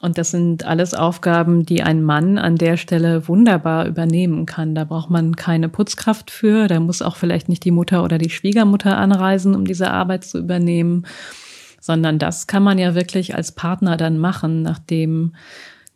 Und 0.00 0.16
das 0.18 0.32
sind 0.32 0.64
alles 0.64 0.94
Aufgaben, 0.94 1.64
die 1.64 1.82
ein 1.82 2.02
Mann 2.02 2.38
an 2.38 2.56
der 2.56 2.76
Stelle 2.76 3.28
wunderbar 3.28 3.86
übernehmen 3.86 4.46
kann. 4.46 4.74
Da 4.74 4.84
braucht 4.84 5.10
man 5.10 5.36
keine 5.36 5.68
Putzkraft 5.68 6.30
für. 6.30 6.66
Da 6.66 6.80
muss 6.80 7.02
auch 7.02 7.16
vielleicht 7.16 7.48
nicht 7.48 7.64
die 7.64 7.70
Mutter 7.70 8.02
oder 8.02 8.18
die 8.18 8.30
Schwiegermutter 8.30 8.96
anreisen, 8.96 9.54
um 9.54 9.64
diese 9.64 9.90
Arbeit 9.90 10.24
zu 10.24 10.38
übernehmen 10.38 11.06
sondern 11.82 12.20
das 12.20 12.46
kann 12.46 12.62
man 12.62 12.78
ja 12.78 12.94
wirklich 12.94 13.34
als 13.34 13.50
Partner 13.52 13.96
dann 13.96 14.16
machen, 14.16 14.62
nachdem 14.62 15.34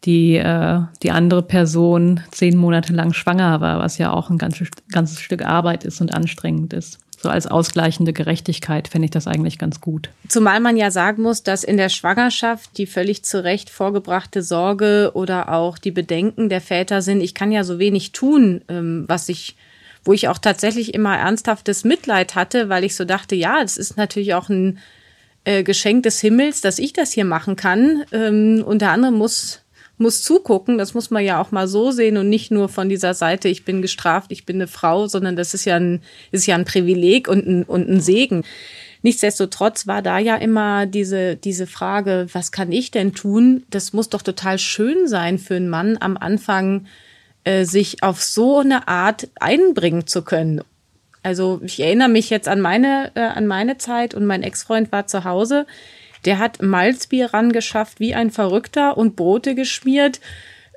die, 0.05 0.37
äh, 0.37 0.81
die 1.03 1.13
andere 1.13 1.43
Person 1.43 2.21
zehn 2.33 2.57
Monate 2.57 2.93
lang 2.93 3.13
schwanger 3.13 3.61
war, 3.61 3.79
was 3.79 3.97
ja 3.97 4.13
auch 4.13 4.29
ein 4.29 4.37
ganzes, 4.37 4.69
ganzes 4.91 5.21
Stück 5.21 5.47
Arbeit 5.47 5.85
ist 5.85 6.01
und 6.01 6.13
anstrengend 6.13 6.73
ist. 6.73 6.99
So 7.17 7.31
als 7.31 7.47
ausgleichende 7.47 8.13
Gerechtigkeit 8.13 8.89
fände 8.89 9.07
ich 9.07 9.11
das 9.13 9.29
eigentlich 9.29 9.59
ganz 9.59 9.81
gut. 9.81 10.11
Zumal 10.29 10.59
man 10.59 10.77
ja 10.77 10.91
sagen 10.91 11.23
muss, 11.23 11.45
dass 11.45 11.63
in 11.65 11.77
der 11.77 11.89
Schwangerschaft 11.89 12.77
die 12.79 12.87
völlig 12.87 13.25
zu 13.25 13.43
Recht 13.45 13.71
vorgebrachte 13.71 14.43
Sorge 14.43 15.13
oder 15.15 15.53
auch 15.53 15.79
die 15.79 15.93
Bedenken 15.93 16.49
der 16.49 16.61
Väter 16.61 17.01
sind, 17.01 17.21
ich 17.21 17.33
kann 17.33 17.53
ja 17.53 17.63
so 17.63 17.79
wenig 17.79 18.11
tun, 18.11 18.61
ähm, 18.69 19.05
was 19.07 19.29
ich 19.29 19.57
wo 20.05 20.13
ich 20.13 20.29
auch 20.29 20.39
tatsächlich 20.39 20.95
immer 20.95 21.19
ernsthaftes 21.19 21.83
Mitleid 21.83 22.37
hatte, 22.37 22.69
weil 22.69 22.85
ich 22.85 22.95
so 22.95 23.05
dachte, 23.05 23.35
ja, 23.35 23.61
das 23.61 23.77
ist 23.77 23.97
natürlich 23.97 24.35
auch 24.35 24.49
ein 24.49 24.79
äh, 25.47 25.63
Geschenk 25.63 26.03
des 26.03 26.21
Himmels, 26.21 26.61
dass 26.61 26.81
ich 26.81 26.93
das 26.93 27.13
hier 27.13 27.25
machen 27.25 27.55
kann. 27.55 28.03
Ähm, 28.11 28.65
und 28.67 28.83
der 28.83 28.91
andere 28.91 29.13
muss, 29.13 29.63
muss 29.97 30.23
zugucken. 30.23 30.77
Das 30.77 30.93
muss 30.93 31.11
man 31.11 31.25
ja 31.25 31.41
auch 31.41 31.53
mal 31.53 31.69
so 31.69 31.93
sehen 31.93 32.17
und 32.17 32.29
nicht 32.29 32.51
nur 32.51 32.69
von 32.69 32.89
dieser 32.89 33.15
Seite, 33.15 33.49
ich 33.49 33.65
bin 33.65 33.81
gestraft, 33.81 34.33
ich 34.33 34.45
bin 34.45 34.57
eine 34.57 34.67
Frau, 34.67 35.07
sondern 35.07 35.37
das 35.37 35.55
ist 35.55 35.65
ja 35.65 35.77
ein, 35.77 36.03
ist 36.33 36.47
ja 36.47 36.57
ein 36.57 36.65
Privileg 36.65 37.29
und 37.29 37.47
ein, 37.47 37.63
und 37.63 37.89
ein 37.89 38.01
Segen. 38.01 38.43
Nichtsdestotrotz 39.03 39.87
war 39.87 40.03
da 40.03 40.19
ja 40.19 40.35
immer 40.35 40.85
diese, 40.85 41.37
diese 41.37 41.69
Frage, 41.69 42.27
was 42.33 42.51
kann 42.51 42.73
ich 42.73 42.91
denn 42.91 43.15
tun? 43.15 43.63
Das 43.71 43.93
muss 43.93 44.09
doch 44.09 44.23
total 44.23 44.59
schön 44.59 45.07
sein 45.07 45.39
für 45.39 45.55
einen 45.55 45.69
Mann 45.69 45.97
am 46.01 46.17
Anfang, 46.17 46.87
äh, 47.45 47.65
sich 47.65 48.03
auf 48.03 48.21
so 48.21 48.59
eine 48.59 48.89
Art 48.89 49.29
einbringen 49.39 50.09
zu 50.09 50.23
können 50.23 50.61
also 51.27 51.61
ich 51.65 51.81
erinnere 51.81 52.09
mich 52.09 52.31
jetzt 52.31 52.47
an 52.47 52.61
meine, 52.61 53.11
äh, 53.17 53.21
an 53.21 53.49
meine 53.49 53.79
Zeit 53.79 54.15
und 54.15 54.27
mein 54.27 54.45
Ex-Freund 54.45 54.93
war 54.93 55.09
zu 55.09 55.25
Hause. 55.25 55.67
Der 56.25 56.39
hat 56.39 56.63
Malzbier 56.63 57.35
rangeschafft 57.35 57.99
wie 57.99 58.15
ein 58.15 58.31
Verrückter 58.31 58.97
und 58.97 59.17
Brote 59.17 59.57
geschmiert. 59.57 60.21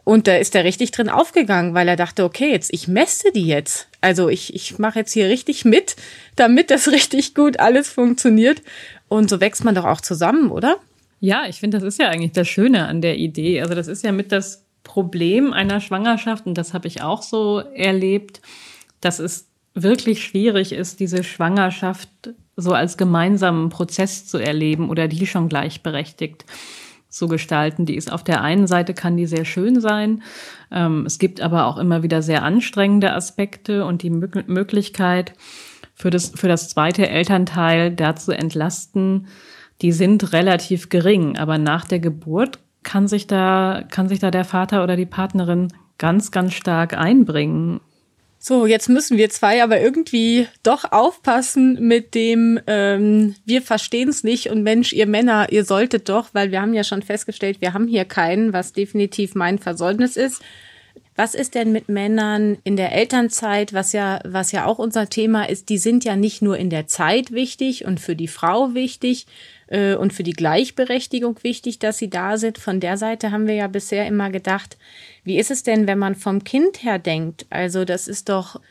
Und 0.05 0.25
da 0.25 0.37
ist 0.37 0.55
er 0.55 0.63
richtig 0.63 0.89
drin 0.89 1.07
aufgegangen, 1.07 1.75
weil 1.75 1.87
er 1.87 1.95
dachte, 1.95 2.23
okay, 2.23 2.49
jetzt 2.49 2.73
ich 2.73 2.87
messe 2.87 3.31
die 3.31 3.45
jetzt. 3.45 3.89
Also 4.01 4.27
ich, 4.27 4.55
ich 4.55 4.79
mache 4.79 4.97
jetzt 4.97 5.13
hier 5.13 5.29
richtig 5.29 5.65
mit, 5.65 5.95
damit 6.35 6.71
das 6.71 6.87
richtig 6.91 7.35
gut 7.35 7.59
alles 7.59 7.87
funktioniert. 7.87 8.63
Und 9.07 9.29
so 9.29 9.39
wächst 9.39 9.63
man 9.63 9.75
doch 9.75 9.85
auch 9.85 10.01
zusammen, 10.01 10.49
oder? 10.49 10.77
Ja, 11.19 11.43
ich 11.47 11.59
finde, 11.59 11.77
das 11.77 11.85
ist 11.85 11.99
ja 11.99 12.09
eigentlich 12.09 12.31
das 12.31 12.47
Schöne 12.47 12.87
an 12.87 13.01
der 13.01 13.17
Idee. 13.17 13.61
Also 13.61 13.75
das 13.75 13.87
ist 13.87 14.03
ja 14.03 14.11
mit 14.11 14.31
das 14.31 14.65
Problem 14.81 15.53
einer 15.53 15.79
Schwangerschaft, 15.79 16.47
und 16.47 16.57
das 16.57 16.73
habe 16.73 16.87
ich 16.87 17.03
auch 17.03 17.21
so 17.21 17.59
erlebt, 17.59 18.41
dass 19.01 19.19
es 19.19 19.48
wirklich 19.83 20.23
schwierig 20.23 20.71
ist, 20.71 20.99
diese 20.99 21.23
Schwangerschaft 21.23 22.09
so 22.55 22.73
als 22.73 22.97
gemeinsamen 22.97 23.69
Prozess 23.69 24.25
zu 24.25 24.37
erleben 24.37 24.89
oder 24.89 25.07
die 25.07 25.25
schon 25.25 25.49
gleichberechtigt 25.49 26.45
zu 27.09 27.27
gestalten. 27.27 27.85
Die 27.85 27.95
ist 27.95 28.11
auf 28.11 28.23
der 28.23 28.41
einen 28.41 28.67
Seite 28.67 28.93
kann 28.93 29.17
die 29.17 29.25
sehr 29.25 29.45
schön 29.45 29.81
sein. 29.81 30.21
Ähm, 30.71 31.05
es 31.05 31.19
gibt 31.19 31.41
aber 31.41 31.65
auch 31.65 31.77
immer 31.77 32.03
wieder 32.03 32.21
sehr 32.21 32.43
anstrengende 32.43 33.13
Aspekte 33.13 33.85
und 33.85 34.03
die 34.03 34.11
Möglichkeit 34.11 35.33
für 35.95 36.09
das, 36.09 36.31
für 36.35 36.47
das 36.47 36.69
zweite 36.69 37.09
Elternteil 37.09 37.91
da 37.91 38.15
zu 38.15 38.31
entlasten, 38.31 39.27
die 39.81 39.91
sind 39.91 40.33
relativ 40.33 40.89
gering. 40.89 41.37
Aber 41.37 41.57
nach 41.57 41.85
der 41.85 41.99
Geburt 41.99 42.59
kann 42.83 43.07
sich 43.07 43.27
da, 43.27 43.83
kann 43.89 44.07
sich 44.07 44.19
da 44.19 44.31
der 44.31 44.45
Vater 44.45 44.83
oder 44.83 44.95
die 44.95 45.05
Partnerin 45.05 45.69
ganz, 45.97 46.31
ganz 46.31 46.53
stark 46.53 46.97
einbringen 46.97 47.81
so, 48.41 48.65
jetzt 48.65 48.87
müssen 48.87 49.17
wir 49.17 49.29
zwei 49.29 49.61
aber 49.61 49.81
irgendwie 49.81 50.47
doch 50.63 50.93
aufpassen 50.93 51.77
mit 51.85 52.15
dem, 52.15 52.57
ähm, 52.67 53.35
wir 53.45 53.61
verstehen 53.61 54.07
es 54.07 54.23
nicht 54.23 54.49
und 54.49 54.63
Mensch, 54.63 54.93
ihr 54.93 55.07
Männer, 55.07 55.51
ihr 55.51 55.65
solltet 55.65 56.07
doch, 56.07 56.29
weil 56.31 56.49
wir 56.49 56.61
haben 56.61 56.73
ja 56.73 56.85
schon 56.85 57.01
festgestellt, 57.01 57.59
wir 57.59 57.73
haben 57.73 57.85
hier 57.85 58.05
keinen, 58.05 58.53
was 58.53 58.71
definitiv 58.71 59.35
mein 59.35 59.59
Versäumnis 59.59 60.15
ist. 60.15 60.41
Was 61.19 61.35
ist 61.35 61.53
denn 61.53 61.73
mit 61.73 61.89
Männern 61.89 62.59
in 62.63 62.77
der 62.77 62.93
Elternzeit, 62.93 63.73
was 63.73 63.91
ja, 63.91 64.21
was 64.23 64.53
ja 64.53 64.63
auch 64.63 64.79
unser 64.79 65.09
Thema 65.09 65.49
ist, 65.49 65.67
die 65.67 65.77
sind 65.77 66.05
ja 66.05 66.15
nicht 66.15 66.41
nur 66.41 66.57
in 66.57 66.69
der 66.69 66.87
Zeit 66.87 67.33
wichtig 67.33 67.83
und 67.83 67.99
für 67.99 68.15
die 68.15 68.29
Frau 68.29 68.73
wichtig, 68.73 69.27
äh, 69.67 69.95
und 69.95 70.13
für 70.13 70.23
die 70.23 70.31
Gleichberechtigung 70.31 71.37
wichtig, 71.43 71.77
dass 71.77 71.97
sie 71.97 72.09
da 72.09 72.37
sind. 72.37 72.57
Von 72.57 72.79
der 72.79 72.95
Seite 72.95 73.31
haben 73.31 73.47
wir 73.47 73.55
ja 73.55 73.67
bisher 73.67 74.07
immer 74.07 74.29
gedacht, 74.29 74.77
wie 75.25 75.37
ist 75.37 75.51
es 75.51 75.61
denn, 75.61 75.87
wenn 75.87 75.99
man 75.99 76.15
vom 76.15 76.45
Kind 76.45 76.83
her 76.83 76.99
denkt? 76.99 77.45
Also 77.49 77.83
das 77.83 78.07
ist 78.07 78.29
doch 78.29 78.61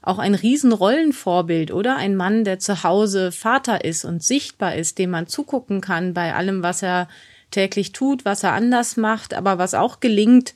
auch 0.00 0.18
ein 0.18 0.34
Riesenrollenvorbild, 0.34 1.72
oder? 1.72 1.96
Ein 1.96 2.16
Mann, 2.16 2.42
der 2.42 2.58
zu 2.58 2.84
Hause 2.84 3.32
Vater 3.32 3.84
ist 3.84 4.06
und 4.06 4.24
sichtbar 4.24 4.76
ist, 4.76 4.96
dem 4.96 5.10
man 5.10 5.26
zugucken 5.26 5.82
kann 5.82 6.14
bei 6.14 6.32
allem, 6.32 6.62
was 6.62 6.82
er 6.82 7.06
täglich 7.50 7.92
tut, 7.92 8.24
was 8.24 8.44
er 8.44 8.54
anders 8.54 8.96
macht, 8.96 9.34
aber 9.34 9.58
was 9.58 9.74
auch 9.74 10.00
gelingt. 10.00 10.54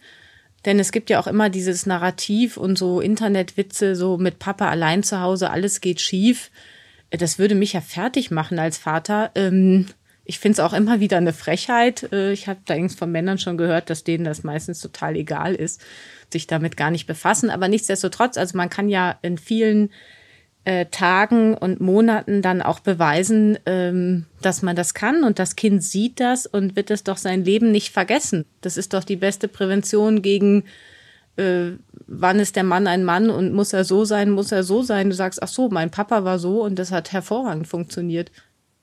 Denn 0.64 0.78
es 0.78 0.92
gibt 0.92 1.10
ja 1.10 1.18
auch 1.18 1.26
immer 1.26 1.50
dieses 1.50 1.86
Narrativ 1.86 2.56
und 2.56 2.78
so 2.78 3.00
Internetwitze, 3.00 3.96
so 3.96 4.16
mit 4.16 4.38
Papa 4.38 4.68
allein 4.68 5.02
zu 5.02 5.20
Hause, 5.20 5.50
alles 5.50 5.80
geht 5.80 6.00
schief 6.00 6.50
das 7.18 7.38
würde 7.38 7.54
mich 7.54 7.74
ja 7.74 7.80
fertig 7.80 8.30
machen 8.30 8.58
als 8.58 8.78
Vater. 8.78 9.30
Ähm, 9.34 9.86
ich 10.24 10.38
finde 10.38 10.54
es 10.54 10.60
auch 10.60 10.72
immer 10.72 11.00
wieder 11.00 11.18
eine 11.18 11.32
Frechheit. 11.32 12.10
Äh, 12.12 12.32
ich 12.32 12.48
habe 12.48 12.60
allerdings 12.68 12.94
von 12.94 13.12
Männern 13.12 13.38
schon 13.38 13.58
gehört, 13.58 13.90
dass 13.90 14.04
denen 14.04 14.24
das 14.24 14.44
meistens 14.44 14.80
total 14.80 15.16
egal 15.16 15.54
ist, 15.54 15.82
sich 16.32 16.46
damit 16.46 16.76
gar 16.76 16.90
nicht 16.90 17.06
befassen. 17.06 17.50
Aber 17.50 17.68
nichtsdestotrotz, 17.68 18.36
also 18.38 18.56
man 18.56 18.70
kann 18.70 18.88
ja 18.88 19.18
in 19.22 19.36
vielen 19.36 19.90
äh, 20.64 20.86
Tagen 20.86 21.54
und 21.54 21.80
Monaten 21.80 22.42
dann 22.42 22.62
auch 22.62 22.80
beweisen, 22.80 23.58
ähm, 23.66 24.26
dass 24.40 24.62
man 24.62 24.76
das 24.76 24.94
kann 24.94 25.24
und 25.24 25.38
das 25.38 25.56
Kind 25.56 25.82
sieht 25.82 26.20
das 26.20 26.46
und 26.46 26.76
wird 26.76 26.90
es 26.90 27.04
doch 27.04 27.16
sein 27.16 27.44
Leben 27.44 27.72
nicht 27.72 27.90
vergessen. 27.90 28.44
Das 28.60 28.76
ist 28.76 28.94
doch 28.94 29.04
die 29.04 29.16
beste 29.16 29.48
Prävention 29.48 30.22
gegen 30.22 30.64
äh, 31.36 31.72
wann 32.06 32.40
ist 32.40 32.56
der 32.56 32.64
Mann 32.64 32.86
ein 32.86 33.04
Mann 33.04 33.30
und 33.30 33.52
muss 33.52 33.72
er 33.72 33.84
so 33.84 34.04
sein, 34.04 34.30
muss 34.30 34.52
er 34.52 34.64
so 34.64 34.82
sein. 34.82 35.10
Du 35.10 35.16
sagst, 35.16 35.42
ach 35.42 35.48
so, 35.48 35.68
mein 35.68 35.90
Papa 35.90 36.24
war 36.24 36.38
so 36.38 36.62
und 36.62 36.78
das 36.78 36.92
hat 36.92 37.12
hervorragend 37.12 37.66
funktioniert. 37.66 38.30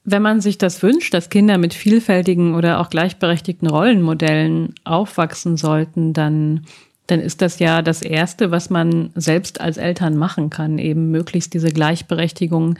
Wenn 0.03 0.21
man 0.21 0.41
sich 0.41 0.57
das 0.57 0.81
wünscht, 0.81 1.13
dass 1.13 1.29
Kinder 1.29 1.57
mit 1.57 1.73
vielfältigen 1.73 2.55
oder 2.55 2.79
auch 2.79 2.89
gleichberechtigten 2.89 3.69
Rollenmodellen 3.69 4.73
aufwachsen 4.83 5.57
sollten, 5.57 6.13
dann, 6.13 6.65
dann 7.11 7.19
ist 7.19 7.41
das 7.41 7.59
ja 7.59 7.81
das 7.81 8.01
Erste, 8.01 8.51
was 8.51 8.69
man 8.69 9.09
selbst 9.15 9.61
als 9.61 9.77
Eltern 9.77 10.15
machen 10.15 10.49
kann, 10.49 10.77
eben 10.77 11.09
möglichst 11.11 11.53
diese 11.53 11.69
Gleichberechtigung 11.69 12.77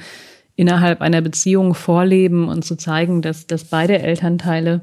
innerhalb 0.56 1.02
einer 1.02 1.22
Beziehung 1.22 1.74
vorleben 1.74 2.48
und 2.48 2.66
zu 2.66 2.76
zeigen, 2.76 3.22
dass, 3.22 3.48
dass 3.48 3.64
beide 3.64 4.00
Elternteile 4.00 4.82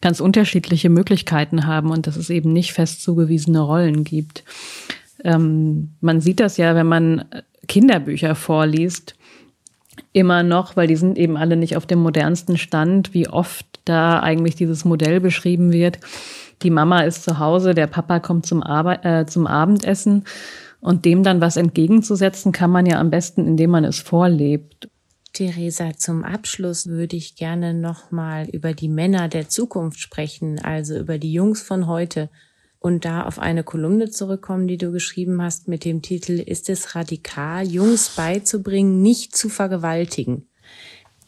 ganz 0.00 0.20
unterschiedliche 0.20 0.90
Möglichkeiten 0.90 1.66
haben 1.66 1.90
und 1.90 2.06
dass 2.06 2.16
es 2.16 2.30
eben 2.30 2.52
nicht 2.52 2.72
fest 2.72 3.02
zugewiesene 3.02 3.60
Rollen 3.60 4.04
gibt. 4.04 4.44
Ähm, 5.24 5.94
man 6.00 6.20
sieht 6.20 6.38
das 6.38 6.58
ja, 6.58 6.74
wenn 6.74 6.86
man 6.86 7.24
Kinderbücher 7.66 8.34
vorliest, 8.34 9.16
immer 10.12 10.42
noch, 10.42 10.76
weil 10.76 10.86
die 10.86 10.96
sind 10.96 11.18
eben 11.18 11.36
alle 11.36 11.56
nicht 11.56 11.76
auf 11.76 11.86
dem 11.86 11.98
modernsten 12.00 12.58
Stand, 12.58 13.14
wie 13.14 13.28
oft 13.28 13.66
da 13.84 14.20
eigentlich 14.20 14.54
dieses 14.54 14.84
Modell 14.84 15.20
beschrieben 15.20 15.72
wird. 15.72 15.98
Die 16.62 16.70
Mama 16.70 17.00
ist 17.00 17.24
zu 17.24 17.38
Hause, 17.38 17.74
der 17.74 17.86
Papa 17.86 18.20
kommt 18.20 18.46
zum, 18.46 18.62
Arbe 18.62 19.02
äh, 19.04 19.26
zum 19.26 19.46
Abendessen 19.46 20.24
und 20.80 21.04
dem 21.04 21.22
dann 21.22 21.40
was 21.40 21.56
entgegenzusetzen, 21.56 22.52
kann 22.52 22.70
man 22.70 22.86
ja 22.86 22.98
am 22.98 23.10
besten, 23.10 23.46
indem 23.46 23.70
man 23.70 23.84
es 23.84 23.98
vorlebt. 23.98 24.88
Theresa, 25.32 25.92
zum 25.98 26.24
Abschluss 26.24 26.86
würde 26.86 27.16
ich 27.16 27.36
gerne 27.36 27.74
nochmal 27.74 28.48
über 28.48 28.72
die 28.72 28.88
Männer 28.88 29.28
der 29.28 29.50
Zukunft 29.50 30.00
sprechen, 30.00 30.58
also 30.60 30.96
über 30.96 31.18
die 31.18 31.32
Jungs 31.32 31.60
von 31.60 31.86
heute 31.86 32.30
und 32.78 33.04
da 33.04 33.24
auf 33.24 33.38
eine 33.38 33.62
Kolumne 33.62 34.10
zurückkommen, 34.10 34.66
die 34.66 34.78
du 34.78 34.92
geschrieben 34.92 35.42
hast 35.42 35.68
mit 35.68 35.84
dem 35.84 36.02
Titel 36.02 36.32
Ist 36.38 36.70
es 36.70 36.94
radikal, 36.94 37.66
Jungs 37.66 38.10
beizubringen, 38.10 39.02
nicht 39.02 39.36
zu 39.36 39.48
vergewaltigen? 39.48 40.46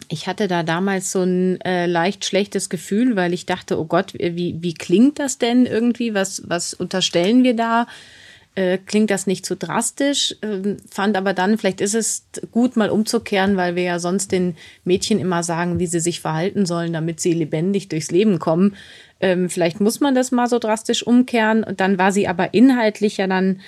Ich 0.08 0.26
hatte 0.26 0.48
da 0.48 0.62
damals 0.62 1.12
so 1.12 1.22
ein 1.22 1.60
äh, 1.60 1.86
leicht 1.86 2.24
schlechtes 2.24 2.70
Gefühl, 2.70 3.14
weil 3.14 3.34
ich 3.34 3.44
dachte, 3.44 3.78
oh 3.78 3.84
Gott, 3.84 4.14
wie, 4.14 4.56
wie 4.60 4.74
klingt 4.74 5.18
das 5.18 5.38
denn 5.38 5.66
irgendwie? 5.66 6.14
Was, 6.14 6.42
was 6.46 6.72
unterstellen 6.72 7.44
wir 7.44 7.54
da? 7.54 7.86
Äh, 8.54 8.78
klingt 8.78 9.10
das 9.10 9.26
nicht 9.26 9.46
zu 9.46 9.54
drastisch? 9.54 10.34
Äh, 10.40 10.76
fand 10.90 11.16
aber 11.16 11.32
dann, 11.34 11.58
vielleicht 11.58 11.80
ist 11.80 11.94
es 11.94 12.26
gut, 12.50 12.76
mal 12.76 12.90
umzukehren, 12.90 13.56
weil 13.56 13.76
wir 13.76 13.84
ja 13.84 13.98
sonst 13.98 14.32
den 14.32 14.56
Mädchen 14.84 15.20
immer 15.20 15.44
sagen, 15.44 15.78
wie 15.78 15.86
sie 15.86 16.00
sich 16.00 16.20
verhalten 16.20 16.66
sollen, 16.66 16.92
damit 16.92 17.20
sie 17.20 17.34
lebendig 17.34 17.88
durchs 17.88 18.10
Leben 18.10 18.40
kommen. 18.40 18.74
Ähm, 19.20 19.48
vielleicht 19.50 19.80
muss 19.80 20.00
man 20.00 20.14
das 20.14 20.32
mal 20.32 20.48
so 20.48 20.58
drastisch 20.58 21.06
umkehren. 21.06 21.62
Und 21.62 21.80
dann 21.80 21.98
war 21.98 22.10
sie 22.10 22.26
aber 22.26 22.52
inhaltlich 22.54 23.18
ja 23.18 23.26
dann, 23.26 23.60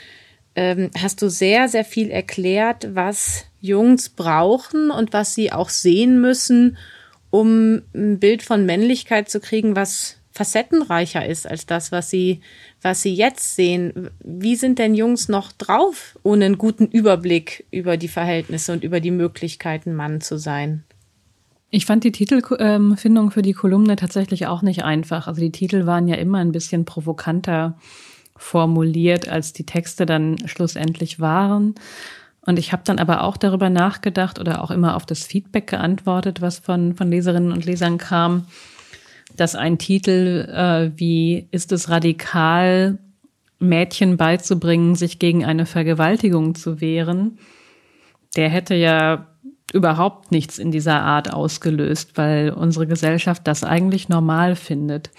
ähm, 0.55 0.91
hast 0.99 1.23
du 1.23 1.29
sehr, 1.29 1.69
sehr 1.69 1.85
viel 1.85 2.11
erklärt, 2.11 2.95
was 2.95 3.47
Jungs 3.61 4.09
brauchen 4.09 4.91
und 4.91 5.13
was 5.13 5.35
sie 5.35 5.53
auch 5.53 5.69
sehen 5.69 6.21
müssen, 6.21 6.77
um 7.31 7.83
ein 7.95 8.19
Bild 8.19 8.43
von 8.43 8.67
Männlichkeit 8.67 9.31
zu 9.31 9.41
kriegen, 9.41 9.77
was 9.77 10.17
facettenreicher 10.33 11.27
ist 11.27 11.47
als 11.47 11.67
das, 11.67 11.93
was 11.93 12.09
sie, 12.09 12.41
was 12.83 13.03
sie 13.03 13.15
jetzt 13.15 13.57
sehen. 13.57 14.11
Wie 14.25 14.57
sind 14.57 14.79
denn 14.79 14.95
Jungs 14.95 15.29
noch 15.29 15.53
drauf, 15.53 16.19
ohne 16.23 16.47
einen 16.47 16.59
guten 16.59 16.87
Überblick 16.87 17.67
über 17.71 17.97
die 17.97 18.09
Verhältnisse 18.09 18.73
und 18.73 18.85
über 18.85 19.01
die 19.01 19.11
Möglichkeiten, 19.11 19.95
Mann 19.95 20.21
zu 20.21 20.39
sein? 20.39 20.85
Ich 21.71 21.87
fand 21.87 22.03
die 22.03 22.13
Titelfindung 22.13 23.31
für 23.31 23.43
die 23.43 23.53
Kolumne 23.53 23.97
tatsächlich 23.97 24.47
auch 24.47 24.63
nicht 24.63 24.83
einfach. 24.83 25.29
Also 25.29 25.41
die 25.41 25.53
Titel 25.53 25.87
waren 25.87 26.09
ja 26.09 26.17
immer 26.17 26.39
ein 26.39 26.53
bisschen 26.53 26.85
provokanter 26.85 27.79
formuliert, 28.41 29.29
als 29.29 29.53
die 29.53 29.67
Texte 29.67 30.07
dann 30.07 30.37
schlussendlich 30.47 31.21
waren. 31.21 31.75
Und 32.47 32.59
ich 32.59 32.73
habe 32.73 32.83
dann 32.85 32.99
aber 32.99 33.23
auch 33.23 33.37
darüber 33.37 33.69
nachgedacht 33.69 34.39
oder 34.39 34.65
auch 34.65 34.71
immer 34.71 34.97
auf 34.97 35.05
das 35.05 35.25
Feedback 35.25 35.67
geantwortet, 35.67 36.41
was 36.41 36.59
von, 36.59 36.97
von 36.97 37.11
Leserinnen 37.11 37.53
und 37.53 37.67
Lesern 37.67 37.99
kam, 37.99 38.47
dass 39.37 39.55
ein 39.55 39.79
Titel 39.79 40.49
äh, 40.51 40.91
wie 40.99 41.47
Ist 41.51 41.71
es 41.71 41.91
radikal, 41.91 42.99
Mädchen 43.59 44.17
beizubringen, 44.17 44.95
sich 44.95 45.19
gegen 45.19 45.45
eine 45.45 45.67
Vergewaltigung 45.67 46.55
zu 46.55 46.81
wehren, 46.81 47.39
der 48.37 48.49
hätte 48.49 48.75
ja 48.75 49.27
überhaupt 49.75 50.33
nichts 50.33 50.59
in 50.59 50.71
dieser 50.71 51.03
Art 51.03 51.33
ausgelöst, 51.33 52.13
weil 52.17 52.51
unsere 52.51 52.87
Gesellschaft 52.87 53.47
das 53.47 53.63
eigentlich 53.63 54.09
normal 54.09 54.57
findet, 54.57 55.11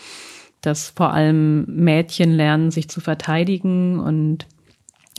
dass 0.61 0.89
vor 0.89 1.13
allem 1.13 1.65
Mädchen 1.65 2.31
lernen, 2.31 2.71
sich 2.71 2.89
zu 2.89 3.01
verteidigen. 3.01 3.99
Und 3.99 4.47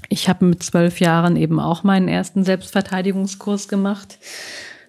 ich 0.09 0.28
habe 0.28 0.45
mit 0.45 0.62
zwölf 0.62 1.01
Jahren 1.01 1.36
eben 1.36 1.61
auch 1.61 1.82
meinen 1.82 2.09
ersten 2.09 2.45
Selbstverteidigungskurs 2.45 3.68
gemacht. 3.68 4.18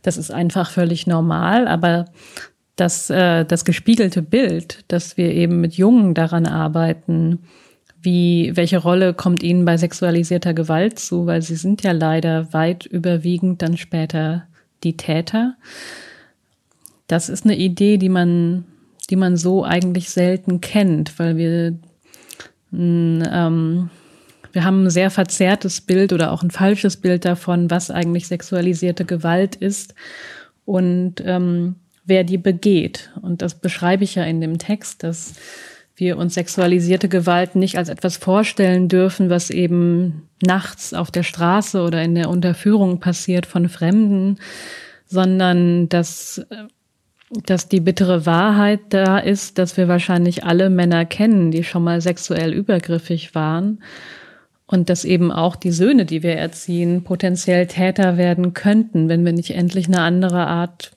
Das 0.02 0.18
ist 0.18 0.32
einfach 0.32 0.70
völlig 0.70 1.08
normal, 1.08 1.68
aber 1.68 2.06
das, 2.76 3.10
äh, 3.10 3.46
das 3.46 3.66
gespiegelte 3.66 4.22
Bild, 4.22 4.84
dass 4.88 5.18
wir 5.18 5.32
eben 5.32 5.62
mit 5.62 5.76
Jungen 5.76 6.14
daran 6.14 6.46
arbeiten, 6.46 7.40
wie, 8.02 8.52
welche 8.56 8.80
Rolle 8.80 9.14
kommt 9.14 9.44
ihnen 9.44 9.64
bei 9.64 9.78
sexualisierter 9.78 10.54
Gewalt 10.54 11.00
zu? 11.00 11.26
Weil 11.26 11.42
sie 11.42 11.56
sind 11.56 11.84
ja 11.84 11.94
leider 11.94 12.52
weit 12.52 12.86
überwiegend 12.86 13.62
dann 13.62 13.78
später 13.78 14.46
die 14.84 14.98
Täter. 14.98 15.56
Das 17.08 17.30
ist 17.30 17.46
eine 17.46 17.56
Idee, 17.56 17.98
die 17.98 18.10
man, 18.10 18.66
die 19.10 19.16
man 19.16 19.38
so 19.38 19.64
eigentlich 19.64 20.10
selten 20.10 20.62
kennt, 20.62 21.18
weil 21.20 21.38
wir, 21.38 21.78
ähm, 22.74 23.90
wir 24.52 24.64
haben 24.64 24.86
ein 24.86 24.90
sehr 24.90 25.12
verzerrtes 25.12 25.82
Bild 25.82 26.14
oder 26.14 26.32
auch 26.32 26.44
ein 26.44 26.52
falsches 26.52 26.98
Bild 26.98 27.26
davon, 27.26 27.70
was 27.70 27.92
eigentlich 27.92 28.28
sexualisierte 28.28 29.06
Gewalt 29.06 29.56
ist 29.56 29.94
und 30.66 31.16
ähm, 31.26 31.76
wer 32.06 32.24
die 32.24 32.38
begeht. 32.38 33.12
Und 33.22 33.42
das 33.42 33.56
beschreibe 33.56 34.04
ich 34.04 34.16
ja 34.16 34.24
in 34.24 34.42
dem 34.42 34.58
Text, 34.58 35.04
dass 35.04 35.34
wir 35.96 36.18
uns 36.18 36.34
sexualisierte 36.34 37.08
Gewalt 37.08 37.56
nicht 37.56 37.78
als 37.78 37.90
etwas 37.90 38.18
vorstellen 38.18 38.88
dürfen, 38.88 39.30
was 39.30 39.50
eben 39.50 40.28
nachts 40.42 40.94
auf 40.94 41.12
der 41.12 41.24
Straße 41.24 41.82
oder 41.82 42.02
in 42.02 42.16
der 42.16 42.30
Unterführung 42.30 43.00
passiert 43.00 43.46
von 43.46 43.70
Fremden, 43.70 44.40
sondern 45.06 45.90
dass, 45.90 46.46
dass 47.46 47.68
die 47.68 47.80
bittere 47.80 48.26
Wahrheit 48.26 48.82
da 48.90 49.18
ist, 49.18 49.58
dass 49.58 49.78
wir 49.78 49.88
wahrscheinlich 49.88 50.44
alle 50.44 50.70
Männer 50.70 51.06
kennen, 51.06 51.52
die 51.52 51.64
schon 51.64 51.84
mal 51.84 52.02
sexuell 52.02 52.54
übergriffig 52.54 53.34
waren 53.36 53.82
und 54.66 54.90
dass 54.90 55.06
eben 55.06 55.32
auch 55.32 55.56
die 55.56 55.72
Söhne, 55.72 56.06
die 56.06 56.24
wir 56.24 56.36
erziehen, 56.36 57.04
potenziell 57.04 57.68
Täter 57.68 58.18
werden 58.18 58.54
könnten, 58.54 59.10
wenn 59.10 59.26
wir 59.26 59.34
nicht 59.34 59.52
endlich 59.52 59.88
eine 59.88 60.02
andere 60.02 60.48
Art 60.48 60.92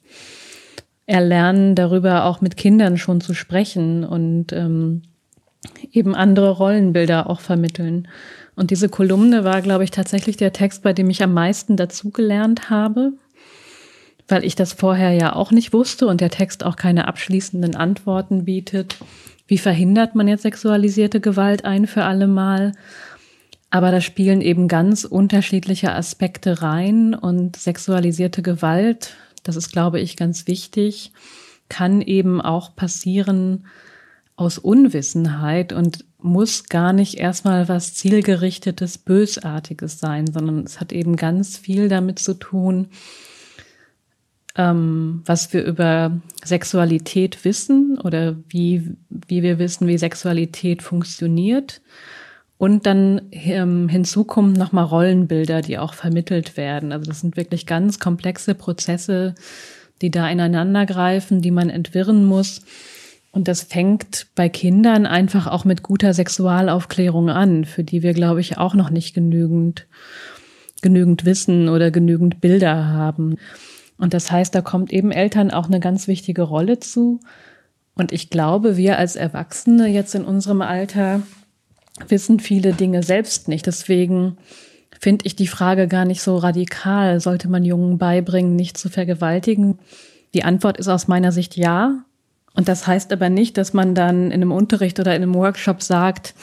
erlernen, 1.07 1.75
darüber 1.75 2.25
auch 2.25 2.41
mit 2.41 2.57
Kindern 2.57 2.99
schon 2.99 3.21
zu 3.21 3.33
sprechen 3.33 4.05
und 4.05 4.53
ähm, 4.53 5.03
eben 5.93 6.15
andere 6.15 6.51
Rollenbilder 6.51 7.31
auch 7.31 7.41
vermitteln. 7.41 8.09
Und 8.57 8.71
diese 8.71 8.89
Kolumne 8.89 9.45
war, 9.45 9.63
glaube 9.63 9.85
ich, 9.85 9.91
tatsächlich 9.91 10.37
der 10.37 10.53
Text, 10.53 10.83
bei 10.83 10.93
dem 10.93 11.11
ich 11.11 11.23
am 11.23 11.35
meisten 11.35 11.77
dazugelernt 11.77 12.71
habe, 12.71 13.13
weil 14.29 14.45
ich 14.45 14.55
das 14.55 14.73
vorher 14.73 15.13
ja 15.13 15.35
auch 15.35 15.51
nicht 15.51 15.73
wusste 15.73 16.07
und 16.07 16.21
der 16.21 16.31
Text 16.31 16.65
auch 16.65 16.77
keine 16.77 17.09
abschließenden 17.09 17.77
Antworten 17.77 18.45
bietet. 18.45 18.97
Wie 19.47 19.59
verhindert 19.59 20.15
man 20.15 20.29
jetzt 20.29 20.43
sexualisierte 20.43 21.21
Gewalt 21.21 21.65
ein 21.65 21.87
für 21.87 22.05
alle 22.05 22.27
Mal? 22.27 22.73
Aber 23.71 23.91
da 23.91 24.01
spielen 24.01 24.41
eben 24.41 24.69
ganz 24.69 25.05
unterschiedliche 25.05 25.93
Aspekte 25.93 26.63
rein 26.63 27.15
und 27.15 27.57
sexualisierte 27.57 28.43
Gewalt 28.43 29.17
das 29.47 29.55
ist, 29.55 29.71
glaube 29.71 30.01
ich, 30.01 30.17
ganz 30.17 30.49
wichtig, 30.49 31.13
kann 31.69 32.01
eben 32.03 32.41
auch 32.41 32.75
passieren 32.75 33.67
aus 34.35 34.59
Unwissenheit 34.59 35.73
und 35.73 36.05
muss 36.19 36.65
gar 36.65 36.93
nicht 36.93 37.15
erstmal 37.15 37.69
was 37.69 37.95
zielgerichtetes, 37.95 38.99
bösartiges 38.99 40.01
sein, 40.01 40.27
sondern 40.27 40.65
es 40.65 40.81
hat 40.81 40.93
eben 40.93 41.15
ganz 41.15 41.57
viel 41.57 41.89
damit 41.89 42.19
zu 42.19 42.35
tun, 42.35 42.89
ähm, 44.57 45.23
was 45.25 45.53
wir 45.53 45.65
über 45.65 46.21
Sexualität 46.45 47.45
wissen 47.45 47.99
oder 48.03 48.37
wie, 48.49 48.97
wie 49.11 49.43
wir 49.43 49.59
wissen, 49.59 49.87
wie 49.87 49.99
Sexualität 49.99 50.83
funktioniert 50.83 51.81
und 52.59 52.87
dann 52.87 53.23
ähm, 53.33 53.89
hinzu 53.89 54.25
kommen 54.25 54.55
nochmal 54.55 54.85
Rollenbilder, 54.85 55.61
die 55.61 55.79
auch 55.79 55.95
vermittelt 55.95 56.57
werden. 56.57 56.93
Also 56.93 57.07
das 57.07 57.21
sind 57.21 57.37
wirklich 57.37 57.67
ganz 57.67 57.99
komplexe 57.99 58.55
Prozesse, 58.55 59.35
die 60.01 60.11
da 60.11 60.29
ineinander 60.29 60.87
greifen, 60.87 61.43
die 61.43 61.51
man 61.51 61.69
entwirren 61.69 62.25
muss. 62.25 62.63
Und 63.31 63.49
das 63.49 63.63
fängt 63.63 64.29
bei 64.35 64.49
Kindern 64.49 65.05
einfach 65.05 65.47
auch 65.47 65.67
mit 65.67 65.83
guter 65.83 66.15
Sexualaufklärung 66.15 67.29
an, 67.29 67.67
für 67.67 67.85
die 67.85 68.03
wir, 68.03 68.15
glaube 68.15 68.41
ich, 68.41 68.57
auch 68.57 68.75
noch 68.75 68.89
nicht 68.89 69.15
genügend, 69.15 69.87
genügend 70.81 71.27
Wissen 71.27 71.69
oder 71.69 71.91
genügend 71.91 72.41
Bilder 72.41 72.87
haben. 72.87 73.37
Und 73.99 74.15
das 74.15 74.31
heißt, 74.31 74.55
da 74.55 74.61
kommt 74.61 74.93
eben 74.93 75.11
Eltern 75.11 75.51
auch 75.51 75.67
eine 75.67 75.81
ganz 75.81 76.09
wichtige 76.09 76.43
Rolle 76.43 76.81
zu. 76.81 77.21
Und 77.95 78.13
ich 78.13 78.29
glaube, 78.29 78.77
wir 78.77 78.99
als 78.99 79.17
Erwachsene 79.17 79.89
jetzt 79.89 80.15
in 80.15 80.25
unserem 80.25 80.61
Alter 80.63 81.23
wissen 82.09 82.41
viele 82.41 82.75
Dinge 82.75 83.03
selbst 83.03 83.49
nicht. 83.49 83.67
Deswegen 83.67 84.37
finde 85.01 85.27
ich 85.27 85.35
die 85.35 85.47
Frage 85.47 85.89
gar 85.89 86.05
nicht 86.05 86.21
so 86.21 86.37
radikal. 86.37 87.21
Sollte 87.21 87.49
man 87.49 87.65
Jungen 87.65 87.97
beibringen, 87.97 88.55
nicht 88.55 88.77
zu 88.77 88.91
vergewaltigen? 88.91 89.79
Die 90.35 90.45
Antwort 90.45 90.77
ist 90.77 90.89
aus 90.89 91.09
meiner 91.09 91.33
Sicht 91.33 91.57
ja. 91.57 92.05
Und 92.57 92.69
das 92.69 92.87
heißt 92.87 93.13
aber 93.13 93.29
nicht, 93.29 93.59
dass 93.59 93.75
man 93.75 93.95
dann 93.95 94.27
in 94.27 94.33
einem 94.33 94.51
Unterricht 94.51 94.99
oder 94.99 95.15
in 95.15 95.23
einem 95.23 95.35
Workshop 95.35 95.83
sagt, 95.83 96.35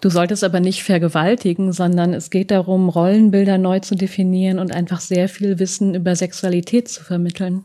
du 0.00 0.10
solltest 0.10 0.42
aber 0.42 0.58
nicht 0.58 0.82
vergewaltigen, 0.82 1.72
sondern 1.72 2.12
es 2.12 2.30
geht 2.30 2.50
darum, 2.50 2.88
Rollenbilder 2.88 3.56
neu 3.56 3.78
zu 3.78 3.94
definieren 3.94 4.58
und 4.58 4.72
einfach 4.72 5.00
sehr 5.00 5.28
viel 5.28 5.60
Wissen 5.60 5.94
über 5.94 6.16
Sexualität 6.16 6.88
zu 6.88 7.04
vermitteln. 7.04 7.62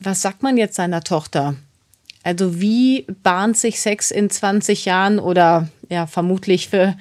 Was 0.00 0.22
sagt 0.22 0.42
man 0.44 0.56
jetzt 0.56 0.76
seiner 0.76 1.02
Tochter? 1.02 1.56
Also 2.22 2.60
wie 2.60 3.04
bahnt 3.22 3.56
sich 3.56 3.80
Sex 3.80 4.10
in 4.10 4.30
20 4.30 4.84
Jahren 4.84 5.18
oder 5.18 5.68
ja 5.90 6.06
vermutlich 6.06 6.68
für 6.68 6.96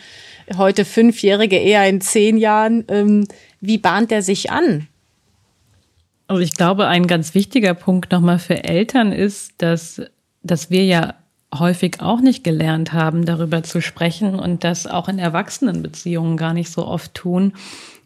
heute 0.57 0.83
Fünfjährige 0.83 1.57
eher 1.57 1.87
in 1.87 2.01
zehn 2.01 2.37
Jahren? 2.37 2.83
Ähm, 2.89 3.27
wie 3.61 3.77
bahnt 3.77 4.11
er 4.11 4.21
sich 4.21 4.51
an? 4.51 4.87
Also 6.27 6.41
ich 6.41 6.53
glaube, 6.55 6.87
ein 6.87 7.07
ganz 7.07 7.35
wichtiger 7.35 7.73
Punkt 7.73 8.11
nochmal 8.11 8.39
für 8.39 8.63
Eltern 8.63 9.11
ist, 9.11 9.53
dass, 9.59 10.01
dass 10.43 10.69
wir 10.69 10.85
ja 10.85 11.15
häufig 11.57 12.01
auch 12.01 12.19
nicht 12.19 12.43
gelernt 12.43 12.93
haben, 12.93 13.25
darüber 13.25 13.63
zu 13.63 13.81
sprechen 13.81 14.35
und 14.35 14.63
das 14.63 14.87
auch 14.87 15.07
in 15.07 15.19
Erwachsenenbeziehungen 15.19 16.37
gar 16.37 16.53
nicht 16.53 16.71
so 16.71 16.85
oft 16.85 17.13
tun. 17.13 17.53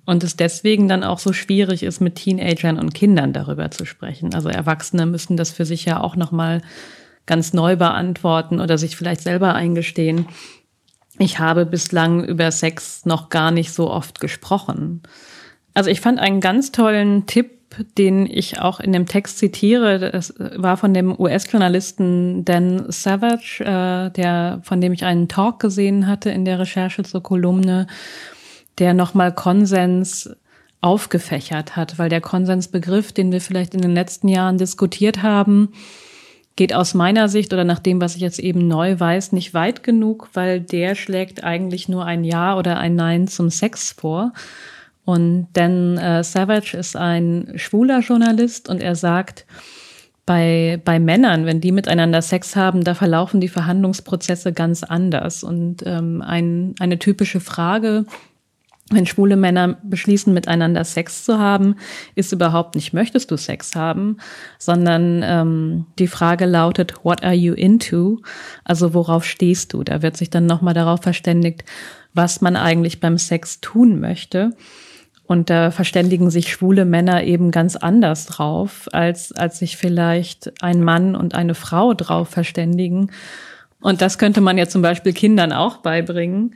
Und 0.05 0.23
es 0.23 0.37
deswegen 0.37 0.87
dann 0.87 1.03
auch 1.03 1.19
so 1.19 1.33
schwierig 1.33 1.83
ist, 1.83 1.99
mit 1.99 2.15
Teenagern 2.15 2.79
und 2.79 2.93
Kindern 2.93 3.33
darüber 3.33 3.71
zu 3.71 3.85
sprechen. 3.85 4.33
Also 4.33 4.47
Erwachsene 4.47 5.05
müssen 5.05 5.35
das 5.35 5.51
für 5.51 5.65
sich 5.65 5.83
ja 5.83 5.99
auch 5.99 6.15
nochmal 6.15 6.61
ganz 7.25 7.51
neu 7.51 7.75
beantworten 7.75 8.61
oder 8.61 8.77
sich 8.77 8.95
vielleicht 8.95 9.21
selber 9.21 9.53
eingestehen. 9.53 10.27
ich 11.19 11.39
habe 11.39 11.65
bislang 11.65 12.23
über 12.23 12.51
Sex 12.51 13.05
noch 13.05 13.29
gar 13.29 13.51
nicht 13.51 13.73
so 13.73 13.89
oft 13.89 14.19
gesprochen. 14.19 15.01
Also 15.73 15.89
ich 15.89 15.99
fand 15.99 16.19
einen 16.19 16.41
ganz 16.41 16.71
tollen 16.71 17.25
Tipp, 17.25 17.56
den 17.97 18.25
ich 18.25 18.59
auch 18.59 18.79
in 18.79 18.93
dem 18.93 19.05
Text 19.05 19.37
zitiere. 19.39 19.99
Das 19.99 20.33
war 20.37 20.77
von 20.77 20.93
dem 20.93 21.19
US-Journalisten 21.19 22.45
Dan 22.45 22.91
Savage, 22.91 23.61
äh, 23.61 24.11
der, 24.11 24.61
von 24.63 24.81
dem 24.81 24.93
ich 24.93 25.03
einen 25.03 25.27
Talk 25.27 25.59
gesehen 25.59 26.07
hatte 26.07 26.29
in 26.29 26.45
der 26.45 26.59
Recherche 26.59 27.03
zur 27.03 27.21
Kolumne, 27.21 27.87
der 28.79 28.93
nochmal 28.93 29.33
Konsens 29.33 30.29
aufgefächert 30.81 31.75
hat, 31.75 31.97
weil 31.97 32.09
der 32.09 32.21
Konsensbegriff, 32.21 33.11
den 33.11 33.31
wir 33.31 33.41
vielleicht 33.41 33.73
in 33.73 33.81
den 33.81 33.93
letzten 33.93 34.27
Jahren 34.27 34.57
diskutiert 34.57 35.23
haben, 35.23 35.69
geht 36.55 36.73
aus 36.73 36.93
meiner 36.93 37.29
Sicht 37.29 37.53
oder 37.53 37.63
nach 37.63 37.79
dem, 37.79 38.01
was 38.01 38.15
ich 38.15 38.21
jetzt 38.21 38.39
eben 38.39 38.67
neu 38.67 38.99
weiß, 38.99 39.31
nicht 39.31 39.53
weit 39.53 39.83
genug, 39.83 40.29
weil 40.33 40.59
der 40.59 40.95
schlägt 40.95 41.43
eigentlich 41.43 41.87
nur 41.87 42.05
ein 42.05 42.23
Ja 42.23 42.57
oder 42.57 42.79
ein 42.79 42.95
Nein 42.95 43.27
zum 43.27 43.49
Sex 43.49 43.91
vor. 43.91 44.33
Und 45.07 45.47
Dan 45.53 45.97
äh, 45.97 46.21
Savage 46.21 46.75
ist 46.75 46.97
ein 46.97 47.53
schwuler 47.55 48.01
Journalist 48.01 48.67
und 48.67 48.81
er 48.83 48.93
sagt, 48.93 49.45
bei, 50.25 50.81
bei 50.83 50.99
Männern, 50.99 51.45
wenn 51.45 51.61
die 51.61 51.71
miteinander 51.71 52.21
Sex 52.21 52.57
haben, 52.57 52.83
da 52.83 52.93
verlaufen 52.93 53.39
die 53.39 53.47
Verhandlungsprozesse 53.47 54.51
ganz 54.51 54.83
anders. 54.83 55.43
Und 55.43 55.77
ähm, 55.85 56.21
ein, 56.21 56.75
eine 56.81 56.99
typische 56.99 57.39
Frage, 57.39 58.03
wenn 58.89 59.05
schwule 59.05 59.37
Männer 59.37 59.77
beschließen, 59.81 60.33
miteinander 60.33 60.83
Sex 60.83 61.23
zu 61.23 61.39
haben, 61.39 61.77
ist 62.15 62.33
überhaupt 62.33 62.75
nicht, 62.75 62.91
möchtest 62.91 63.31
du 63.31 63.37
Sex 63.37 63.75
haben, 63.75 64.17
sondern 64.59 65.21
ähm, 65.23 65.85
die 65.99 66.07
Frage 66.07 66.45
lautet, 66.45 67.05
what 67.05 67.23
are 67.23 67.33
you 67.33 67.53
into? 67.53 68.19
Also 68.65 68.93
worauf 68.93 69.23
stehst 69.23 69.71
du? 69.71 69.83
Da 69.83 70.01
wird 70.01 70.17
sich 70.17 70.29
dann 70.29 70.47
nochmal 70.47 70.73
darauf 70.73 71.01
verständigt, 71.01 71.63
was 72.13 72.41
man 72.41 72.57
eigentlich 72.57 72.99
beim 72.99 73.17
Sex 73.17 73.61
tun 73.61 74.01
möchte. 74.01 74.51
Und 75.27 75.49
da 75.49 75.71
verständigen 75.71 76.29
sich 76.29 76.51
schwule 76.51 76.85
Männer 76.85 77.23
eben 77.23 77.51
ganz 77.51 77.75
anders 77.75 78.25
drauf, 78.25 78.87
als, 78.93 79.33
als 79.33 79.59
sich 79.59 79.77
vielleicht 79.77 80.63
ein 80.63 80.83
Mann 80.83 81.15
und 81.15 81.35
eine 81.35 81.53
Frau 81.53 81.93
drauf 81.93 82.29
verständigen. 82.29 83.11
Und 83.81 84.01
das 84.01 84.17
könnte 84.17 84.41
man 84.41 84.57
ja 84.57 84.67
zum 84.67 84.81
Beispiel 84.81 85.13
Kindern 85.13 85.51
auch 85.51 85.77
beibringen 85.77 86.55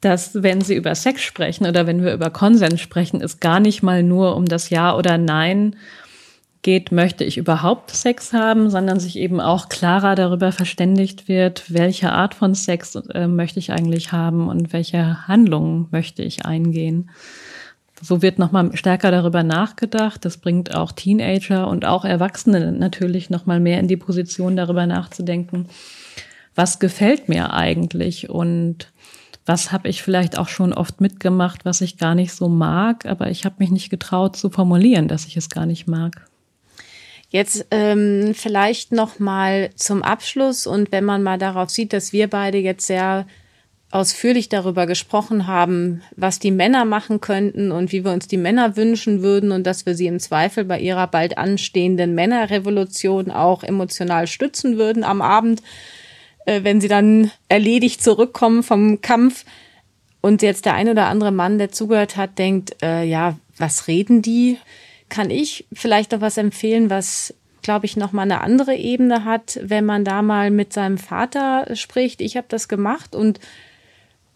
dass 0.00 0.42
wenn 0.42 0.60
sie 0.60 0.76
über 0.76 0.94
Sex 0.94 1.22
sprechen 1.22 1.66
oder 1.66 1.86
wenn 1.86 2.04
wir 2.04 2.12
über 2.12 2.30
Konsens 2.30 2.80
sprechen, 2.80 3.20
es 3.20 3.40
gar 3.40 3.60
nicht 3.60 3.82
mal 3.82 4.02
nur 4.02 4.36
um 4.36 4.44
das 4.44 4.70
Ja 4.70 4.94
oder 4.96 5.18
Nein 5.18 5.76
geht, 6.62 6.90
möchte 6.90 7.24
ich 7.24 7.38
überhaupt 7.38 7.90
Sex 7.90 8.32
haben, 8.32 8.70
sondern 8.70 8.98
sich 8.98 9.16
eben 9.16 9.40
auch 9.40 9.68
klarer 9.68 10.14
darüber 10.14 10.52
verständigt 10.52 11.28
wird, 11.28 11.72
welche 11.72 12.12
Art 12.12 12.34
von 12.34 12.54
Sex 12.54 12.96
äh, 12.96 13.28
möchte 13.28 13.58
ich 13.58 13.72
eigentlich 13.72 14.12
haben 14.12 14.48
und 14.48 14.72
welche 14.72 15.28
Handlungen 15.28 15.86
möchte 15.92 16.22
ich 16.22 16.44
eingehen. 16.44 17.10
So 18.02 18.20
wird 18.20 18.38
nochmal 18.38 18.76
stärker 18.76 19.10
darüber 19.10 19.42
nachgedacht. 19.42 20.24
Das 20.24 20.36
bringt 20.36 20.74
auch 20.74 20.92
Teenager 20.92 21.68
und 21.68 21.84
auch 21.84 22.04
Erwachsene 22.04 22.72
natürlich 22.72 23.30
nochmal 23.30 23.60
mehr 23.60 23.80
in 23.80 23.88
die 23.88 23.96
Position, 23.96 24.56
darüber 24.56 24.86
nachzudenken, 24.86 25.68
was 26.54 26.78
gefällt 26.78 27.28
mir 27.28 27.52
eigentlich 27.52 28.28
und 28.28 28.92
was 29.46 29.70
habe 29.70 29.88
ich 29.88 30.02
vielleicht 30.02 30.38
auch 30.38 30.48
schon 30.48 30.72
oft 30.72 31.00
mitgemacht, 31.00 31.64
was 31.64 31.80
ich 31.80 31.98
gar 31.98 32.16
nicht 32.16 32.32
so 32.32 32.48
mag, 32.48 33.06
aber 33.06 33.30
ich 33.30 33.44
habe 33.44 33.56
mich 33.58 33.70
nicht 33.70 33.90
getraut 33.90 34.36
zu 34.36 34.50
formulieren, 34.50 35.06
dass 35.06 35.26
ich 35.26 35.36
es 35.36 35.48
gar 35.48 35.66
nicht 35.66 35.86
mag. 35.86 36.26
Jetzt 37.28 37.66
ähm, 37.70 38.32
vielleicht 38.34 38.92
noch 38.92 39.18
mal 39.18 39.70
zum 39.76 40.02
Abschluss 40.02 40.66
und 40.66 40.90
wenn 40.90 41.04
man 41.04 41.22
mal 41.22 41.38
darauf 41.38 41.70
sieht, 41.70 41.92
dass 41.92 42.12
wir 42.12 42.28
beide 42.28 42.58
jetzt 42.58 42.86
sehr 42.86 43.26
ausführlich 43.90 44.48
darüber 44.48 44.86
gesprochen 44.86 45.46
haben, 45.46 46.02
was 46.16 46.38
die 46.38 46.50
Männer 46.50 46.84
machen 46.84 47.20
könnten 47.20 47.70
und 47.70 47.92
wie 47.92 48.04
wir 48.04 48.12
uns 48.12 48.26
die 48.26 48.36
Männer 48.36 48.76
wünschen 48.76 49.22
würden 49.22 49.52
und 49.52 49.64
dass 49.64 49.86
wir 49.86 49.94
sie 49.94 50.06
im 50.06 50.18
Zweifel 50.18 50.64
bei 50.64 50.80
ihrer 50.80 51.06
bald 51.06 51.38
anstehenden 51.38 52.14
Männerrevolution 52.14 53.30
auch 53.30 53.62
emotional 53.62 54.26
stützen 54.26 54.76
würden 54.76 55.04
am 55.04 55.22
Abend, 55.22 55.62
äh, 56.46 56.64
wenn 56.64 56.80
sie 56.80 56.88
dann 56.88 57.30
erledigt 57.48 58.02
zurückkommen 58.02 58.62
vom 58.64 59.00
Kampf 59.00 59.44
und 60.20 60.42
jetzt 60.42 60.66
der 60.66 60.74
ein 60.74 60.88
oder 60.88 61.06
andere 61.06 61.30
Mann, 61.30 61.58
der 61.58 61.70
zugehört 61.70 62.16
hat, 62.16 62.38
denkt, 62.38 62.82
äh, 62.82 63.04
ja, 63.04 63.38
was 63.56 63.86
reden 63.86 64.20
die? 64.20 64.58
Kann 65.08 65.30
ich 65.30 65.66
vielleicht 65.72 66.10
noch 66.10 66.20
was 66.20 66.36
empfehlen, 66.36 66.90
was 66.90 67.32
glaube 67.62 67.86
ich, 67.86 67.96
noch 67.96 68.12
mal 68.12 68.22
eine 68.22 68.42
andere 68.42 68.76
Ebene 68.76 69.24
hat, 69.24 69.58
wenn 69.60 69.84
man 69.84 70.04
da 70.04 70.22
mal 70.22 70.52
mit 70.52 70.72
seinem 70.72 70.98
Vater 70.98 71.66
spricht. 71.74 72.20
Ich 72.20 72.36
habe 72.36 72.46
das 72.48 72.68
gemacht 72.68 73.16
und 73.16 73.40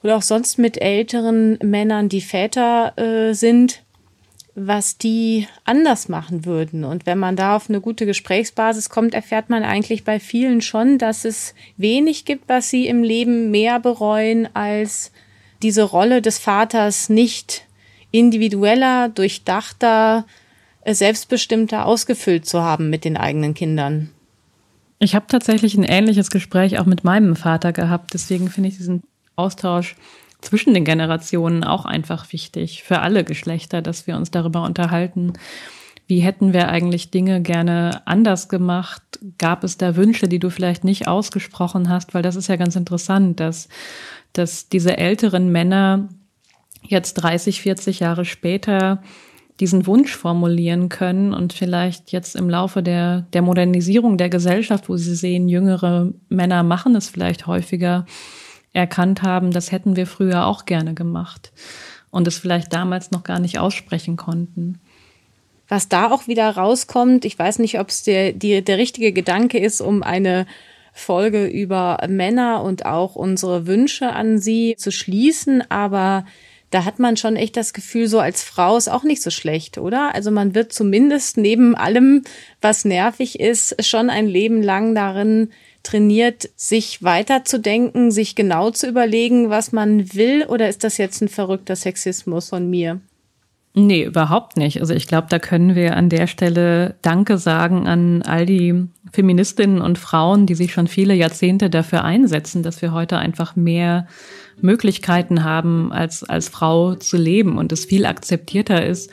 oder 0.02 0.16
auch 0.16 0.22
sonst 0.22 0.58
mit 0.58 0.80
älteren 0.80 1.58
Männern, 1.62 2.08
die 2.08 2.20
Väter 2.20 2.98
äh, 2.98 3.34
sind, 3.34 3.82
was 4.54 4.98
die 4.98 5.46
anders 5.64 6.08
machen 6.08 6.44
würden. 6.44 6.84
Und 6.84 7.06
wenn 7.06 7.18
man 7.18 7.36
da 7.36 7.56
auf 7.56 7.68
eine 7.68 7.80
gute 7.80 8.06
Gesprächsbasis 8.06 8.88
kommt, 8.88 9.14
erfährt 9.14 9.50
man 9.50 9.62
eigentlich 9.62 10.04
bei 10.04 10.18
vielen 10.18 10.60
schon, 10.60 10.98
dass 10.98 11.24
es 11.24 11.54
wenig 11.76 12.24
gibt, 12.24 12.48
was 12.48 12.70
sie 12.70 12.86
im 12.86 13.02
Leben 13.02 13.50
mehr 13.50 13.78
bereuen, 13.78 14.48
als 14.54 15.12
diese 15.62 15.82
Rolle 15.82 16.22
des 16.22 16.38
Vaters 16.38 17.08
nicht 17.08 17.66
individueller, 18.10 19.08
durchdachter, 19.08 20.26
äh, 20.82 20.94
selbstbestimmter 20.94 21.86
ausgefüllt 21.86 22.46
zu 22.46 22.62
haben 22.62 22.90
mit 22.90 23.04
den 23.04 23.16
eigenen 23.16 23.54
Kindern. 23.54 24.10
Ich 24.98 25.14
habe 25.14 25.26
tatsächlich 25.28 25.76
ein 25.76 25.84
ähnliches 25.84 26.30
Gespräch 26.30 26.78
auch 26.78 26.86
mit 26.86 27.04
meinem 27.04 27.36
Vater 27.36 27.72
gehabt. 27.72 28.12
Deswegen 28.12 28.50
finde 28.50 28.68
ich 28.68 28.76
diesen 28.76 29.02
Austausch 29.40 29.96
zwischen 30.40 30.74
den 30.74 30.84
Generationen 30.84 31.64
auch 31.64 31.84
einfach 31.84 32.32
wichtig 32.32 32.82
für 32.82 33.00
alle 33.00 33.24
Geschlechter, 33.24 33.82
dass 33.82 34.06
wir 34.06 34.16
uns 34.16 34.30
darüber 34.30 34.62
unterhalten. 34.62 35.34
Wie 36.06 36.20
hätten 36.20 36.52
wir 36.52 36.68
eigentlich 36.68 37.10
Dinge 37.10 37.40
gerne 37.40 38.02
anders 38.06 38.48
gemacht? 38.48 39.02
Gab 39.38 39.62
es 39.62 39.78
da 39.78 39.96
Wünsche, 39.96 40.28
die 40.28 40.40
du 40.40 40.50
vielleicht 40.50 40.82
nicht 40.82 41.06
ausgesprochen 41.06 41.88
hast? 41.88 42.14
Weil 42.14 42.22
das 42.22 42.36
ist 42.36 42.48
ja 42.48 42.56
ganz 42.56 42.74
interessant, 42.74 43.38
dass, 43.38 43.68
dass 44.32 44.68
diese 44.68 44.96
älteren 44.96 45.52
Männer 45.52 46.08
jetzt 46.82 47.14
30, 47.14 47.60
40 47.60 48.00
Jahre 48.00 48.24
später 48.24 49.02
diesen 49.60 49.86
Wunsch 49.86 50.16
formulieren 50.16 50.88
können 50.88 51.34
und 51.34 51.52
vielleicht 51.52 52.12
jetzt 52.12 52.34
im 52.34 52.48
Laufe 52.48 52.82
der, 52.82 53.22
der 53.32 53.42
Modernisierung 53.42 54.16
der 54.16 54.30
Gesellschaft, 54.30 54.88
wo 54.88 54.96
sie 54.96 55.14
sehen, 55.14 55.48
jüngere 55.48 56.12
Männer 56.28 56.62
machen 56.62 56.96
es 56.96 57.10
vielleicht 57.10 57.46
häufiger, 57.46 58.06
erkannt 58.72 59.22
haben, 59.22 59.50
das 59.50 59.72
hätten 59.72 59.96
wir 59.96 60.06
früher 60.06 60.46
auch 60.46 60.64
gerne 60.64 60.94
gemacht 60.94 61.52
und 62.10 62.26
es 62.26 62.38
vielleicht 62.38 62.72
damals 62.72 63.10
noch 63.10 63.24
gar 63.24 63.40
nicht 63.40 63.58
aussprechen 63.58 64.16
konnten. 64.16 64.80
Was 65.68 65.88
da 65.88 66.10
auch 66.10 66.26
wieder 66.26 66.50
rauskommt, 66.50 67.24
ich 67.24 67.38
weiß 67.38 67.60
nicht, 67.60 67.78
ob 67.78 67.88
es 67.88 68.02
der, 68.02 68.32
die, 68.32 68.62
der 68.62 68.78
richtige 68.78 69.12
Gedanke 69.12 69.58
ist, 69.58 69.80
um 69.80 70.02
eine 70.02 70.46
Folge 70.92 71.46
über 71.46 71.98
Männer 72.08 72.62
und 72.64 72.84
auch 72.84 73.14
unsere 73.14 73.66
Wünsche 73.66 74.12
an 74.12 74.38
sie 74.38 74.74
zu 74.76 74.90
schließen, 74.90 75.62
aber 75.70 76.24
da 76.70 76.84
hat 76.84 76.98
man 76.98 77.16
schon 77.16 77.36
echt 77.36 77.56
das 77.56 77.72
Gefühl, 77.72 78.06
so 78.06 78.20
als 78.20 78.42
Frau 78.44 78.76
ist 78.76 78.88
auch 78.88 79.02
nicht 79.02 79.22
so 79.22 79.30
schlecht, 79.30 79.78
oder? 79.78 80.14
Also 80.14 80.30
man 80.30 80.54
wird 80.54 80.72
zumindest 80.72 81.36
neben 81.36 81.74
allem, 81.74 82.22
was 82.60 82.84
nervig 82.84 83.40
ist, 83.40 83.84
schon 83.84 84.08
ein 84.08 84.28
Leben 84.28 84.62
lang 84.62 84.94
darin 84.94 85.50
trainiert, 85.82 86.50
sich 86.56 87.02
weiterzudenken, 87.02 88.10
sich 88.10 88.34
genau 88.34 88.70
zu 88.70 88.88
überlegen, 88.88 89.50
was 89.50 89.72
man 89.72 90.14
will? 90.14 90.44
Oder 90.46 90.68
ist 90.68 90.84
das 90.84 90.98
jetzt 90.98 91.22
ein 91.22 91.28
verrückter 91.28 91.76
Sexismus 91.76 92.48
von 92.50 92.68
mir? 92.68 93.00
Nee, 93.72 94.04
überhaupt 94.04 94.56
nicht. 94.56 94.80
Also 94.80 94.94
ich 94.94 95.06
glaube, 95.06 95.28
da 95.30 95.38
können 95.38 95.76
wir 95.76 95.96
an 95.96 96.08
der 96.08 96.26
Stelle 96.26 96.96
Danke 97.02 97.38
sagen 97.38 97.86
an 97.86 98.22
all 98.22 98.44
die 98.44 98.88
Feministinnen 99.12 99.80
und 99.80 99.96
Frauen, 99.96 100.46
die 100.46 100.56
sich 100.56 100.72
schon 100.72 100.88
viele 100.88 101.14
Jahrzehnte 101.14 101.70
dafür 101.70 102.04
einsetzen, 102.04 102.64
dass 102.64 102.82
wir 102.82 102.92
heute 102.92 103.18
einfach 103.18 103.54
mehr 103.54 104.08
Möglichkeiten 104.60 105.44
haben, 105.44 105.92
als, 105.92 106.24
als 106.24 106.48
Frau 106.48 106.96
zu 106.96 107.16
leben 107.16 107.58
und 107.58 107.70
es 107.70 107.84
viel 107.84 108.06
akzeptierter 108.06 108.84
ist 108.84 109.10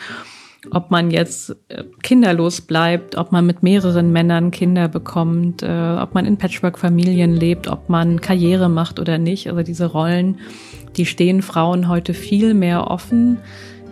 ob 0.72 0.92
man 0.92 1.12
jetzt 1.12 1.56
äh, 1.70 1.84
kinderlos 2.04 2.62
bleibt, 2.62 3.18
ob 3.18 3.32
man 3.32 3.46
mit 3.46 3.64
mehreren 3.64 4.12
Männern 4.12 4.52
Kinder 4.52 4.88
bekommt, 4.88 5.64
äh, 5.64 5.98
ob 6.00 6.14
man 6.14 6.26
in 6.26 6.38
Patchwork-Familien 6.38 7.36
lebt, 7.36 7.68
ob 7.68 7.90
man 7.90 8.22
Karriere 8.22 8.70
macht 8.70 9.00
oder 9.00 9.18
nicht. 9.18 9.50
Also 9.50 9.64
diese 9.64 9.86
Rollen, 9.86 10.40
die 10.96 11.06
stehen 11.06 11.42
Frauen 11.42 11.88
heute 11.88 12.14
viel 12.14 12.54
mehr 12.54 12.90
offen, 12.90 13.38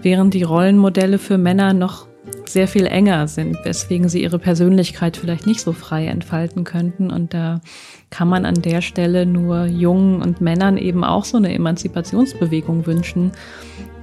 während 0.01 0.33
die 0.33 0.43
Rollenmodelle 0.43 1.17
für 1.17 1.37
Männer 1.37 1.73
noch 1.73 2.07
sehr 2.45 2.67
viel 2.67 2.85
enger 2.85 3.27
sind, 3.27 3.57
weswegen 3.63 4.09
sie 4.09 4.23
ihre 4.23 4.39
Persönlichkeit 4.39 5.17
vielleicht 5.17 5.47
nicht 5.47 5.61
so 5.61 5.73
frei 5.73 6.07
entfalten 6.07 6.63
könnten. 6.63 7.09
Und 7.09 7.33
da 7.33 7.61
kann 8.09 8.27
man 8.27 8.45
an 8.45 8.61
der 8.61 8.81
Stelle 8.81 9.25
nur 9.25 9.65
Jungen 9.65 10.21
und 10.21 10.41
Männern 10.41 10.77
eben 10.77 11.03
auch 11.03 11.25
so 11.25 11.37
eine 11.37 11.53
Emanzipationsbewegung 11.53 12.85
wünschen, 12.85 13.31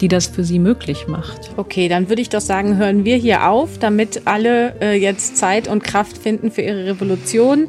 die 0.02 0.08
das 0.08 0.26
für 0.26 0.44
sie 0.44 0.58
möglich 0.58 1.06
macht. 1.06 1.52
Okay, 1.56 1.88
dann 1.88 2.08
würde 2.08 2.20
ich 2.20 2.28
doch 2.28 2.40
sagen, 2.40 2.76
hören 2.76 3.04
wir 3.04 3.16
hier 3.16 3.48
auf, 3.48 3.78
damit 3.78 4.22
alle 4.26 4.74
äh, 4.80 5.00
jetzt 5.00 5.36
Zeit 5.36 5.68
und 5.68 5.82
Kraft 5.82 6.18
finden 6.18 6.50
für 6.50 6.62
ihre 6.62 6.86
Revolution. 6.86 7.68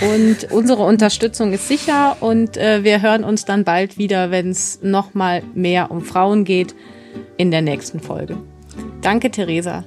Und 0.00 0.50
unsere 0.50 0.84
Unterstützung 0.84 1.52
ist 1.52 1.68
sicher 1.68 2.16
und 2.20 2.56
äh, 2.56 2.84
wir 2.84 3.02
hören 3.02 3.24
uns 3.24 3.44
dann 3.44 3.64
bald 3.64 3.98
wieder, 3.98 4.30
wenn 4.30 4.50
es 4.50 4.80
nochmal 4.82 5.42
mehr 5.54 5.90
um 5.90 6.00
Frauen 6.02 6.44
geht 6.44 6.74
in 7.36 7.50
der 7.50 7.62
nächsten 7.62 8.00
Folge. 8.00 8.38
Danke, 9.02 9.30
Theresa. 9.30 9.84